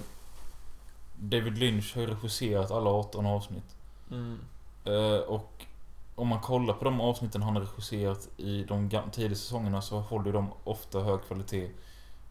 David 1.17 1.59
Lynch 1.59 1.97
har 1.97 2.07
regisserat 2.07 2.71
alla 2.71 2.91
18 2.91 3.27
avsnitt. 3.27 3.77
Mm. 4.11 4.39
Eh, 4.85 5.19
och 5.19 5.67
om 6.15 6.29
man 6.29 6.41
kollar 6.41 6.75
på 6.75 6.85
de 6.85 7.01
avsnitten 7.01 7.43
han 7.43 7.57
har 7.57 7.63
regisserat 7.63 8.29
i 8.37 8.65
de 8.65 8.91
tidiga 9.13 9.37
säsongerna 9.37 9.83
så 9.83 10.01
håller 10.01 10.33
de 10.33 10.53
ofta 10.65 11.01
hög 11.01 11.21
kvalitet. 11.27 11.71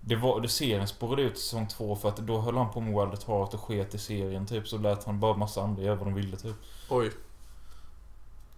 Det 0.02 0.16
var, 0.16 0.42
det 0.42 0.48
serien 0.48 0.88
spårade 0.88 1.22
ut 1.22 1.38
säsong 1.38 1.68
två 1.68 1.96
för 1.96 2.10
att 2.10 2.18
då 2.18 2.42
höll 2.42 2.58
han 2.58 2.72
på 2.72 2.82
med 2.82 2.94
Wild 2.94 3.14
at 3.14 3.24
Heart 3.24 3.54
och 3.54 3.60
sket 3.60 3.94
i 3.96 3.98
serien 3.98 4.46
typ. 4.46 4.68
Så 4.68 4.78
lät 4.78 5.04
han 5.04 5.20
bara 5.20 5.38
massa 5.38 5.62
andra 5.62 5.84
göra 5.84 5.96
vad 5.96 6.08
de 6.08 6.14
ville 6.14 6.38
typ. 6.38 6.56
Oj. 6.90 7.12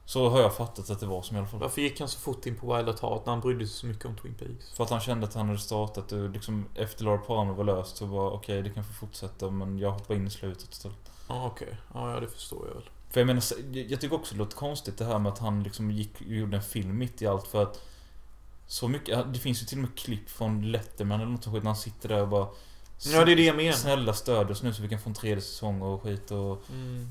Så 0.06 0.30
har 0.30 0.40
jag 0.40 0.56
fattat 0.56 0.90
att 0.90 1.00
det 1.00 1.06
var 1.06 1.22
som 1.22 1.36
i 1.36 1.40
alla 1.40 1.48
fall. 1.48 1.60
Varför 1.60 1.82
gick 1.82 2.00
han 2.00 2.10
så 2.10 2.20
fort 2.20 2.46
in 2.46 2.56
på 2.56 2.76
Wild 2.76 2.90
at 2.90 3.00
Heart 3.00 3.26
när 3.26 3.34
han 3.34 3.42
brydde 3.42 3.68
sig 3.68 3.76
så 3.76 3.86
mycket 3.86 4.06
om 4.06 4.16
Twin 4.16 4.34
Peaks? 4.34 4.76
För 4.76 4.84
att 4.84 4.90
han 4.90 5.00
kände 5.00 5.28
att 5.28 5.34
han 5.34 5.48
hade 5.48 5.60
startat 5.60 6.12
och 6.12 6.30
liksom 6.30 6.66
efter 6.76 7.06
Laura 7.06 7.18
Palmer 7.18 7.54
var 7.54 7.64
löst 7.64 7.98
så 7.98 8.06
var 8.06 8.32
okej 8.32 8.62
det 8.62 8.70
kan 8.70 8.84
få 8.84 8.94
fortsätta 8.94 9.50
men 9.50 9.80
jag 9.80 9.92
hoppar 9.92 10.16
in 10.16 10.28
i 10.28 10.30
slutet 10.30 10.72
istället. 10.72 11.12
Ja, 11.30 11.46
okej. 11.46 11.78
Ja, 11.94 12.14
ja, 12.14 12.20
det 12.20 12.28
förstår 12.28 12.68
jag 12.68 12.76
väl. 12.76 12.90
För 13.14 13.20
jag 13.20 13.28
menar, 13.28 13.44
jag 13.74 14.02
tycker 14.02 14.16
också 14.16 14.36
det 14.36 14.40
låter 14.40 14.58
konstigt 14.58 14.98
det 14.98 15.06
här 15.06 15.20
med 15.20 15.32
att 15.32 15.40
han 15.40 15.64
liksom 15.64 15.92
gick 15.92 16.16
och 16.16 16.28
gjorde 16.28 16.58
en 16.58 16.64
film 16.64 16.98
mitt 16.98 17.22
i 17.22 17.28
allt 17.28 17.48
för 17.48 17.64
att 17.64 17.82
Så 18.68 18.88
mycket, 18.88 19.34
det 19.34 19.40
finns 19.40 19.62
ju 19.62 19.66
till 19.66 19.78
och 19.78 19.82
med 19.82 19.98
klipp 19.98 20.30
från 20.30 20.72
Letterman 20.72 21.22
eller 21.22 21.32
något 21.32 21.46
skit 21.46 21.64
när 21.64 21.70
han 21.70 21.76
sitter 21.76 22.10
där 22.10 22.22
och 22.22 22.28
bara 22.28 22.48
Ja, 23.06 23.26
det 23.26 23.32
är 23.32 23.36
det 23.36 23.46
jag 23.46 23.56
menar. 23.56 23.72
Snälla 23.72 24.14
stöd 24.14 24.52
oss 24.52 24.64
nu 24.64 24.74
så 24.74 24.82
vi 24.82 24.90
kan 24.90 25.00
få 25.00 25.10
en 25.10 25.16
tredje 25.16 25.42
säsong 25.42 25.82
och 25.82 26.02
skit 26.02 26.32
och... 26.32 26.62
Mm. 26.70 27.10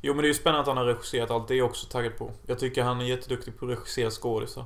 Jo 0.00 0.14
men 0.14 0.22
det 0.22 0.26
är 0.26 0.28
ju 0.28 0.34
spännande 0.34 0.60
att 0.60 0.66
han 0.66 0.76
har 0.76 0.84
regisserat 0.84 1.30
allt. 1.30 1.48
Det 1.48 1.54
är 1.54 1.58
jag 1.58 1.66
också 1.66 1.86
taggad 1.86 2.16
på. 2.16 2.30
Jag 2.46 2.58
tycker 2.58 2.82
han 2.82 3.00
är 3.00 3.04
jätteduktig 3.04 3.58
på 3.58 3.64
att 3.66 3.70
regissera 3.70 4.10
skådisar. 4.10 4.64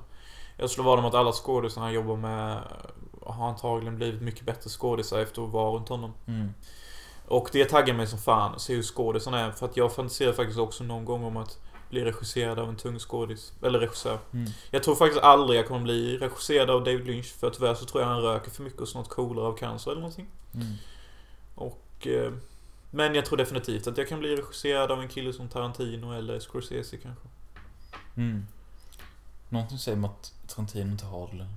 Jag 0.56 0.70
slår 0.70 0.84
vad 0.84 0.98
om 0.98 1.04
att 1.04 1.14
alla 1.14 1.32
skådisar 1.32 1.80
han 1.80 1.92
jobbar 1.92 2.16
med 2.16 2.62
har 3.22 3.48
antagligen 3.48 3.96
blivit 3.96 4.22
mycket 4.22 4.44
bättre 4.46 4.70
skådisar 4.70 5.20
efter 5.20 5.44
att 5.44 5.50
vara 5.50 5.76
runt 5.76 5.88
honom. 5.88 6.12
Mm. 6.26 6.54
Och 7.28 7.48
det 7.52 7.64
taggar 7.64 7.94
mig 7.94 8.06
som 8.06 8.18
fan 8.18 8.54
att 8.54 8.60
se 8.60 8.74
hur 8.74 8.82
skådisarna 8.82 9.40
är. 9.40 9.52
För 9.52 9.66
att 9.66 9.76
jag 9.76 9.94
fantiserar 9.94 10.32
faktiskt 10.32 10.58
också 10.58 10.84
någon 10.84 11.04
gång 11.04 11.24
om 11.24 11.36
att 11.36 11.58
bli 11.90 12.04
regisserad 12.04 12.58
av 12.58 12.68
en 12.68 12.76
tung 12.76 12.98
skådis. 12.98 13.52
Eller 13.62 13.78
regissör. 13.78 14.18
Mm. 14.32 14.50
Jag 14.70 14.82
tror 14.82 14.94
faktiskt 14.94 15.22
aldrig 15.22 15.58
jag 15.58 15.68
kommer 15.68 15.80
bli 15.80 16.18
regisserad 16.18 16.70
av 16.70 16.84
David 16.84 17.06
Lynch. 17.06 17.34
För 17.40 17.50
tyvärr 17.50 17.74
så 17.74 17.84
tror 17.84 18.02
jag 18.02 18.08
han 18.08 18.22
röker 18.22 18.50
för 18.50 18.62
mycket 18.62 18.80
och 18.80 18.88
snart 18.88 19.08
coolare 19.08 19.46
av 19.46 19.56
cancer 19.56 19.90
eller 19.90 20.00
någonting. 20.00 20.26
Mm. 20.54 20.72
Och... 21.54 22.06
Eh, 22.06 22.32
men 22.90 23.14
jag 23.14 23.24
tror 23.24 23.36
definitivt 23.36 23.86
att 23.86 23.98
jag 23.98 24.08
kan 24.08 24.18
bli 24.18 24.36
regisserad 24.36 24.90
av 24.90 25.00
en 25.00 25.08
kille 25.08 25.32
som 25.32 25.48
Tarantino 25.48 26.12
eller 26.12 26.40
Scorsese 26.40 26.96
kanske. 26.96 27.28
Mm. 28.16 28.46
Någonting 29.48 29.78
säger 29.78 29.98
mig 29.98 30.10
att 30.10 30.34
Tarantino 30.48 30.90
inte 30.90 31.04
har 31.04 31.26
det. 31.26 31.48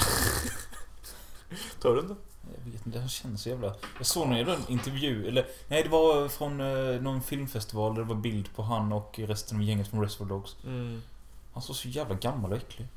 Tror 1.80 1.94
du 1.94 2.00
inte? 2.00 2.14
Jag 2.64 2.72
vet 2.72 2.86
inte, 2.86 2.98
här 3.00 3.08
känns 3.08 3.42
så 3.42 3.48
jävla... 3.48 3.74
Jag 3.98 4.06
såg 4.06 4.28
någon 4.28 4.36
jävla 4.38 4.56
intervju, 4.68 5.28
eller... 5.28 5.46
Nej, 5.68 5.82
det 5.82 5.88
var 5.88 6.28
från 6.28 6.60
eh, 6.60 7.00
någon 7.00 7.22
filmfestival 7.22 7.94
där 7.94 8.02
det 8.02 8.08
var 8.08 8.14
bild 8.16 8.54
på 8.56 8.62
han 8.62 8.92
och 8.92 9.18
resten 9.18 9.56
av 9.58 9.62
gänget 9.64 9.88
från 9.88 10.02
Reservoir 10.02 10.28
Dogs. 10.28 10.56
Mm. 10.64 11.02
Han 11.52 11.62
såg 11.62 11.76
så 11.76 11.88
jävla 11.88 12.14
gammal 12.14 12.50
och 12.52 12.56
äcklig. 12.56 12.88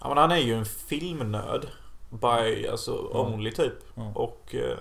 Ja 0.00 0.08
men 0.08 0.18
han 0.18 0.30
är 0.30 0.36
ju 0.36 0.54
en 0.54 0.64
filmnörd. 0.64 1.66
By, 2.10 2.66
alltså, 2.68 3.10
Ja. 3.14 3.20
only 3.20 3.52
typ. 3.52 3.74
Ja. 3.94 4.12
Och... 4.14 4.54
Eh, 4.54 4.78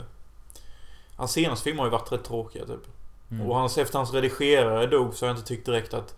hans 1.15 1.31
senaste 1.31 1.63
filmer 1.63 1.79
har 1.79 1.87
ju 1.87 1.91
varit 1.91 2.11
rätt 2.11 2.23
tråkiga 2.23 2.65
typ. 2.65 2.87
Mm. 3.31 3.47
Och 3.47 3.55
hans, 3.55 3.77
efter 3.77 3.97
hans 3.97 4.13
redigerare 4.13 4.87
dog 4.87 5.13
så 5.15 5.25
har 5.25 5.29
jag 5.29 5.37
inte 5.37 5.47
tyckt 5.47 5.65
direkt 5.65 5.93
att 5.93 6.15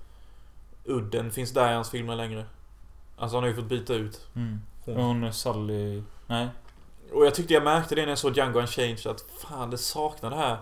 udden 0.86 1.32
finns 1.32 1.52
där 1.54 1.71
i 1.71 1.75
hans 1.75 1.89
filmer 1.89 2.15
längre. 2.15 2.45
Alltså 3.17 3.38
han 3.38 3.43
har 3.43 3.49
ju 3.49 3.56
fått 3.56 3.65
byta 3.65 3.93
ut 3.93 4.28
Mm. 4.36 4.62
hon. 4.86 4.95
Hon 4.95 5.23
är 5.23 5.32
Sally... 5.32 6.04
Nej. 6.28 6.47
Och 7.13 7.26
jag 7.26 7.36
tyckte 7.36 7.54
jag 7.54 7.63
märkte 7.63 7.95
det 7.95 8.02
när 8.02 8.10
jag 8.10 8.17
såg 8.17 8.38
Django 8.38 8.60
Unchanged 8.60 9.08
att 9.08 9.22
fan 9.22 9.69
det 9.69 9.78
saknar 9.78 10.30
det 10.30 10.36
här 10.36 10.58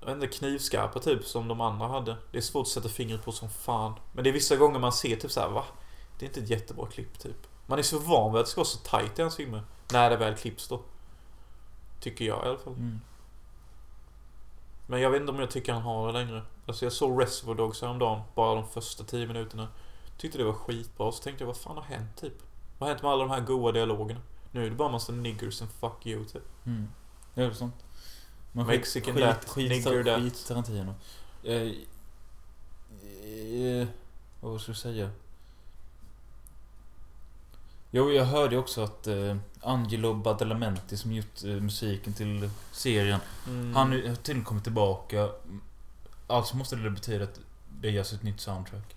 jag 0.00 0.06
vet 0.06 0.14
inte, 0.14 0.36
knivskarpa 0.36 1.00
typ 1.00 1.24
som 1.24 1.48
de 1.48 1.60
andra 1.60 1.86
hade. 1.86 2.16
Det 2.32 2.38
är 2.38 2.42
svårt 2.42 2.62
att 2.62 2.68
sätta 2.68 2.88
fingret 2.88 3.24
på 3.24 3.32
som 3.32 3.50
fan. 3.50 3.94
Men 4.12 4.24
det 4.24 4.30
är 4.30 4.32
vissa 4.32 4.56
gånger 4.56 4.78
man 4.78 4.92
ser 4.92 5.16
typ 5.16 5.30
så 5.30 5.40
här, 5.40 5.48
va? 5.48 5.64
Det 6.18 6.24
är 6.24 6.28
inte 6.28 6.40
ett 6.40 6.50
jättebra 6.50 6.86
klipp 6.86 7.18
typ. 7.18 7.46
Man 7.66 7.78
är 7.78 7.82
så 7.82 7.98
van 7.98 8.32
vid 8.32 8.40
att 8.40 8.46
det 8.46 8.50
ska 8.50 8.58
vara 8.58 8.68
så 8.68 8.78
tight 8.78 9.18
i 9.18 9.22
hans 9.22 9.36
filmer. 9.36 9.62
När 9.92 10.10
det 10.10 10.16
väl 10.16 10.34
klipps 10.36 10.68
då. 10.68 10.80
Tycker 12.00 12.24
jag 12.24 12.44
i 12.44 12.48
alla 12.48 12.58
fall. 12.58 12.72
Mm. 12.72 13.00
Men 14.86 15.00
jag 15.00 15.10
vet 15.10 15.20
inte 15.20 15.32
om 15.32 15.40
jag 15.40 15.50
tycker 15.50 15.72
han 15.72 15.82
har 15.82 16.06
det 16.06 16.12
längre. 16.12 16.42
Alltså 16.66 16.84
jag 16.84 16.92
såg 16.92 17.22
Reservoir 17.22 17.54
Dogs 17.54 17.82
häromdagen. 17.82 18.20
Bara 18.34 18.54
de 18.54 18.68
första 18.68 19.04
10 19.04 19.26
minuterna. 19.26 19.68
Tyckte 20.18 20.38
det 20.38 20.44
var 20.44 20.52
skitbra. 20.52 21.12
Så 21.12 21.22
tänkte 21.22 21.44
jag, 21.44 21.46
vad 21.46 21.56
fan 21.56 21.76
har 21.76 21.84
hänt 21.84 22.16
typ? 22.20 22.34
Vad 22.78 22.88
har 22.88 22.94
hänt 22.94 23.02
med 23.02 23.10
alla 23.12 23.24
de 23.24 23.30
här 23.30 23.40
goa 23.40 23.72
dialogerna? 23.72 24.20
Nu 24.52 24.66
är 24.66 24.70
det 24.70 24.76
bara 24.76 24.88
massa 24.88 25.12
niggers 25.12 25.62
and 25.62 25.70
fuck 25.70 26.06
you 26.06 26.24
typ. 26.24 26.42
Mm. 26.66 26.88
Det 27.34 27.42
är. 27.42 27.70
Men 28.52 28.66
Mexican 28.66 29.14
skit, 29.14 29.24
that, 29.24 29.44
skit, 29.48 29.70
nigger 29.70 30.04
that. 30.04 30.22
skit 30.22 30.46
Tarantino. 30.46 30.94
Eh, 31.44 31.54
eh, 33.62 33.88
vad 34.40 34.60
ska 34.60 34.70
jag 34.70 34.76
säga? 34.76 35.10
Jo, 37.90 38.10
jag 38.10 38.24
hörde 38.24 38.58
också 38.58 38.82
att 38.82 39.06
eh, 39.06 39.36
Angelo 39.60 40.14
Badalamenti 40.14 40.96
som 40.96 41.12
gjort 41.12 41.44
eh, 41.44 41.50
musiken 41.50 42.12
till 42.12 42.50
serien. 42.72 43.20
Mm. 43.46 43.74
Han 43.74 43.92
har 43.92 44.14
tydligen 44.14 44.44
kommit 44.44 44.64
tillbaka. 44.64 45.28
Alltså 46.26 46.56
måste 46.56 46.76
det 46.76 46.90
betyda 46.90 47.24
att 47.24 47.40
det 47.80 47.90
görs 47.90 48.12
ett 48.12 48.22
nytt 48.22 48.40
soundtrack. 48.40 48.96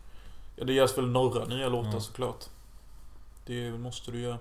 Ja, 0.56 0.66
det 0.66 0.74
görs 0.74 0.98
väl 0.98 1.08
några 1.08 1.46
nya 1.46 1.70
låtar 1.70 1.94
Ja. 1.94 2.00
såklart. 2.00 2.46
Det 3.46 3.72
måste 3.72 4.12
du 4.12 4.20
göra. 4.20 4.38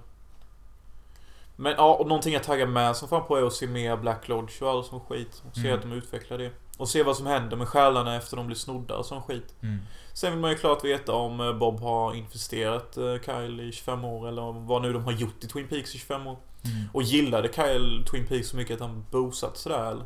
Men 1.61 1.73
ja, 1.73 1.95
och 1.95 2.07
någonting 2.07 2.33
jag 2.33 2.43
taggar 2.43 2.67
med 2.67 2.97
som 2.97 3.09
fan 3.09 3.27
på 3.27 3.37
är 3.37 3.43
att 3.47 3.53
se 3.53 3.67
mer 3.67 3.97
Black 3.97 4.29
Lodge 4.29 4.63
och 4.63 4.71
all 4.71 4.85
sån 4.85 5.01
skit. 5.01 5.43
Och 5.51 5.55
se 5.57 5.61
Mm. 5.69 5.75
att 5.75 5.83
de 5.83 5.93
utvecklar 5.93 6.39
det. 6.39 6.51
Och 6.79 6.89
se 6.89 7.03
vad 7.03 7.17
som 7.17 7.27
händer 7.27 7.57
med 7.57 7.69
själarna 7.69 8.17
efter 8.17 8.37
de 8.37 8.47
blir 8.47 8.57
snodda 8.57 8.97
och 8.97 9.07
sån 9.07 9.23
skit. 9.23 9.55
Mm. 9.63 9.79
Sen 10.13 10.33
vill 10.33 10.41
man 10.41 10.51
ju 10.51 10.57
klart 10.57 10.85
veta 10.85 11.13
om 11.13 11.41
eh, 11.41 11.53
Bob 11.53 11.81
har 11.81 12.15
infesterat 12.15 12.97
eh, 12.97 13.15
Kyle 13.25 13.61
i 13.61 13.73
25 13.73 14.05
år 14.05 14.29
eller 14.29 14.53
vad 14.53 14.83
nu 14.83 14.93
de 14.93 15.05
har 15.05 15.13
gjort 15.13 15.45
i 15.45 15.47
Twin 15.49 15.69
Peaks 15.69 15.95
i 15.95 15.99
25 15.99 16.27
år. 16.27 16.37
Mm. 16.65 16.89
Och 16.93 17.03
gillade 17.03 17.53
Kyle 17.53 18.05
Twin 18.11 18.27
Peaks 18.27 18.49
så 18.49 18.57
mycket 18.57 18.75
att 18.75 18.89
han 18.89 19.05
bosatt 19.11 19.57
sådär 19.57 19.91
eller? 19.91 20.05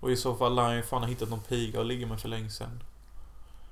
Och 0.00 0.10
i 0.10 0.16
så 0.16 0.34
fall 0.34 0.54
lär 0.54 0.62
han 0.62 0.76
ju 0.76 0.82
fan 0.82 1.02
ha 1.02 1.08
hittat 1.08 1.30
någon 1.30 1.40
piga 1.40 1.80
att 1.80 1.86
ligga 1.86 2.06
med 2.06 2.20
för 2.20 2.28
länge 2.28 2.50
sedan. 2.50 2.82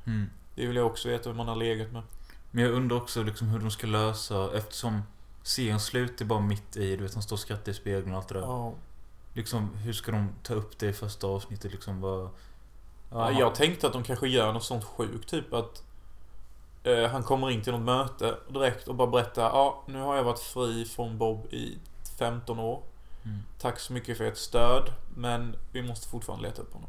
Mm. 0.07 0.31
Det 0.55 0.67
vill 0.67 0.77
jag 0.77 0.87
också 0.87 1.09
veta 1.09 1.29
hur 1.31 1.37
man 1.37 1.49
har 1.49 1.57
legat 1.57 1.93
med. 1.93 2.03
Men 2.51 2.65
jag 2.65 2.73
undrar 2.73 2.97
också 2.97 3.23
liksom 3.23 3.49
hur 3.49 3.59
de 3.59 3.71
ska 3.71 3.87
lösa 3.87 4.57
eftersom 4.57 5.03
serien 5.43 5.81
slutar 5.81 6.25
bara 6.25 6.41
mitt 6.41 6.77
i, 6.77 6.97
du 6.97 7.03
vet 7.03 7.15
han 7.15 7.23
står 7.23 7.37
och 7.37 7.41
skrattar 7.41 7.73
i 7.73 7.75
spegeln 7.75 8.11
och 8.11 8.17
allt 8.17 8.29
det 8.29 8.35
där. 8.35 8.41
Ja. 8.41 8.73
Liksom 9.35 9.75
hur 9.75 9.93
ska 9.93 10.13
de 10.13 10.29
ta 10.43 10.55
upp 10.55 10.79
det 10.79 10.87
i 10.87 10.93
första 10.93 11.27
avsnittet 11.27 11.73
liksom 11.73 12.01
vad... 12.01 12.29
Ja, 13.11 13.31
Jag 13.31 13.55
tänkte 13.55 13.87
att 13.87 13.93
de 13.93 14.03
kanske 14.03 14.29
gör 14.29 14.53
något 14.53 14.65
sånt 14.65 14.85
sjukt, 14.85 15.29
typ 15.29 15.53
att 15.55 15.83
eh, 16.85 17.11
han 17.11 17.23
kommer 17.23 17.51
in 17.51 17.63
till 17.63 17.73
något 17.73 17.83
möte 17.83 18.37
direkt 18.49 18.89
och 18.89 18.95
bara 18.95 19.09
berättar 19.11 19.43
ja, 19.43 19.83
nu 19.87 20.01
har 20.01 20.17
jag 20.17 20.25
varit 20.25 20.39
fri 20.41 20.85
från 20.85 21.19
Bob 21.19 21.47
i 21.53 21.79
15 22.19 22.59
år. 22.59 22.83
Mm. 23.25 23.39
Tack 23.59 23.81
så 23.81 23.93
mycket 23.93 24.19
för 24.19 24.25
ert 24.25 24.37
stöd, 24.37 24.93
men 25.17 25.57
vi 25.73 25.83
måste 25.83 26.09
fortfarande 26.09 26.49
leta 26.49 26.63
upp 26.63 26.73
honom. 26.73 26.89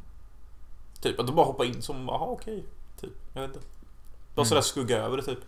Typ 1.02 1.20
att 1.20 1.28
de 1.28 1.36
bara 1.36 1.46
hoppar 1.46 1.66
in 1.66 1.82
som, 1.82 2.08
jaha 2.08 2.26
okej. 2.26 2.64
Typ, 3.02 3.14
jag 3.34 3.42
vet 3.42 3.56
inte. 3.56 3.68
Bara 4.36 4.42
Mm. 4.42 4.50
sådär 4.50 4.62
skugga 4.62 4.98
över 4.98 5.18
det 5.18 5.24
typ. 5.24 5.40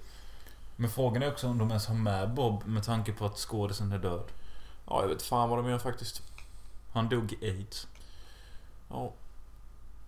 Men 0.75 0.89
frågan 0.89 1.23
är 1.23 1.31
också 1.31 1.47
om 1.47 1.57
de 1.57 1.69
ens 1.69 1.87
har 1.87 1.95
med 1.95 2.33
Bob 2.33 2.65
med 2.65 2.83
tanke 2.83 3.13
på 3.13 3.25
att 3.25 3.37
skådisen 3.37 3.91
är 3.91 3.99
död. 3.99 4.31
Ja, 4.87 5.01
jag 5.01 5.07
vet 5.07 5.21
fan 5.21 5.49
vad 5.49 5.59
de 5.59 5.69
gör 5.69 5.79
faktiskt. 5.79 6.23
Han 6.93 7.09
dog 7.09 7.33
i 7.33 7.49
aids. 7.49 7.87
Ja. 8.89 9.11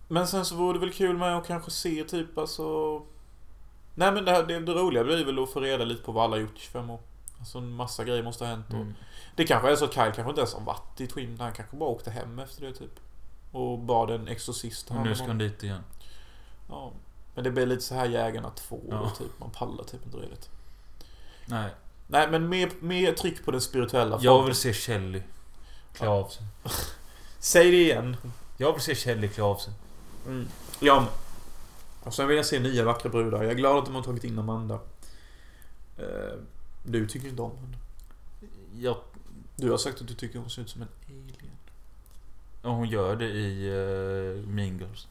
Men 0.08 0.26
sen 0.26 0.44
så 0.44 0.56
vore 0.56 0.72
det 0.72 0.78
väl 0.78 0.92
kul 0.92 1.16
med 1.16 1.36
att 1.36 1.46
kanske 1.46 1.70
se 1.70 2.04
typ 2.04 2.38
alltså... 2.38 2.96
Nej 3.94 4.12
men 4.12 4.24
det, 4.24 4.30
här, 4.30 4.42
det, 4.46 4.60
det 4.60 4.72
roliga 4.72 5.04
blir 5.04 5.24
väl 5.24 5.42
att 5.42 5.50
få 5.50 5.60
reda 5.60 5.84
lite 5.84 6.02
på 6.02 6.12
vad 6.12 6.24
alla 6.24 6.36
gjort 6.36 6.56
i 6.56 6.60
25 6.60 6.90
år. 6.90 7.00
Alltså 7.38 7.58
en 7.58 7.72
massa 7.72 8.04
grejer 8.04 8.22
måste 8.22 8.44
ha 8.44 8.50
hänt 8.50 8.66
och... 8.68 8.74
Mm. 8.74 8.94
Det 9.36 9.46
kanske 9.46 9.70
är 9.70 9.76
så 9.76 9.84
att 9.84 9.92
Kyle 9.92 10.12
kanske 10.12 10.28
inte 10.28 10.40
ens 10.40 10.54
har 10.54 10.60
varit 10.60 11.00
i 11.00 11.06
Twin. 11.06 11.36
Han 11.40 11.52
kanske 11.52 11.76
bara 11.76 11.88
åkte 11.88 12.10
hem 12.10 12.38
efter 12.38 12.62
det 12.62 12.72
typ. 12.72 13.00
Och 13.52 13.78
bad 13.78 14.10
en 14.10 14.28
exorcist 14.28 14.90
Och 14.90 14.96
nu 14.96 15.14
ska 15.14 15.26
han 15.26 15.38
dit 15.38 15.62
igen. 15.62 15.82
Ja. 16.68 16.92
Men 17.34 17.44
det 17.44 17.50
blir 17.50 17.66
lite 17.66 17.82
så 17.82 17.94
här 17.94 18.06
Jägarna 18.06 18.50
2 18.50 18.80
Ja. 18.90 19.10
typ. 19.10 19.40
Man 19.40 19.50
pallar 19.50 19.84
typ 19.84 20.04
inte 20.06 20.16
riktigt. 20.16 20.50
Nej. 21.48 21.70
Nej 22.06 22.30
men 22.30 22.48
mer, 22.48 22.70
mer 22.80 23.12
tryck 23.12 23.44
på 23.44 23.50
den 23.50 23.60
spirituella 23.60 24.18
Jag 24.22 24.44
vill 24.44 24.54
se 24.54 24.72
Kelly 24.74 25.22
klä 25.92 26.08
av 26.08 26.28
sig. 26.28 26.42
Säg 27.38 27.70
det 27.70 27.76
igen. 27.82 28.16
Jag 28.56 28.72
vill 28.72 28.82
se 28.82 28.94
Kelly 28.94 29.28
klä 29.28 29.44
av 29.44 29.56
sig. 29.56 29.72
Mm. 30.26 30.48
Ja. 30.80 31.00
men- 31.00 31.08
Och 32.02 32.14
sen 32.14 32.28
vill 32.28 32.36
jag 32.36 32.46
se 32.46 32.60
nya 32.60 32.84
vackra 32.84 33.10
brudar. 33.10 33.42
Jag 33.42 33.50
är 33.52 33.56
glad 33.56 33.78
att 33.78 33.84
de 33.84 33.94
har 33.94 34.02
tagit 34.02 34.24
in 34.24 34.38
Amanda. 34.38 34.74
Eh, 35.98 36.38
Du 36.84 37.06
tycker 37.06 37.28
inte 37.28 37.42
om 37.42 37.56
henne. 37.56 37.76
Jag... 38.76 38.96
Du 39.56 39.70
har 39.70 39.78
sagt 39.78 40.00
att 40.00 40.08
du 40.08 40.14
tycker 40.14 40.38
hon 40.38 40.50
ser 40.50 40.62
ut 40.62 40.70
som 40.70 40.82
en 40.82 40.88
alien. 41.08 41.56
Ja, 42.62 42.68
hon 42.70 42.88
gör 42.88 43.16
det 43.16 43.26
i 43.28 43.70
uh, 43.70 44.46
Mean 44.48 44.78
Girls. 44.78 45.06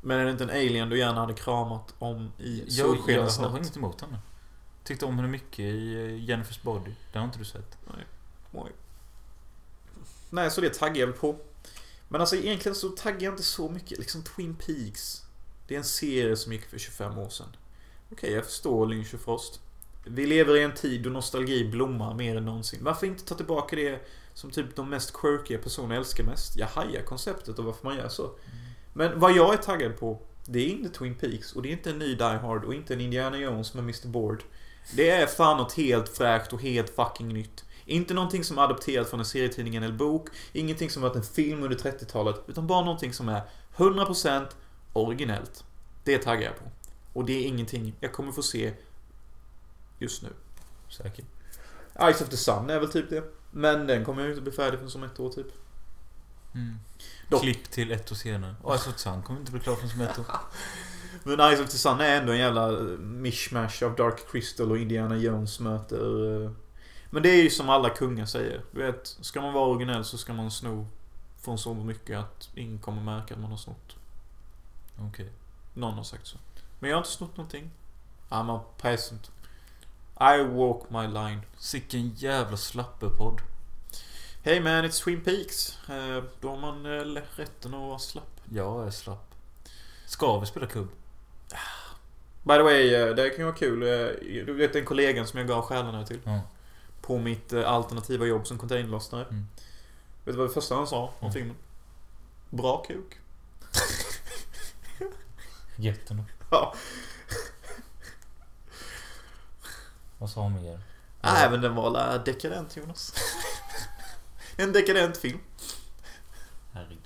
Men 0.00 0.18
är 0.20 0.24
det 0.24 0.30
inte 0.30 0.44
en 0.44 0.50
alien 0.50 0.88
du 0.88 0.98
gärna 0.98 1.20
hade 1.20 1.34
kramat 1.34 1.94
om 1.98 2.32
i 2.38 2.58
Jag, 2.58 2.68
jag 2.68 2.96
solskenens 2.96 3.38
har 3.38 3.50
natt? 3.50 3.58
inget 3.60 3.76
emot 3.76 4.00
henne. 4.00 4.18
Tyckte 4.84 5.06
om 5.06 5.16
henne 5.16 5.28
mycket 5.28 5.58
i 5.58 5.94
eh, 5.94 6.36
Jennifer's 6.36 6.62
Body. 6.62 6.90
Det 7.12 7.18
har 7.18 7.26
inte 7.26 7.38
du 7.38 7.44
sett. 7.44 7.78
Oj. 8.52 8.72
Nej, 10.30 10.50
så 10.50 10.60
det 10.60 10.74
taggar 10.74 10.96
jag 10.96 11.06
väl 11.06 11.16
på. 11.16 11.36
Men 12.08 12.20
alltså 12.20 12.36
egentligen 12.36 12.76
så 12.76 12.88
taggar 12.88 13.22
jag 13.22 13.32
inte 13.32 13.42
så 13.42 13.68
mycket. 13.68 13.98
Liksom 13.98 14.22
Twin 14.22 14.54
Peaks. 14.54 15.22
Det 15.66 15.74
är 15.74 15.78
en 15.78 15.84
serie 15.84 16.36
som 16.36 16.52
gick 16.52 16.64
för 16.64 16.78
25 16.78 17.18
år 17.18 17.28
sedan. 17.28 17.56
Okej, 18.12 18.32
jag 18.32 18.44
förstår 18.44 18.86
Lynch 18.86 19.14
och 19.14 19.20
Frost. 19.20 19.60
Vi 20.04 20.26
lever 20.26 20.56
i 20.56 20.62
en 20.62 20.74
tid 20.74 21.02
då 21.02 21.10
nostalgi 21.10 21.64
blommar 21.64 22.14
mer 22.14 22.36
än 22.36 22.44
någonsin. 22.44 22.84
Varför 22.84 23.06
inte 23.06 23.24
ta 23.24 23.34
tillbaka 23.34 23.76
det 23.76 24.06
som 24.34 24.50
typ 24.50 24.76
de 24.76 24.90
mest 24.90 25.12
quirkiga 25.12 25.58
personer 25.58 25.96
älskar 25.96 26.24
mest? 26.24 26.56
Jag 26.56 26.66
hajar 26.66 27.02
konceptet 27.02 27.58
och 27.58 27.64
varför 27.64 27.84
man 27.84 27.96
gör 27.96 28.08
så. 28.08 28.30
Men 28.92 29.20
vad 29.20 29.32
jag 29.32 29.54
är 29.54 29.58
taggad 29.58 29.98
på, 29.98 30.18
det 30.44 30.58
är 30.58 30.68
inte 30.68 30.98
Twin 30.98 31.14
Peaks 31.14 31.52
och 31.52 31.62
det 31.62 31.68
är 31.68 31.72
inte 31.72 31.90
en 31.90 31.98
ny 31.98 32.14
Die 32.14 32.24
Hard 32.24 32.64
och 32.64 32.74
inte 32.74 32.94
en 32.94 33.00
Indiana 33.00 33.38
Jones 33.38 33.74
med 33.74 33.82
Mr. 33.82 34.08
Board. 34.08 34.42
Det 34.90 35.10
är 35.10 35.26
fan 35.26 35.56
något 35.56 35.72
helt 35.72 36.08
fräscht 36.08 36.52
och 36.52 36.62
helt 36.62 36.96
fucking 36.96 37.28
nytt. 37.28 37.64
Inte 37.84 38.14
någonting 38.14 38.44
som 38.44 38.58
är 38.58 38.62
adopterat 38.62 39.10
från 39.10 39.20
en 39.20 39.26
serietidning 39.26 39.76
eller 39.76 39.92
bok. 39.92 40.28
Ingenting 40.52 40.90
som 40.90 41.02
varit 41.02 41.16
en 41.16 41.22
film 41.22 41.62
under 41.62 41.76
30-talet. 41.76 42.36
Utan 42.46 42.66
bara 42.66 42.84
någonting 42.84 43.12
som 43.12 43.28
är 43.28 43.42
100% 43.76 44.46
originellt. 44.92 45.64
Det 46.04 46.18
taggar 46.18 46.42
jag 46.42 46.58
på. 46.58 46.64
Och 47.12 47.24
det 47.24 47.32
är 47.32 47.46
ingenting 47.46 47.94
jag 48.00 48.12
kommer 48.12 48.32
få 48.32 48.42
se 48.42 48.72
just 49.98 50.22
nu. 50.22 50.28
Säkert. 50.88 51.24
Eyes 51.94 52.20
of 52.20 52.28
the 52.28 52.36
Sun 52.36 52.70
är 52.70 52.80
väl 52.80 52.92
typ 52.92 53.10
det. 53.10 53.24
Men 53.50 53.86
den 53.86 54.04
kommer 54.04 54.22
ju 54.22 54.30
inte 54.30 54.42
bli 54.42 54.52
färdig 54.52 54.78
förrän 54.78 54.90
som 54.90 55.02
ett 55.02 55.20
år 55.20 55.30
typ. 55.30 55.46
Mm. 56.54 56.78
Klipp 57.40 57.70
till 57.70 57.92
ett 57.92 58.12
år 58.12 58.16
senare. 58.16 58.54
Och 58.62 58.72
alltså 58.72 58.92
Sun 58.96 59.22
kommer 59.22 59.40
inte 59.40 59.52
bli 59.52 59.60
klar 59.60 59.76
förrän 59.76 59.90
som 59.90 60.00
ett 60.00 60.18
år. 60.18 60.26
Men 61.24 61.40
Eyes 61.40 61.60
of 61.60 61.68
the 61.70 61.78
Sun 61.78 62.00
är 62.00 62.16
ändå 62.20 62.32
en 62.32 62.38
jävla 62.38 62.68
eh, 62.68 62.78
mishmash 62.98 63.82
av 63.84 63.96
Dark 63.96 64.30
Crystal 64.32 64.70
och 64.70 64.78
Indiana 64.78 65.16
Jones 65.16 65.60
möter... 65.60 66.42
eh, 66.44 66.50
Men 67.10 67.22
det 67.22 67.28
är 67.30 67.42
ju 67.42 67.50
som 67.50 67.68
alla 67.68 67.90
kungar 67.90 68.26
säger. 68.26 68.62
Du 68.70 68.82
vet, 68.82 69.06
ska 69.20 69.40
man 69.40 69.52
vara 69.52 69.66
originell 69.68 70.04
så 70.04 70.18
ska 70.18 70.32
man 70.32 70.50
sno 70.50 70.86
från 71.40 71.58
så 71.58 71.74
mycket 71.74 72.18
att 72.18 72.50
ingen 72.54 72.78
kommer 72.78 73.02
märka 73.02 73.34
att 73.34 73.40
man 73.40 73.50
har 73.50 73.58
snott. 73.58 73.96
Okej. 75.00 75.32
Någon 75.74 75.94
har 75.94 76.04
sagt 76.04 76.26
så. 76.26 76.38
Men 76.78 76.90
jag 76.90 76.96
har 76.96 77.00
inte 77.00 77.10
snott 77.10 77.36
någonting. 77.36 77.70
I'm 78.28 78.56
a 78.56 78.64
peasant. 78.78 79.30
I 80.20 80.42
walk 80.44 80.90
my 80.90 81.06
line. 81.06 81.40
Sicken 81.58 82.08
jävla 82.14 82.56
slappepodd. 82.56 83.40
Hey 84.42 84.60
man, 84.60 84.84
it's 84.84 85.04
Twin 85.04 85.20
Peaks. 85.20 85.78
Eh, 85.88 86.24
Då 86.40 86.48
har 86.50 86.56
man 86.56 86.86
rätten 87.36 87.74
att 87.74 87.80
vara 87.80 87.98
slapp. 87.98 88.40
Jag 88.50 88.86
är 88.86 88.90
slapp. 88.90 89.34
Ska 90.06 90.38
vi 90.40 90.46
spela 90.46 90.66
kubb? 90.66 90.88
By 92.42 92.52
the 92.54 92.62
way, 92.62 92.94
eh, 92.94 93.14
det 93.14 93.28
kan 93.30 93.38
ju 93.38 93.44
vara 93.44 93.54
kul. 93.54 93.82
eh, 93.82 93.88
Du 94.46 94.52
vet 94.54 94.72
den 94.72 94.84
kollegan 94.84 95.26
som 95.26 95.38
jag 95.38 95.48
gav 95.48 95.62
själarna 95.62 96.06
till. 96.06 96.20
Ja. 96.24 96.40
På 97.00 97.18
mitt 97.18 97.52
eh, 97.52 97.68
alternativa 97.72 98.26
jobb 98.26 98.46
som 98.46 98.58
containerlossnare. 98.58 99.24
Mm. 99.24 99.46
Vet 100.24 100.34
du 100.34 100.38
vad 100.38 100.48
det 100.48 100.54
första 100.54 100.74
han 100.74 100.86
sa 100.86 101.02
om 101.04 101.10
Mm. 101.20 101.32
filmen? 101.32 101.56
Bra 102.50 102.82
kuk. 102.84 103.18
Jättenog. 105.76 106.24
Ja. 106.50 106.74
Vad 110.18 110.30
sa 110.30 110.40
hon 110.40 110.62
mer? 110.62 110.80
Nej 111.22 111.50
men 111.50 111.60
den 111.60 111.74
var 111.74 112.18
dekadent 112.24 112.76
Jonas. 112.76 113.14
en 114.56 114.72
dekadent 114.72 115.16
film. 115.16 115.38
Herregud. 116.72 116.98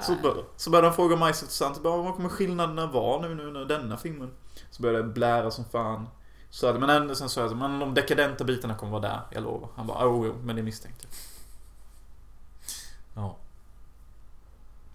Så, 0.00 0.14
bör, 0.22 0.44
så 0.56 0.70
började 0.70 0.88
han 0.88 0.96
fråga 0.96 1.16
mig 1.16 1.34
så 1.34 1.46
sant. 1.46 1.82
Bara, 1.82 2.02
vad 2.02 2.14
kommer 2.14 2.28
skillnaderna 2.28 2.86
vara 2.86 3.22
nu, 3.22 3.34
nu 3.34 3.50
när 3.50 3.64
denna 3.64 3.96
filmen? 3.96 4.30
Så 4.70 4.82
började 4.82 5.04
jag 5.04 5.12
blära 5.12 5.50
som 5.50 5.64
fan. 5.64 6.08
Så 6.50 6.66
att, 6.66 6.80
men 6.80 6.90
ändå, 6.90 7.14
sen 7.14 7.28
sa 7.28 7.40
jag 7.40 7.56
men 7.56 7.78
de 7.78 7.94
dekadenta 7.94 8.44
bitarna 8.44 8.74
kommer 8.74 8.92
vara 8.92 9.02
där, 9.02 9.20
jag 9.30 9.42
lovar. 9.42 9.68
Han 9.76 9.86
bara, 9.86 10.08
oh, 10.08 10.26
jo, 10.26 10.34
men 10.42 10.56
det 10.56 10.62
misstänkte 10.62 11.06
jag. 11.06 11.14
Ja. 13.24 13.36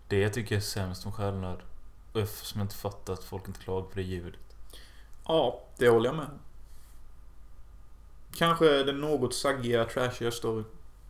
Det 0.08 0.30
tycker 0.30 0.56
jag 0.56 0.62
är 0.62 0.66
sämst 0.66 1.06
med 1.06 1.14
självnöd. 1.14 1.60
Och 2.14 2.20
Eftersom 2.20 2.60
jag 2.60 2.66
inte 2.66 2.76
fattar 2.76 3.14
att 3.14 3.24
folk 3.24 3.48
inte 3.48 3.60
klagar 3.60 3.88
på 3.88 3.96
det 3.96 4.02
ljudet. 4.02 4.40
Ja, 5.28 5.64
det 5.78 5.90
håller 5.90 6.06
jag 6.06 6.16
med 6.16 6.26
om. 6.26 6.40
Kanske 8.36 8.84
den 8.84 9.02
något 9.02 9.34
saggiga, 9.34 9.86
trashiga 9.86 10.32
story. 10.32 10.64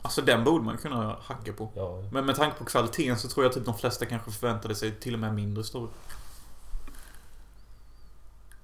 Alltså 0.06 0.22
den 0.22 0.44
borde 0.44 0.66
man 0.66 0.78
kunna 0.78 1.18
hacka 1.22 1.54
på. 1.54 1.72
Ja. 1.76 2.04
Men 2.12 2.26
med 2.26 2.36
tanke 2.36 2.58
på 2.58 2.66
kvaliteten 2.66 3.18
så 3.20 3.28
tror 3.28 3.46
jag 3.46 3.54
typ 3.54 3.66
de 3.66 3.78
flesta 3.78 4.06
kanske 4.06 4.32
förväntade 4.32 4.76
sig 4.76 5.00
till 5.00 5.14
och 5.14 5.20
med 5.20 5.34
mindre 5.34 5.64
story. 5.64 5.92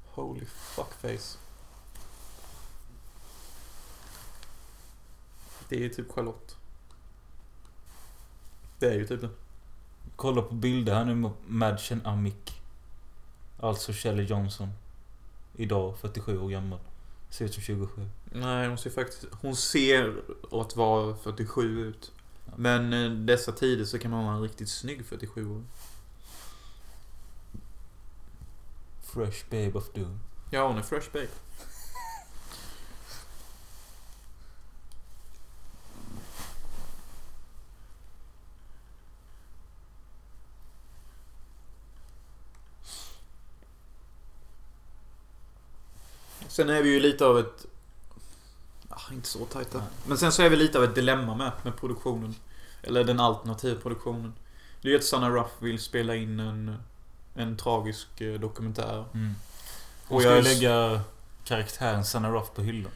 Holy 0.05 0.45
fuckface. 0.45 1.37
Det 5.69 5.85
är 5.85 5.89
typ 5.89 6.11
Charlotte. 6.11 6.55
Det 8.79 8.85
är 8.85 8.93
ju 8.93 9.07
typ 9.07 9.21
det. 9.21 9.29
Kolla 10.15 10.41
på 10.41 10.55
bilder 10.55 10.95
här 10.95 11.05
nu 11.05 11.15
med 11.15 11.31
Madchen 11.47 12.05
Amick. 12.05 12.61
Alltså 13.59 13.91
Shelley 13.93 14.25
Johnson. 14.25 14.69
Idag 15.55 15.97
47 15.97 16.39
år 16.39 16.49
gammal. 16.49 16.79
Ser 17.29 17.45
ut 17.45 17.53
som 17.53 17.63
27. 17.63 18.09
Nej, 18.31 18.67
hon 18.67 18.77
ser 18.77 18.89
faktiskt... 18.89 19.25
Hon 19.31 19.55
ser 19.55 20.21
att 20.51 20.75
vara 20.75 21.15
47 21.15 21.87
ut. 21.87 22.11
Men 22.55 22.93
eh, 22.93 23.11
dessa 23.11 23.51
tider 23.51 23.85
så 23.85 23.99
kan 23.99 24.11
man 24.11 24.25
vara 24.25 24.35
en 24.35 24.41
riktigt 24.41 24.69
snygg 24.69 25.05
47 25.05 25.49
år. 25.49 25.63
Fresh 29.13 29.45
Babe 29.49 29.71
of 29.73 29.93
Doom. 29.93 30.19
Ja, 30.51 30.67
hon 30.67 30.77
är 30.77 30.81
fresh 30.81 31.11
babe. 31.13 31.27
Sen 46.47 46.69
är 46.69 46.83
vi 46.83 46.89
ju 46.89 46.99
lite 46.99 47.25
av 47.25 47.39
ett... 47.39 47.65
Inte 49.11 49.27
så 49.27 49.45
tajta. 49.45 49.77
Nej. 49.77 49.87
Men 50.07 50.17
sen 50.17 50.31
så 50.31 50.41
är 50.43 50.49
vi 50.49 50.55
lite 50.55 50.77
av 50.77 50.83
ett 50.83 50.95
dilemma 50.95 51.35
med, 51.35 51.51
med 51.63 51.77
produktionen. 51.77 52.35
Eller 52.83 53.03
den 53.03 53.19
alternativa 53.19 53.81
produktionen. 53.81 54.33
Det 54.81 54.87
är 54.87 54.91
ju 54.91 54.97
att 54.97 55.03
Sanna 55.03 55.29
Ruff 55.29 55.51
vill 55.59 55.79
spela 55.79 56.15
in 56.15 56.39
en, 56.39 56.75
en 57.35 57.57
tragisk 57.57 58.21
eh, 58.21 58.39
dokumentär. 58.39 59.05
Mm. 59.13 59.33
Jag 60.09 60.23
jag 60.23 60.37
är- 60.37 60.41
lägga 60.41 61.01
karaktären 61.43 62.05
Sanna 62.05 62.31
Ruff 62.31 62.51
på 62.55 62.61
hyllan. 62.61 62.91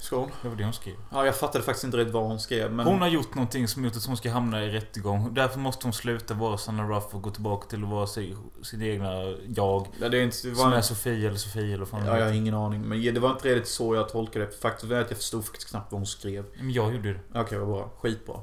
Ska 0.00 0.16
hon? 0.16 0.30
Det 0.42 0.48
var 0.48 0.56
det 0.56 0.64
hon 0.64 0.72
skrev. 0.72 0.94
Ja, 1.10 1.26
jag 1.26 1.36
fattade 1.36 1.64
faktiskt 1.64 1.84
inte 1.84 1.96
riktigt 1.96 2.14
vad 2.14 2.22
hon 2.22 2.40
skrev. 2.40 2.72
Men... 2.72 2.86
Hon 2.86 3.00
har 3.00 3.08
gjort 3.08 3.34
någonting 3.34 3.68
som 3.68 3.84
gjort 3.84 3.96
att 3.96 4.06
hon 4.06 4.16
ska 4.16 4.30
hamna 4.30 4.64
i 4.64 4.70
rättegång. 4.70 5.34
Därför 5.34 5.58
måste 5.58 5.86
hon 5.86 5.92
sluta 5.92 6.34
vara 6.34 6.58
Sanna 6.58 6.88
Ruff 6.88 7.14
och 7.14 7.22
gå 7.22 7.30
tillbaka 7.30 7.68
till 7.68 7.84
att 7.84 7.90
vara 7.90 8.06
sig, 8.06 8.36
sitt 8.62 8.82
egna 8.82 9.12
jag. 9.48 9.86
Ja, 10.00 10.08
det 10.08 10.18
är 10.18 10.22
inte... 10.22 10.48
Det 10.48 10.54
Som 10.54 10.70
var... 10.70 10.76
är 10.76 10.80
Sofie 10.80 11.28
eller 11.28 11.36
Sofie 11.36 11.74
eller 11.74 11.84
fan 11.84 12.06
Ja, 12.06 12.18
jag 12.18 12.26
har 12.26 12.32
ingen 12.32 12.54
aning. 12.54 12.82
Men 12.82 13.14
det 13.14 13.20
var 13.20 13.30
inte 13.30 13.48
riktigt 13.48 13.68
så 13.68 13.94
jag 13.94 14.08
tolkade 14.08 14.46
det. 14.46 14.52
Faktum 14.52 14.92
är 14.92 15.00
att 15.00 15.10
jag 15.10 15.18
förstod 15.18 15.44
faktiskt 15.44 15.70
knappt 15.70 15.92
vad 15.92 16.00
hon 16.00 16.06
skrev. 16.06 16.44
Men 16.58 16.72
jag 16.72 16.94
gjorde 16.94 17.12
det. 17.12 17.40
Okej, 17.40 17.58
vad 17.58 17.68
bra. 17.68 17.90
Skitbra. 17.98 18.36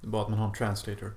Det 0.00 0.06
är 0.06 0.10
bara 0.10 0.22
att 0.22 0.28
man 0.28 0.38
har 0.38 0.46
en 0.46 0.54
translator. 0.54 1.12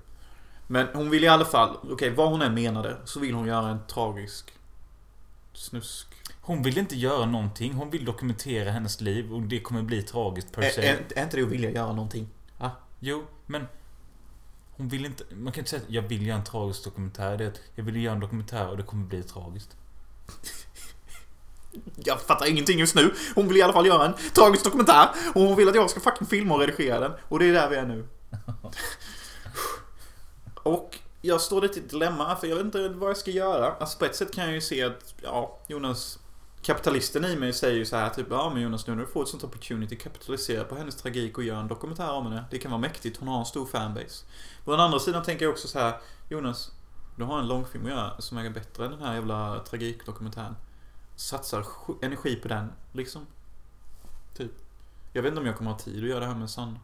Men 0.66 0.86
hon 0.94 1.10
vill 1.10 1.24
i 1.24 1.28
alla 1.28 1.44
fall, 1.44 1.76
okej 1.90 2.10
vad 2.10 2.28
hon 2.28 2.42
än 2.42 2.54
menade, 2.54 2.96
så 3.04 3.20
vill 3.20 3.34
hon 3.34 3.46
göra 3.46 3.68
en 3.68 3.86
tragisk 3.86 4.52
snusk. 5.52 6.06
Hon 6.40 6.62
vill 6.62 6.78
inte 6.78 6.96
göra 6.96 7.26
någonting. 7.26 7.72
Hon 7.72 7.90
vill 7.90 8.04
dokumentera 8.04 8.70
hennes 8.70 9.00
liv 9.00 9.32
och 9.32 9.42
det 9.42 9.60
kommer 9.60 9.82
bli 9.82 10.02
tragiskt 10.02 10.52
per 10.52 10.70
se. 10.70 10.86
är, 10.86 11.06
är 11.16 11.22
inte 11.22 11.36
det 11.36 11.42
att 11.42 11.48
vilja 11.48 11.70
göra 11.70 11.92
någonting? 11.92 12.28
Jo, 13.04 13.26
men... 13.46 13.66
Hon 14.76 14.88
vill 14.88 15.04
inte... 15.04 15.24
Man 15.34 15.52
kan 15.52 15.60
inte 15.60 15.70
säga 15.70 15.82
att 15.82 15.90
jag 15.90 16.02
vill 16.02 16.26
göra 16.26 16.38
en 16.38 16.44
tragisk 16.44 16.84
dokumentär. 16.84 17.36
Det 17.36 17.44
är 17.44 17.48
att 17.48 17.60
jag 17.74 17.84
vill 17.84 17.96
göra 17.96 18.14
en 18.14 18.20
dokumentär 18.20 18.68
och 18.68 18.76
det 18.76 18.82
kommer 18.82 19.06
bli 19.06 19.22
tragiskt. 19.22 19.76
Jag 21.96 22.20
fattar 22.20 22.50
ingenting 22.50 22.78
just 22.78 22.94
nu. 22.94 23.14
Hon 23.34 23.48
vill 23.48 23.56
i 23.56 23.62
alla 23.62 23.72
fall 23.72 23.86
göra 23.86 24.06
en 24.06 24.14
tragisk 24.34 24.64
dokumentär. 24.64 25.08
Och 25.34 25.40
hon 25.40 25.56
vill 25.56 25.68
att 25.68 25.74
jag 25.74 25.90
ska 25.90 26.00
fucking 26.00 26.26
filma 26.26 26.54
och 26.54 26.60
redigera 26.60 27.00
den. 27.00 27.12
Och 27.28 27.38
det 27.38 27.46
är 27.46 27.52
där 27.52 27.70
vi 27.70 27.76
är 27.76 27.86
nu. 27.86 28.08
Och 30.62 30.98
jag 31.22 31.40
står 31.40 31.62
lite 31.62 31.78
i 31.78 31.82
ett 31.82 31.90
dilemma, 31.90 32.36
för 32.36 32.46
jag 32.46 32.56
vet 32.56 32.64
inte 32.64 32.88
vad 32.88 33.10
jag 33.10 33.16
ska 33.16 33.30
göra. 33.30 33.72
Alltså 33.72 33.98
på 33.98 34.04
ett 34.04 34.16
sätt 34.16 34.34
kan 34.34 34.44
jag 34.44 34.54
ju 34.54 34.60
se 34.60 34.82
att, 34.82 35.14
ja, 35.22 35.58
Jonas... 35.66 36.18
Kapitalisten 36.64 37.24
i 37.24 37.36
mig 37.36 37.52
säger 37.52 37.76
ju 37.76 37.84
så 37.84 37.96
här 37.96 38.10
typ, 38.10 38.26
ja 38.30 38.50
men 38.54 38.62
Jonas 38.62 38.86
nu 38.86 38.94
när 38.94 39.02
du 39.02 39.08
får 39.08 39.22
ett 39.22 39.28
sånt 39.28 39.44
opportunity, 39.44 39.96
kapitalisera 39.96 40.64
på 40.64 40.74
hennes 40.74 40.96
tragik 40.96 41.38
och 41.38 41.44
gör 41.44 41.56
en 41.56 41.68
dokumentär 41.68 42.12
om 42.12 42.26
henne. 42.26 42.44
Det 42.50 42.58
kan 42.58 42.70
vara 42.70 42.80
mäktigt, 42.80 43.16
hon 43.16 43.28
har 43.28 43.38
en 43.38 43.44
stor 43.44 43.66
fanbase. 43.66 44.24
På 44.64 44.70
den 44.70 44.80
andra 44.80 44.98
sidan 44.98 45.22
tänker 45.22 45.44
jag 45.44 45.52
också 45.52 45.68
så 45.68 45.78
här, 45.78 45.94
Jonas, 46.28 46.72
du 47.16 47.24
har 47.24 47.38
en 47.38 47.48
långfilm 47.48 47.84
att 47.84 47.90
göra 47.90 48.20
som 48.20 48.38
är 48.38 48.50
bättre 48.50 48.84
än 48.84 48.90
den 48.90 49.02
här 49.02 49.14
jävla 49.14 49.58
tragikdokumentären. 49.58 50.56
Satsar 51.16 51.66
energi 52.02 52.36
på 52.36 52.48
den, 52.48 52.72
liksom. 52.92 53.26
Typ. 54.36 54.52
Jag 55.12 55.22
vet 55.22 55.30
inte 55.30 55.40
om 55.40 55.46
jag 55.46 55.56
kommer 55.56 55.70
ha 55.70 55.78
tid 55.78 56.04
att 56.04 56.10
göra 56.10 56.20
det 56.20 56.26
här 56.26 56.34
med 56.34 56.50
Sanna. 56.50 56.80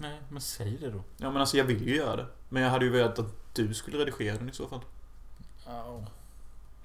Nej, 0.00 0.20
men 0.28 0.40
säg 0.40 0.78
det 0.80 0.90
då. 0.90 1.02
Ja 1.16 1.30
men 1.30 1.36
alltså 1.40 1.56
jag 1.56 1.64
vill 1.64 1.88
ju 1.88 1.96
göra 1.96 2.16
det. 2.16 2.26
Men 2.48 2.62
jag 2.62 2.70
hade 2.70 2.84
ju 2.84 2.90
velat 2.90 3.18
att 3.18 3.54
du 3.54 3.74
skulle 3.74 3.98
redigera 3.98 4.36
den 4.38 4.48
i 4.48 4.52
så 4.52 4.68
fall. 4.68 4.80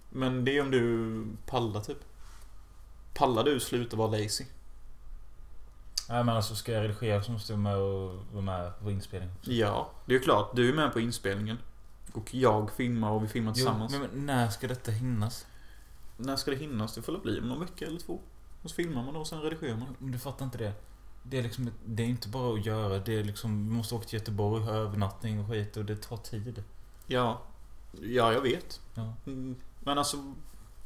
Men 0.10 0.46
det 0.46 0.58
är 0.58 0.62
om 0.62 0.72
du 0.72 1.26
pallar 1.46 1.82
typ. 1.82 1.98
Pallar 3.14 3.44
du 3.44 3.60
sluta 3.60 3.98
vara 3.98 4.08
lazy? 4.08 4.46
Nej 6.10 6.24
men 6.24 6.36
alltså 6.36 6.56
ska 6.56 6.72
jag 6.72 6.84
redigera 6.84 7.24
så 7.24 7.32
måste 7.32 7.54
jag 7.54 7.60
med 7.60 7.76
och 7.78 8.16
vara 8.34 8.42
med 8.44 8.80
på 8.80 8.92
inspelning. 8.92 9.30
Ja, 9.42 9.92
det 10.06 10.14
är 10.14 10.18
ju 10.18 10.24
klart. 10.24 10.56
Du 10.56 10.70
är 10.70 10.74
med 10.74 10.94
på 10.94 11.00
inspelningen. 11.00 11.58
Och 12.14 12.34
jag 12.36 12.72
filmar 12.72 13.12
och 13.12 13.24
vi 13.24 13.28
filmar 13.28 13.52
Jo, 13.52 13.56
tillsammans. 13.56 13.92
men, 13.92 14.02
men 14.02 14.26
när 14.26 14.50
ska 14.50 14.68
detta 14.68 14.92
hinnas? 14.92 15.46
När 16.18 16.36
ska 16.36 16.52
det 16.52 16.58
hinnas? 16.58 16.96
Det 16.96 17.02
får 17.02 17.14
väl 17.14 17.22
bli 17.22 17.40
om 17.40 17.48
någon 17.48 17.60
vecka 17.60 17.86
eller 17.86 18.00
två. 18.00 18.20
Och 18.64 18.70
så 18.70 18.76
filmar 18.76 19.04
man 19.04 19.16
och 19.16 19.28
sen 19.28 19.42
redigerar 19.42 19.78
man. 19.78 19.96
Men 20.00 20.12
du 20.12 20.20
fattar 20.20 20.46
inte 20.46 20.58
det. 20.58 20.74
Det 21.30 21.38
är 21.38 21.44
liksom, 21.44 21.72
det 21.86 22.04
är 22.04 22.08
inte 22.08 22.28
bara 22.30 22.54
att 22.54 22.66
göra. 22.66 23.00
Det 23.00 23.20
är 23.20 23.24
liksom, 23.24 23.70
vi 23.70 23.76
måste 23.76 23.96
åka 23.96 24.06
till 24.06 24.20
Göteborg, 24.20 24.64
ha 24.64 24.72
övernattning 24.72 25.40
och 25.40 25.50
skit 25.50 25.78
och 25.78 25.86
det 25.86 25.96
tar 25.96 26.18
tid. 26.18 26.64
Ja. 27.08 27.42
Ja, 28.02 28.34
jag 28.34 28.42
vet. 28.42 28.82
Ja. 28.96 29.14
Mm, 29.26 29.56
Men 29.80 29.98
alltså, 29.98 30.18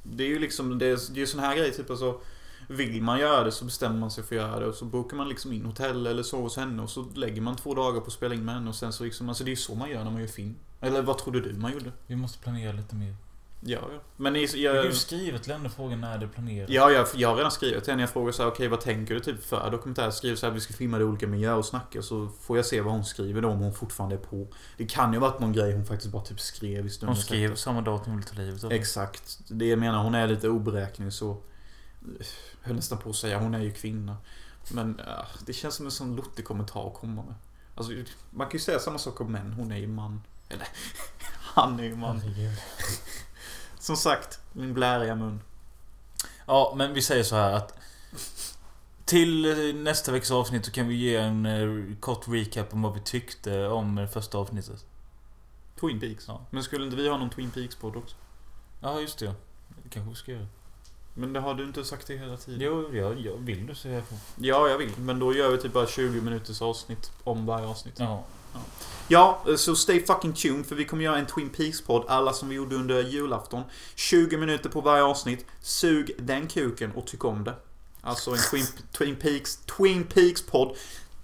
det 0.03 0.23
är 0.23 0.27
ju 0.27 0.39
liksom, 0.39 0.79
det 0.79 0.85
är, 0.85 1.13
det 1.13 1.21
är 1.21 1.25
sån 1.25 1.39
här 1.39 1.55
grejer 1.57 1.71
typ 1.71 1.89
alltså. 1.89 2.19
Vill 2.67 3.01
man 3.01 3.19
göra 3.19 3.43
det 3.43 3.51
så 3.51 3.65
bestämmer 3.65 3.99
man 3.99 4.11
sig 4.11 4.23
för 4.23 4.35
att 4.35 4.41
göra 4.41 4.59
det 4.59 4.65
och 4.65 4.75
så 4.75 4.85
bokar 4.85 5.17
man 5.17 5.29
liksom 5.29 5.53
in 5.53 5.65
hotell 5.65 6.07
eller 6.07 6.23
så 6.23 6.41
hos 6.41 6.57
henne 6.57 6.81
och 6.83 6.89
så 6.89 7.05
lägger 7.15 7.41
man 7.41 7.55
två 7.55 7.73
dagar 7.73 8.01
på 8.01 8.07
att 8.07 8.13
spela 8.13 8.35
in 8.35 8.45
med 8.45 8.55
henne 8.55 8.69
och 8.69 8.75
sen 8.75 8.93
så 8.93 9.03
liksom, 9.03 9.29
alltså 9.29 9.43
det 9.43 9.49
är 9.49 9.51
ju 9.51 9.55
så 9.55 9.75
man 9.75 9.89
gör 9.89 10.03
när 10.03 10.11
man 10.11 10.21
gör 10.21 10.27
film. 10.27 10.55
Eller 10.81 11.01
vad 11.01 11.17
trodde 11.17 11.41
du 11.41 11.53
man 11.53 11.73
gjorde? 11.73 11.91
Vi 12.07 12.15
måste 12.15 12.39
planera 12.39 12.71
lite 12.71 12.95
mer. 12.95 13.15
Ja, 13.61 13.79
ja. 13.93 13.99
Men 14.17 14.35
i, 14.35 14.45
Jag 14.55 14.75
jag, 14.75 14.85
ju 14.85 14.93
skrivit 14.93 15.43
till 15.43 15.53
henne 15.53 15.69
frågan 15.69 16.01
när 16.01 16.17
det 16.17 16.27
planeras. 16.27 16.69
ja, 16.69 16.91
jag, 16.91 17.07
jag 17.15 17.29
har 17.29 17.35
redan 17.35 17.51
skrivit 17.51 17.83
till 17.83 17.91
henne. 17.93 18.03
Jag 18.03 18.09
frågar 18.09 18.31
så 18.31 18.43
här, 18.43 18.49
okej 18.49 18.67
vad 18.67 18.81
tänker 18.81 19.13
du 19.13 19.19
typ 19.19 19.43
för 19.43 19.71
dokumentär? 19.71 20.11
Skriver 20.11 20.35
så 20.35 20.45
här, 20.45 20.53
vi 20.53 20.59
ska 20.59 20.73
filma 20.73 20.97
det 20.97 21.03
i 21.03 21.05
olika 21.05 21.27
miljöer 21.27 21.55
och 21.55 21.65
snacka 21.65 22.01
så 22.01 22.29
får 22.41 22.57
jag 22.57 22.65
se 22.65 22.81
vad 22.81 22.93
hon 22.93 23.05
skriver 23.05 23.41
då 23.41 23.49
om 23.49 23.59
hon 23.59 23.73
fortfarande 23.73 24.15
är 24.15 24.19
på. 24.19 24.47
Det 24.77 24.85
kan 24.85 25.13
ju 25.13 25.19
ha 25.19 25.29
varit 25.29 25.39
någon 25.39 25.53
grej 25.53 25.73
hon 25.73 25.85
faktiskt 25.85 26.11
bara 26.11 26.23
typ 26.23 26.39
skrev 26.39 26.85
i 26.85 26.89
stunden. 26.89 27.15
Hon 27.15 27.23
skrev 27.23 27.55
samma 27.55 27.81
dag 27.81 27.95
att 27.99 28.05
hon 28.05 28.15
ville 28.15 28.27
ta 28.27 28.35
livet 28.35 28.63
av. 28.63 28.71
Exakt. 28.71 29.39
Det 29.47 29.65
jag 29.65 29.79
menar, 29.79 30.03
hon 30.03 30.15
är 30.15 30.27
lite 30.27 30.49
oberäknelig 30.49 31.13
så... 31.13 31.37
Jag 32.17 32.25
höll 32.61 32.75
nästan 32.75 32.97
på 32.97 33.09
att 33.09 33.15
säga, 33.15 33.39
hon 33.39 33.53
är 33.53 33.59
ju 33.59 33.71
kvinna. 33.71 34.17
Men 34.71 35.01
ja, 35.05 35.25
det 35.45 35.53
känns 35.53 35.75
som 35.75 35.85
en 35.85 35.91
sån 35.91 36.15
luttig 36.15 36.45
kommentar 36.45 36.87
att 36.87 36.93
komma 36.93 37.23
med. 37.23 37.35
Alltså, 37.75 37.93
man 38.29 38.47
kan 38.47 38.53
ju 38.53 38.59
säga 38.59 38.79
samma 38.79 38.97
sak 38.97 39.21
om 39.21 39.31
män. 39.31 39.53
Hon 39.53 39.71
är 39.71 39.77
ju 39.77 39.87
man. 39.87 40.21
Eller, 40.49 40.67
han 41.39 41.79
är 41.79 41.83
ju 41.83 41.95
man. 41.95 42.19
Herregud. 42.19 42.57
Som 43.79 43.97
sagt, 43.97 44.39
min 44.53 44.73
bläriga 44.73 45.15
mun. 45.15 45.41
Ja, 46.45 46.73
men 46.75 46.93
vi 46.93 47.01
säger 47.01 47.23
så 47.23 47.35
här 47.35 47.53
att 47.53 47.79
till 49.05 49.75
nästa 49.75 50.11
veckas 50.11 50.31
avsnitt 50.31 50.65
så 50.65 50.71
kan 50.71 50.87
vi 50.87 50.95
ge 50.95 51.15
en 51.15 51.45
eh, 51.45 51.95
kort 51.99 52.27
recap 52.27 52.73
om 52.73 52.81
vad 52.81 52.93
vi 52.93 52.99
tyckte 52.99 53.67
om 53.67 53.97
eh, 53.97 54.07
första 54.07 54.37
avsnittet. 54.37 54.85
Twin 55.79 55.99
Peaks. 55.99 56.27
Ja. 56.27 56.41
Men 56.49 56.63
skulle 56.63 56.85
inte 56.85 56.95
vi 56.95 57.09
ha 57.09 57.17
någon 57.17 57.29
Twin 57.29 57.51
Peaks-podd 57.51 57.95
också? 57.95 58.15
Ja, 58.81 59.01
just 59.01 59.19
det. 59.19 59.33
Det 59.83 59.89
kanske 59.89 60.09
vi 60.09 60.15
ska 60.15 60.31
göra. 60.31 60.47
Men 61.13 61.33
det 61.33 61.39
har 61.39 61.53
du 61.53 61.63
inte 61.63 61.83
sagt 61.83 62.07
det 62.07 62.17
hela 62.17 62.37
tiden. 62.37 62.61
Jo, 62.61 62.95
jag, 62.95 63.19
jag 63.19 63.37
vill 63.37 63.67
du 63.67 63.75
säga. 63.75 64.01
Ja, 64.35 64.69
jag 64.69 64.77
vill. 64.77 64.91
Men 64.97 65.19
då 65.19 65.33
gör 65.33 65.51
vi 65.51 65.57
typ 65.57 65.73
bara 65.73 65.87
20 65.87 66.21
minuters 66.21 66.61
avsnitt 66.61 67.11
om 67.23 67.45
varje 67.45 67.67
avsnitt. 67.67 67.99
Ja. 67.99 68.23
Ja, 69.07 69.43
så 69.57 69.75
stay 69.75 70.05
fucking 70.05 70.33
tuned 70.33 70.65
för 70.65 70.75
vi 70.75 70.85
kommer 70.85 71.03
göra 71.03 71.17
en 71.17 71.25
Twin 71.25 71.49
Peaks-podd 71.49 72.05
alla 72.07 72.33
som 72.33 72.49
vi 72.49 72.55
gjorde 72.55 72.75
under 72.75 73.03
julafton. 73.03 73.63
20 73.95 74.37
minuter 74.37 74.69
på 74.69 74.81
varje 74.81 75.03
avsnitt. 75.03 75.45
Sug 75.61 76.11
den 76.19 76.47
kuken 76.47 76.91
och 76.91 77.07
tyck 77.07 77.25
om 77.25 77.43
det. 77.43 77.55
Alltså 78.01 78.31
en 78.31 78.37
Twin, 78.51 78.65
Twin 78.97 79.15
Peaks 79.15 79.57
Twin 79.57 80.03
Peaks-podd. 80.03 80.75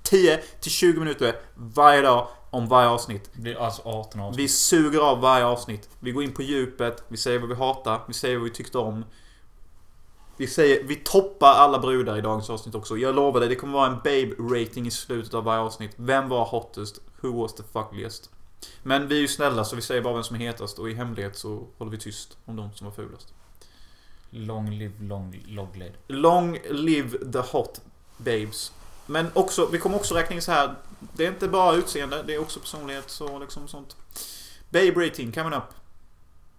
10 0.04 0.38
till 0.38 0.72
20 0.72 1.00
minuter 1.00 1.36
varje 1.56 2.02
dag 2.02 2.28
om 2.50 2.68
varje 2.68 2.90
avsnitt. 2.90 3.30
Det 3.34 3.52
är 3.52 3.56
alltså 3.56 3.82
18 3.86 4.22
avsnitt. 4.22 4.40
Vi 4.40 4.48
suger 4.48 5.00
av 5.00 5.22
varje 5.22 5.46
avsnitt. 5.46 5.90
Vi 6.00 6.12
går 6.12 6.24
in 6.24 6.34
på 6.34 6.42
djupet, 6.42 7.04
vi 7.08 7.18
säger 7.18 7.40
vad 7.40 7.50
vi 7.50 7.56
hatar, 7.56 8.02
vi 8.08 8.14
säger 8.14 8.38
vad 8.38 8.44
vi 8.44 8.52
tyckte 8.52 8.78
om. 8.78 9.06
Vi 10.38 10.48
säger, 10.48 10.84
vi 10.84 10.96
toppar 10.96 11.54
alla 11.54 11.80
brudar 11.80 12.18
i 12.18 12.22
dagens 12.22 12.50
avsnitt 12.50 12.76
också. 12.76 12.98
Jag 12.98 13.16
lovar 13.16 13.40
dig, 13.40 13.50
det 13.50 13.56
kommer 13.56 13.74
vara 13.74 13.88
en 13.88 14.00
babe-rating 14.00 14.88
i 14.88 14.92
slutet 14.92 15.34
av 15.34 15.44
varje 15.44 15.62
avsnitt. 15.62 15.92
Vem 15.96 16.30
var 16.30 16.46
hottest? 16.46 17.02
Who 17.26 17.42
was 17.42 17.54
the 17.54 17.64
fuckliest? 17.64 18.30
Men 18.84 19.08
vi 19.08 19.16
är 19.16 19.22
ju 19.22 19.28
snälla 19.28 19.66
så 19.66 19.76
vi 19.76 19.82
säger 19.82 20.02
bara 20.02 20.14
vem 20.14 20.24
som 20.24 20.36
är 20.36 20.40
hetast 20.40 20.80
och 20.80 20.90
i 20.90 20.94
hemlighet 20.94 21.38
så 21.38 21.68
håller 21.78 21.92
vi 21.92 21.98
tyst 21.98 22.38
om 22.46 22.56
de 22.56 22.74
som 22.74 22.86
var 22.86 22.94
fulast. 22.94 23.34
Long 24.30 24.70
live 24.70 24.94
long 25.00 25.44
log 25.48 25.78
led. 25.78 25.94
Long 26.08 26.60
live 26.70 27.32
the 27.32 27.40
hot 27.40 27.82
babes. 28.18 28.72
Men 29.06 29.28
också, 29.34 29.66
vi 29.66 29.78
kommer 29.78 29.96
också 29.96 30.16
räkna 30.16 30.36
in 30.36 30.42
så 30.42 30.52
här. 30.52 30.76
Det 31.14 31.26
är 31.26 31.30
inte 31.30 31.48
bara 31.48 31.76
utseende, 31.76 32.24
det 32.24 32.36
är 32.36 32.40
också 32.40 32.60
personlighet 32.60 33.10
så 33.10 33.40
liksom 33.40 33.68
sånt. 33.68 33.96
Babe 34.70 35.08
rating 35.08 35.32
coming 35.32 35.54
up. 35.54 35.64